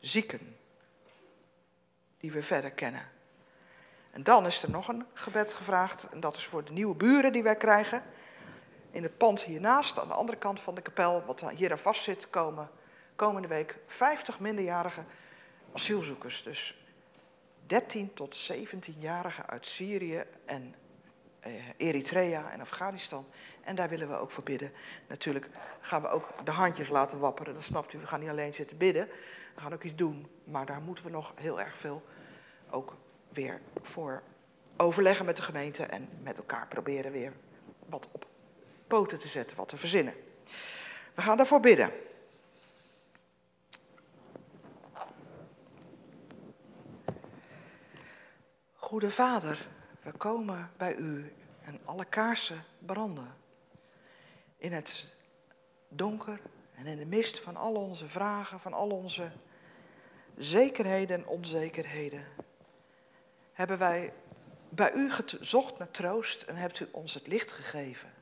zieken 0.00 0.56
die 2.18 2.32
we 2.32 2.42
verder 2.42 2.70
kennen. 2.70 3.08
En 4.10 4.22
dan 4.22 4.46
is 4.46 4.62
er 4.62 4.70
nog 4.70 4.88
een 4.88 5.06
gebed 5.12 5.52
gevraagd 5.52 6.08
en 6.08 6.20
dat 6.20 6.36
is 6.36 6.46
voor 6.46 6.64
de 6.64 6.72
nieuwe 6.72 6.94
buren 6.94 7.32
die 7.32 7.42
wij 7.42 7.56
krijgen. 7.56 8.02
In 8.90 9.02
het 9.02 9.18
pand 9.18 9.42
hiernaast, 9.42 9.98
aan 9.98 10.08
de 10.08 10.14
andere 10.14 10.38
kant 10.38 10.60
van 10.60 10.74
de 10.74 10.82
kapel, 10.82 11.24
wat 11.26 11.50
hier 11.50 11.70
aan 11.70 11.78
vast 11.78 12.02
zit, 12.02 12.30
komen 12.30 12.70
komende 13.16 13.48
week 13.48 13.78
50 13.86 14.40
minderjarige 14.40 15.04
asielzoekers. 15.72 16.42
Dus 16.42 16.83
13 17.66 18.14
tot 18.14 18.52
17-jarigen 18.52 19.46
uit 19.46 19.66
Syrië 19.66 20.24
en 20.44 20.74
eh, 21.40 21.52
Eritrea 21.76 22.50
en 22.50 22.60
Afghanistan. 22.60 23.26
En 23.60 23.74
daar 23.74 23.88
willen 23.88 24.08
we 24.08 24.16
ook 24.16 24.30
voor 24.30 24.44
bidden. 24.44 24.72
Natuurlijk 25.08 25.48
gaan 25.80 26.02
we 26.02 26.08
ook 26.08 26.32
de 26.44 26.50
handjes 26.50 26.88
laten 26.88 27.18
wapperen. 27.18 27.54
Dat 27.54 27.62
snapt 27.62 27.92
u, 27.92 27.98
we 27.98 28.06
gaan 28.06 28.20
niet 28.20 28.28
alleen 28.28 28.54
zitten 28.54 28.76
bidden. 28.76 29.08
We 29.54 29.60
gaan 29.60 29.72
ook 29.72 29.82
iets 29.82 29.94
doen. 29.94 30.26
Maar 30.44 30.66
daar 30.66 30.80
moeten 30.80 31.04
we 31.04 31.10
nog 31.10 31.32
heel 31.34 31.60
erg 31.60 31.76
veel 31.76 32.02
ook 32.70 32.96
weer 33.28 33.60
voor 33.82 34.22
overleggen 34.76 35.26
met 35.26 35.36
de 35.36 35.42
gemeente. 35.42 35.84
En 35.84 36.08
met 36.22 36.38
elkaar 36.38 36.68
proberen 36.68 37.12
weer 37.12 37.32
wat 37.86 38.08
op 38.12 38.26
poten 38.86 39.18
te 39.18 39.28
zetten, 39.28 39.56
wat 39.56 39.68
te 39.68 39.76
verzinnen. 39.76 40.14
We 41.14 41.22
gaan 41.22 41.36
daarvoor 41.36 41.60
bidden. 41.60 41.92
Goede 48.94 49.10
Vader, 49.10 49.68
we 50.02 50.12
komen 50.12 50.70
bij 50.76 50.94
u 50.96 51.32
en 51.64 51.80
alle 51.84 52.04
kaarsen 52.04 52.64
branden. 52.78 53.34
In 54.56 54.72
het 54.72 55.06
donker 55.88 56.40
en 56.74 56.86
in 56.86 56.96
de 56.96 57.06
mist 57.06 57.40
van 57.40 57.56
al 57.56 57.74
onze 57.74 58.06
vragen, 58.06 58.60
van 58.60 58.72
al 58.72 58.90
onze 58.90 59.32
zekerheden 60.36 61.16
en 61.16 61.26
onzekerheden, 61.26 62.24
hebben 63.52 63.78
wij 63.78 64.12
bij 64.68 64.92
u 64.92 65.10
gezocht 65.10 65.78
naar 65.78 65.90
troost 65.90 66.42
en 66.42 66.56
hebt 66.56 66.80
u 66.80 66.88
ons 66.90 67.14
het 67.14 67.26
licht 67.26 67.52
gegeven. 67.52 68.12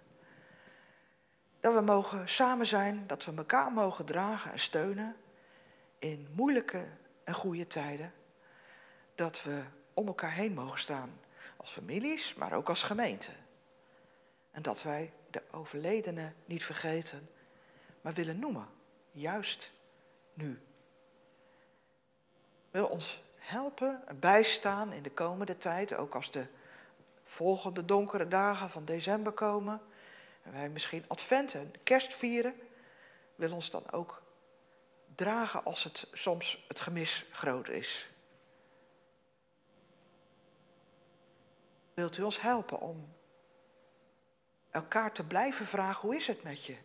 Dat 1.61 1.75
we 1.75 1.81
mogen 1.81 2.29
samen 2.29 2.67
zijn, 2.67 3.07
dat 3.07 3.25
we 3.25 3.35
elkaar 3.35 3.73
mogen 3.73 4.05
dragen 4.05 4.53
en 4.53 4.59
steunen 4.59 5.17
in 5.99 6.29
moeilijke 6.35 6.87
en 7.25 7.35
goede 7.35 7.67
tijden. 7.67 8.13
Dat 9.15 9.43
we 9.43 9.63
om 9.95 10.07
elkaar 10.07 10.33
heen 10.33 10.55
mogen 10.55 10.79
staan. 10.81 11.21
Als 11.57 11.73
families, 11.73 12.35
maar 12.35 12.53
ook 12.53 12.69
als 12.69 12.83
gemeente. 12.83 13.31
En 14.51 14.63
dat 14.63 14.83
wij 14.83 15.13
de 15.31 15.43
overledenen 15.51 16.35
niet 16.45 16.65
vergeten, 16.65 17.31
maar 18.01 18.15
willen 18.15 18.39
noemen. 18.39 18.69
Juist 19.11 19.73
nu. 20.35 20.63
Wil 22.71 22.87
ons 22.87 23.23
helpen 23.37 24.03
en 24.07 24.19
bijstaan 24.19 24.93
in 24.93 25.03
de 25.03 25.11
komende 25.11 25.59
tijd, 25.59 25.95
ook 25.95 26.15
als 26.15 26.31
de 26.31 26.47
volgende 27.23 27.85
donkere 27.85 28.29
dagen 28.29 28.71
van 28.71 28.85
december 28.85 29.33
komen. 29.33 29.81
En 30.43 30.53
wij 30.53 30.69
misschien 30.69 31.05
advent 31.09 31.55
en 31.55 31.73
kerst 31.83 32.15
vieren. 32.15 32.55
Wil 33.35 33.53
ons 33.53 33.71
dan 33.71 33.91
ook 33.91 34.23
dragen 35.15 35.65
als 35.65 35.85
het 35.85 36.09
soms 36.13 36.65
het 36.69 36.81
gemis 36.81 37.27
groot 37.31 37.69
is. 37.69 38.12
Wilt 41.95 42.17
u 42.17 42.23
ons 42.23 42.41
helpen 42.41 42.81
om 42.81 43.13
elkaar 44.71 45.13
te 45.13 45.27
blijven 45.27 45.67
vragen, 45.67 46.09
hoe 46.09 46.17
is 46.17 46.27
het 46.27 46.43
met 46.43 46.65
je? 46.65 46.77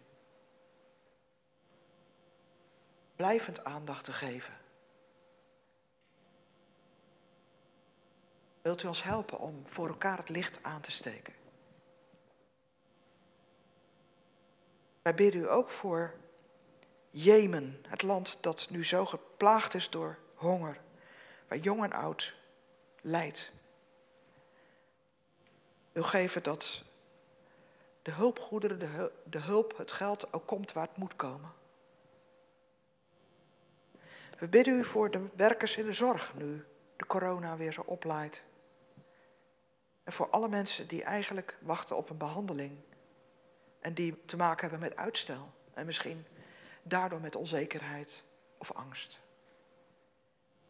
Blijvend 3.16 3.64
aandacht 3.64 4.04
te 4.04 4.12
geven. 4.12 4.54
Wilt 8.62 8.84
u 8.84 8.88
ons 8.88 9.04
helpen 9.04 9.40
om 9.40 9.64
voor 9.68 9.88
elkaar 9.88 10.18
het 10.18 10.30
licht 10.30 10.64
aan 10.64 10.82
te 10.82 10.92
steken? 10.92 11.34
Wij 15.02 15.16
bidden 15.16 15.42
u 15.42 15.50
ook 15.50 15.70
voor 15.70 16.14
Jemen, 17.10 17.84
het 17.88 18.02
land 18.02 18.38
dat 18.42 18.68
nu 18.70 18.86
zo 18.86 19.06
geplaagd 19.06 19.74
is 19.74 19.90
door 19.90 20.18
honger, 20.36 20.82
waar 21.48 21.58
jong 21.58 21.84
en 21.84 21.94
oud 21.94 22.36
lijdt 23.02 23.52
wil 25.98 26.06
geven 26.06 26.44
dat 26.44 26.84
de 28.02 28.12
hulpgoederen, 28.12 28.80
de, 28.80 29.12
de 29.24 29.40
hulp, 29.40 29.78
het 29.78 29.92
geld 29.92 30.34
ook 30.34 30.48
komt 30.48 30.72
waar 30.72 30.88
het 30.88 30.98
moet 30.98 31.16
komen. 31.16 31.52
We 34.40 34.48
bidden 34.48 34.74
u 34.74 34.84
voor 34.84 35.12
de 35.12 35.28
werkers 35.36 35.78
in 35.78 35.86
de 35.86 35.94
zorg 35.94 36.34
nu 36.36 36.66
de 36.96 37.06
corona 37.06 37.58
weer 37.58 37.72
zo 37.72 37.82
oplaait. 37.86 38.44
En 40.04 40.14
voor 40.14 40.30
alle 40.30 40.50
mensen 40.50 40.88
die 40.88 41.04
eigenlijk 41.04 41.58
wachten 41.62 41.98
op 41.98 42.10
een 42.10 42.18
behandeling. 42.18 42.78
En 43.80 43.94
die 43.94 44.26
te 44.26 44.38
maken 44.38 44.70
hebben 44.70 44.90
met 44.90 44.98
uitstel. 44.98 45.54
En 45.74 45.86
misschien 45.86 46.26
daardoor 46.84 47.22
met 47.22 47.36
onzekerheid 47.36 48.24
of 48.58 48.72
angst. 48.72 49.20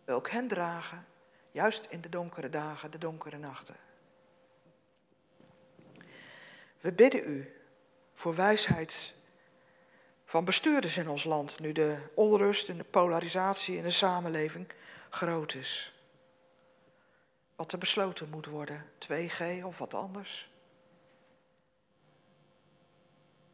We 0.06 0.12
ook 0.12 0.30
hen 0.30 0.48
dragen, 0.48 1.06
juist 1.52 1.86
in 1.86 2.02
de 2.02 2.10
donkere 2.10 2.50
dagen, 2.50 2.92
de 2.92 2.98
donkere 2.98 3.38
nachten. 3.38 3.87
We 6.88 6.94
bidden 6.94 7.30
u 7.30 7.54
voor 8.14 8.36
wijsheid 8.36 9.14
van 10.26 10.46
bestuurders 10.46 10.98
in 10.98 11.10
ons 11.10 11.24
land, 11.24 11.60
nu 11.60 11.72
de 11.72 12.10
onrust 12.16 12.70
en 12.70 12.78
de 12.78 12.84
polarisatie 12.84 13.78
in 13.78 13.84
de 13.84 13.90
samenleving 13.90 14.68
groot 15.10 15.54
is. 15.54 15.94
Wat 17.56 17.72
er 17.72 17.78
besloten 17.78 18.30
moet 18.30 18.46
worden, 18.46 18.86
2G 19.00 19.64
of 19.64 19.78
wat 19.78 19.94
anders. 19.94 20.52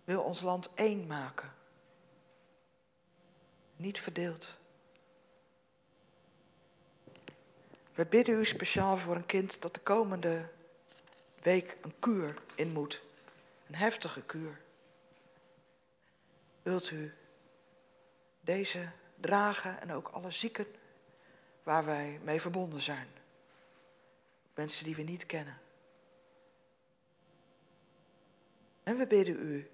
Wil 0.04 0.22
ons 0.22 0.42
land 0.42 0.70
één 0.74 1.08
maken, 1.08 1.54
niet 3.76 4.00
verdeeld. 4.00 4.58
We 7.94 8.06
bidden 8.06 8.40
u 8.40 8.46
speciaal 8.46 8.98
voor 8.98 9.16
een 9.16 9.26
kind 9.26 9.62
dat 9.62 9.74
de 9.74 9.82
komende 9.82 10.50
week 11.42 11.78
een 11.82 11.94
kuur 12.00 12.42
in 12.56 12.72
moet. 12.72 13.12
Heftige 13.76 14.24
kuur. 14.24 14.62
Wilt 16.62 16.92
u 16.92 17.14
deze 18.42 18.92
dragen 19.16 19.82
en 19.82 19.92
ook 19.92 20.08
alle 20.08 20.32
zieken 20.32 20.66
waar 21.64 21.86
wij 21.86 22.20
mee 22.24 22.42
verbonden 22.42 22.82
zijn? 22.82 23.08
Mensen 24.54 24.86
die 24.86 24.96
we 24.96 25.02
niet 25.02 25.26
kennen. 25.26 25.58
En 28.84 28.98
we 28.98 29.08
bidden 29.08 29.40
u 29.40 29.70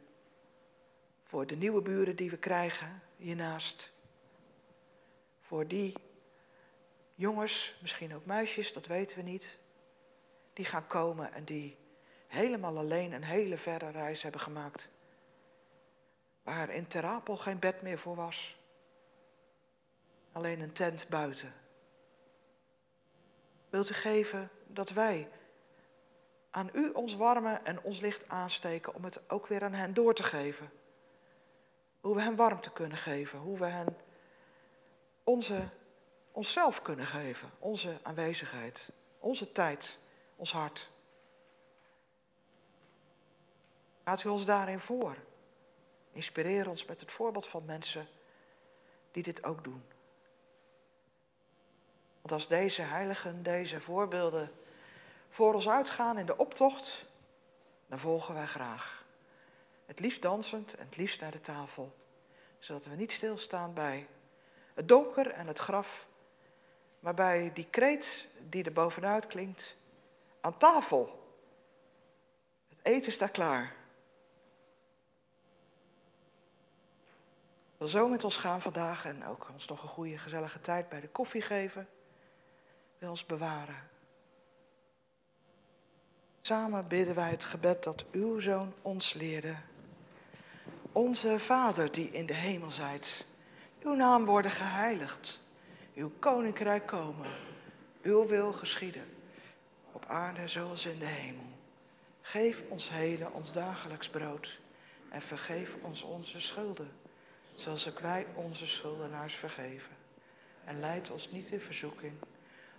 voor 1.21 1.47
de 1.47 1.55
nieuwe 1.55 1.81
buren 1.81 2.15
die 2.15 2.29
we 2.29 2.37
krijgen 2.37 3.01
hiernaast. 3.17 3.91
Voor 5.41 5.67
die 5.67 5.93
jongens, 7.15 7.77
misschien 7.81 8.15
ook 8.15 8.25
meisjes, 8.25 8.73
dat 8.73 8.85
weten 8.85 9.17
we 9.17 9.23
niet, 9.23 9.57
die 10.53 10.65
gaan 10.65 10.87
komen 10.87 11.33
en 11.33 11.43
die 11.43 11.77
helemaal 12.29 12.77
alleen 12.77 13.11
een 13.11 13.23
hele 13.23 13.57
verre 13.57 13.89
reis 13.89 14.21
hebben 14.21 14.41
gemaakt. 14.41 14.89
Waar 16.43 16.69
in 16.69 16.87
Terapel 16.87 17.37
geen 17.37 17.59
bed 17.59 17.81
meer 17.81 17.99
voor 17.99 18.15
was. 18.15 18.57
Alleen 20.31 20.59
een 20.59 20.73
tent 20.73 21.07
buiten. 21.07 21.53
Wilt 23.69 23.89
u 23.89 23.93
geven 23.93 24.49
dat 24.67 24.89
wij 24.89 25.29
aan 26.49 26.69
u 26.73 26.89
ons 26.89 27.15
warme 27.15 27.53
en 27.63 27.81
ons 27.81 27.99
licht 27.99 28.29
aansteken 28.29 28.93
om 28.93 29.03
het 29.03 29.29
ook 29.29 29.47
weer 29.47 29.63
aan 29.63 29.73
hen 29.73 29.93
door 29.93 30.13
te 30.13 30.23
geven? 30.23 30.71
Hoe 31.99 32.15
we 32.15 32.21
hen 32.21 32.35
warmte 32.35 32.71
kunnen 32.71 32.97
geven, 32.97 33.39
hoe 33.39 33.57
we 33.57 33.65
hen 33.65 33.97
onze, 35.23 35.69
onszelf 36.31 36.81
kunnen 36.81 37.05
geven, 37.05 37.49
onze 37.59 37.99
aanwezigheid, 38.03 38.89
onze 39.19 39.51
tijd, 39.51 39.99
ons 40.35 40.51
hart. 40.51 40.89
Gaat 44.09 44.23
u 44.23 44.29
ons 44.29 44.45
daarin 44.45 44.79
voor. 44.79 45.15
Inspireer 46.11 46.69
ons 46.69 46.85
met 46.85 46.99
het 46.99 47.11
voorbeeld 47.11 47.47
van 47.47 47.65
mensen 47.65 48.07
die 49.11 49.23
dit 49.23 49.43
ook 49.43 49.63
doen. 49.63 49.83
Want 52.21 52.31
als 52.31 52.47
deze 52.47 52.81
heiligen, 52.81 53.43
deze 53.43 53.81
voorbeelden 53.81 54.51
voor 55.29 55.53
ons 55.53 55.69
uitgaan 55.69 56.17
in 56.17 56.25
de 56.25 56.37
optocht, 56.37 57.05
dan 57.87 57.99
volgen 57.99 58.33
wij 58.33 58.45
graag. 58.45 59.05
Het 59.85 59.99
liefst 59.99 60.21
dansend 60.21 60.75
en 60.75 60.85
het 60.85 60.97
liefst 60.97 61.21
naar 61.21 61.31
de 61.31 61.41
tafel, 61.41 61.95
zodat 62.59 62.85
we 62.85 62.95
niet 62.95 63.11
stilstaan 63.11 63.73
bij 63.73 64.07
het 64.73 64.87
donker 64.87 65.31
en 65.31 65.47
het 65.47 65.59
graf, 65.59 66.07
maar 66.99 67.13
bij 67.13 67.51
die 67.53 67.67
kreet 67.69 68.27
die 68.49 68.63
er 68.63 68.73
bovenuit 68.73 69.27
klinkt, 69.27 69.75
aan 70.41 70.57
tafel. 70.57 71.33
Het 72.69 72.79
eten 72.81 73.11
staat 73.11 73.31
klaar. 73.31 73.77
Wil 77.79 77.87
zo 77.87 78.07
met 78.07 78.23
ons 78.23 78.37
gaan 78.37 78.61
vandaag 78.61 79.05
en 79.05 79.25
ook 79.25 79.49
ons 79.53 79.67
nog 79.67 79.83
een 79.83 79.89
goede 79.89 80.17
gezellige 80.17 80.61
tijd 80.61 80.89
bij 80.89 81.01
de 81.01 81.07
koffie 81.07 81.41
geven. 81.41 81.87
Wil 82.97 83.09
ons 83.09 83.25
bewaren. 83.25 83.89
Samen 86.41 86.87
bidden 86.87 87.15
wij 87.15 87.29
het 87.29 87.43
gebed 87.43 87.83
dat 87.83 88.05
uw 88.11 88.39
zoon 88.39 88.73
ons 88.81 89.13
leerde. 89.13 89.55
Onze 90.91 91.39
Vader 91.39 91.91
die 91.91 92.11
in 92.11 92.25
de 92.25 92.33
hemel 92.33 92.71
zijt, 92.71 93.25
uw 93.81 93.93
naam 93.93 94.25
worden 94.25 94.51
geheiligd, 94.51 95.39
uw 95.95 96.11
koninkrijk 96.19 96.87
komen, 96.87 97.27
uw 98.01 98.27
wil 98.27 98.53
geschieden, 98.53 99.05
op 99.91 100.05
aarde 100.05 100.47
zoals 100.47 100.85
in 100.85 100.99
de 100.99 101.05
hemel. 101.05 101.49
Geef 102.21 102.63
ons 102.69 102.89
heden 102.89 103.33
ons 103.33 103.53
dagelijks 103.53 104.09
brood 104.09 104.59
en 105.09 105.21
vergeef 105.21 105.75
ons 105.81 106.01
onze 106.01 106.41
schulden 106.41 106.98
zoals 107.59 107.89
ook 107.89 107.99
wij 107.99 108.25
onze 108.35 108.67
schuldenaars 108.67 109.35
vergeven. 109.35 109.95
En 110.63 110.79
leid 110.79 111.11
ons 111.11 111.31
niet 111.31 111.47
in 111.47 111.61
verzoeking, 111.61 112.13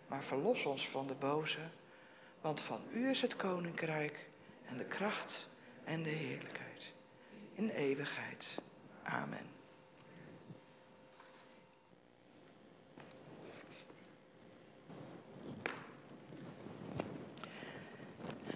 maar 0.06 0.24
verlos 0.24 0.64
ons 0.64 0.88
van 0.88 1.06
de 1.06 1.14
boze, 1.14 1.60
want 2.40 2.60
van 2.60 2.80
u 2.92 3.08
is 3.08 3.20
het 3.20 3.36
koninkrijk 3.36 4.28
en 4.68 4.76
de 4.76 4.84
kracht 4.84 5.48
en 5.84 6.02
de 6.02 6.10
heerlijkheid 6.10 6.92
in 7.54 7.68
eeuwigheid. 7.68 8.54
Amen. 9.02 9.48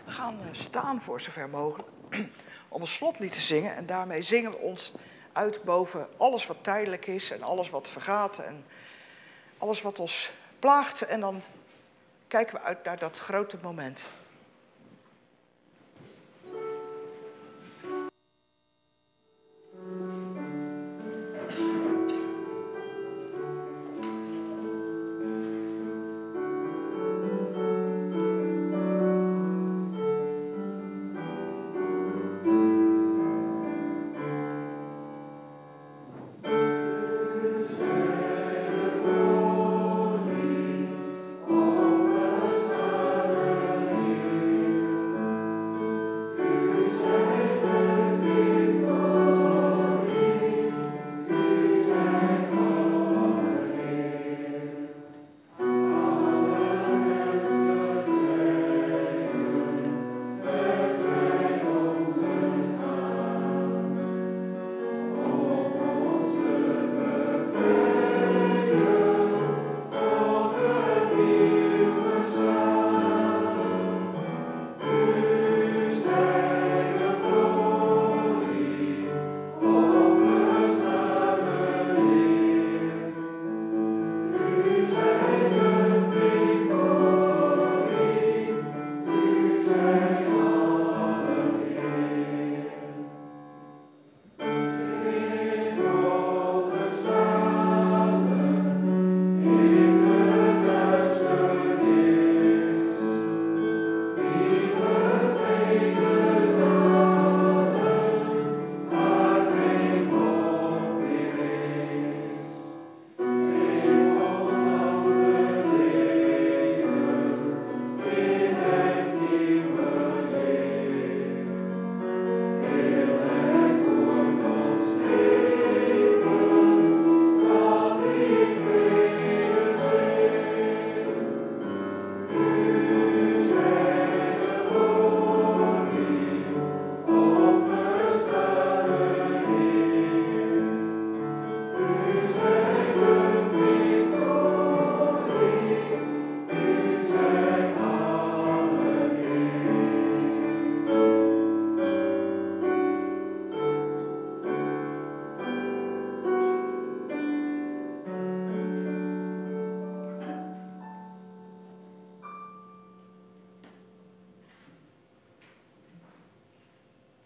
We 0.04 0.10
gaan 0.10 0.40
eh, 0.40 0.46
staan 0.52 1.00
voor 1.00 1.20
zover 1.20 1.48
mogelijk 1.48 1.88
om 2.68 2.80
een 2.80 2.86
slotlied 2.86 3.32
te 3.32 3.40
zingen 3.40 3.74
en 3.74 3.86
daarmee 3.86 4.22
zingen 4.22 4.50
we 4.50 4.56
ons 4.56 4.92
uit 5.34 5.62
boven 5.62 6.08
alles 6.16 6.46
wat 6.46 6.56
tijdelijk 6.60 7.06
is 7.06 7.30
en 7.30 7.42
alles 7.42 7.70
wat 7.70 7.88
vergaat 7.88 8.38
en 8.38 8.64
alles 9.58 9.82
wat 9.82 9.98
ons 10.00 10.30
plaagt. 10.58 11.02
En 11.02 11.20
dan 11.20 11.42
kijken 12.28 12.54
we 12.54 12.60
uit 12.60 12.84
naar 12.84 12.98
dat 12.98 13.18
grote 13.18 13.58
moment. 13.62 14.02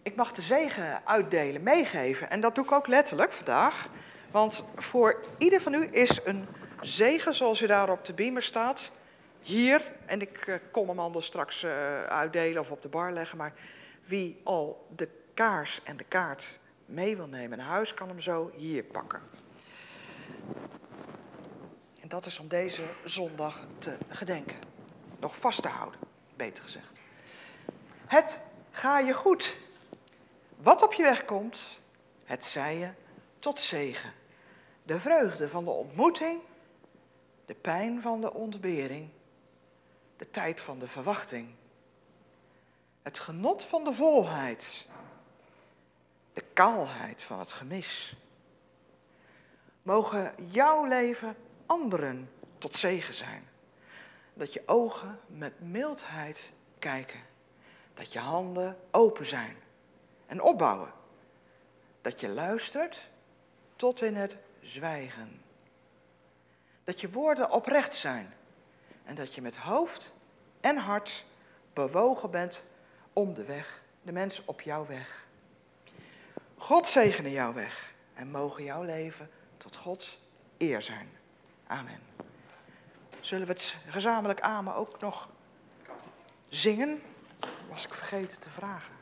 Ik 0.09 0.15
mag 0.15 0.31
de 0.31 0.41
zegen 0.41 1.01
uitdelen, 1.05 1.63
meegeven. 1.63 2.29
En 2.29 2.41
dat 2.41 2.55
doe 2.55 2.63
ik 2.63 2.71
ook 2.71 2.87
letterlijk 2.87 3.31
vandaag. 3.31 3.87
Want 4.31 4.63
voor 4.75 5.25
ieder 5.37 5.61
van 5.61 5.73
u 5.73 5.87
is 5.91 6.19
een 6.25 6.47
zegen, 6.81 7.33
zoals 7.33 7.61
u 7.61 7.67
daar 7.67 7.89
op 7.89 8.05
de 8.05 8.13
beamer 8.13 8.43
staat, 8.43 8.91
hier. 9.41 9.91
En 10.05 10.21
ik 10.21 10.47
uh, 10.47 10.55
kom 10.71 10.87
hem 10.87 10.99
anders 10.99 11.25
straks 11.25 11.63
uh, 11.63 12.03
uitdelen 12.03 12.61
of 12.61 12.71
op 12.71 12.81
de 12.81 12.87
bar 12.87 13.11
leggen. 13.11 13.37
Maar 13.37 13.53
wie 14.03 14.41
al 14.43 14.87
de 14.95 15.09
kaars 15.33 15.83
en 15.83 15.97
de 15.97 16.03
kaart 16.03 16.59
mee 16.85 17.15
wil 17.15 17.27
nemen 17.27 17.57
naar 17.57 17.67
huis, 17.67 17.93
kan 17.93 18.07
hem 18.07 18.19
zo 18.19 18.51
hier 18.55 18.83
pakken. 18.83 19.21
En 21.99 22.07
dat 22.07 22.25
is 22.25 22.39
om 22.39 22.47
deze 22.47 22.83
zondag 23.05 23.65
te 23.79 23.97
gedenken. 24.09 24.57
Nog 25.19 25.35
vast 25.39 25.61
te 25.61 25.67
houden, 25.67 25.99
beter 26.35 26.63
gezegd. 26.63 27.01
Het 28.05 28.39
ga 28.71 28.99
je 28.99 29.13
goed. 29.13 29.55
Wat 30.61 30.81
op 30.83 30.93
je 30.93 31.03
weg 31.03 31.25
komt, 31.25 31.79
het 32.23 32.45
zij 32.45 32.77
je 32.77 32.91
tot 33.39 33.59
zegen. 33.59 34.13
De 34.83 34.99
vreugde 34.99 35.49
van 35.49 35.65
de 35.65 35.71
ontmoeting, 35.71 36.41
de 37.45 37.53
pijn 37.53 38.01
van 38.01 38.21
de 38.21 38.33
ontbering, 38.33 39.09
de 40.17 40.29
tijd 40.29 40.61
van 40.61 40.79
de 40.79 40.87
verwachting. 40.87 41.55
Het 43.01 43.19
genot 43.19 43.63
van 43.63 43.83
de 43.83 43.93
volheid, 43.93 44.87
de 46.33 46.43
kaalheid 46.53 47.23
van 47.23 47.39
het 47.39 47.51
gemis. 47.51 48.15
Mogen 49.81 50.33
jouw 50.51 50.85
leven 50.85 51.35
anderen 51.65 52.31
tot 52.57 52.75
zegen 52.75 53.13
zijn. 53.13 53.47
Dat 54.33 54.53
je 54.53 54.63
ogen 54.65 55.19
met 55.27 55.59
mildheid 55.59 56.51
kijken. 56.79 57.19
Dat 57.93 58.13
je 58.13 58.19
handen 58.19 58.79
open 58.91 59.25
zijn 59.25 59.67
en 60.29 60.41
opbouwen. 60.41 60.91
Dat 62.01 62.19
je 62.19 62.29
luistert 62.29 63.09
tot 63.75 64.01
in 64.01 64.15
het 64.15 64.37
zwijgen. 64.61 65.41
Dat 66.83 67.01
je 67.01 67.09
woorden 67.09 67.51
oprecht 67.51 67.95
zijn 67.95 68.33
en 69.03 69.15
dat 69.15 69.35
je 69.35 69.41
met 69.41 69.55
hoofd 69.55 70.13
en 70.61 70.77
hart 70.77 71.25
bewogen 71.73 72.31
bent 72.31 72.63
om 73.13 73.33
de 73.33 73.43
weg, 73.43 73.81
de 74.01 74.11
mensen 74.11 74.43
op 74.47 74.61
jouw 74.61 74.85
weg. 74.85 75.27
God 76.57 76.87
zegene 76.87 77.31
jouw 77.31 77.53
weg 77.53 77.93
en 78.13 78.31
mogen 78.31 78.63
jouw 78.63 78.83
leven 78.83 79.29
tot 79.57 79.75
Gods 79.75 80.19
eer 80.57 80.81
zijn. 80.81 81.09
Amen. 81.67 81.99
Zullen 83.21 83.47
we 83.47 83.53
het 83.53 83.75
gezamenlijk 83.87 84.41
amen 84.41 84.75
ook 84.75 84.99
nog 84.99 85.29
zingen? 86.49 87.01
Was 87.69 87.85
ik 87.85 87.93
vergeten 87.93 88.39
te 88.39 88.49
vragen. 88.49 88.98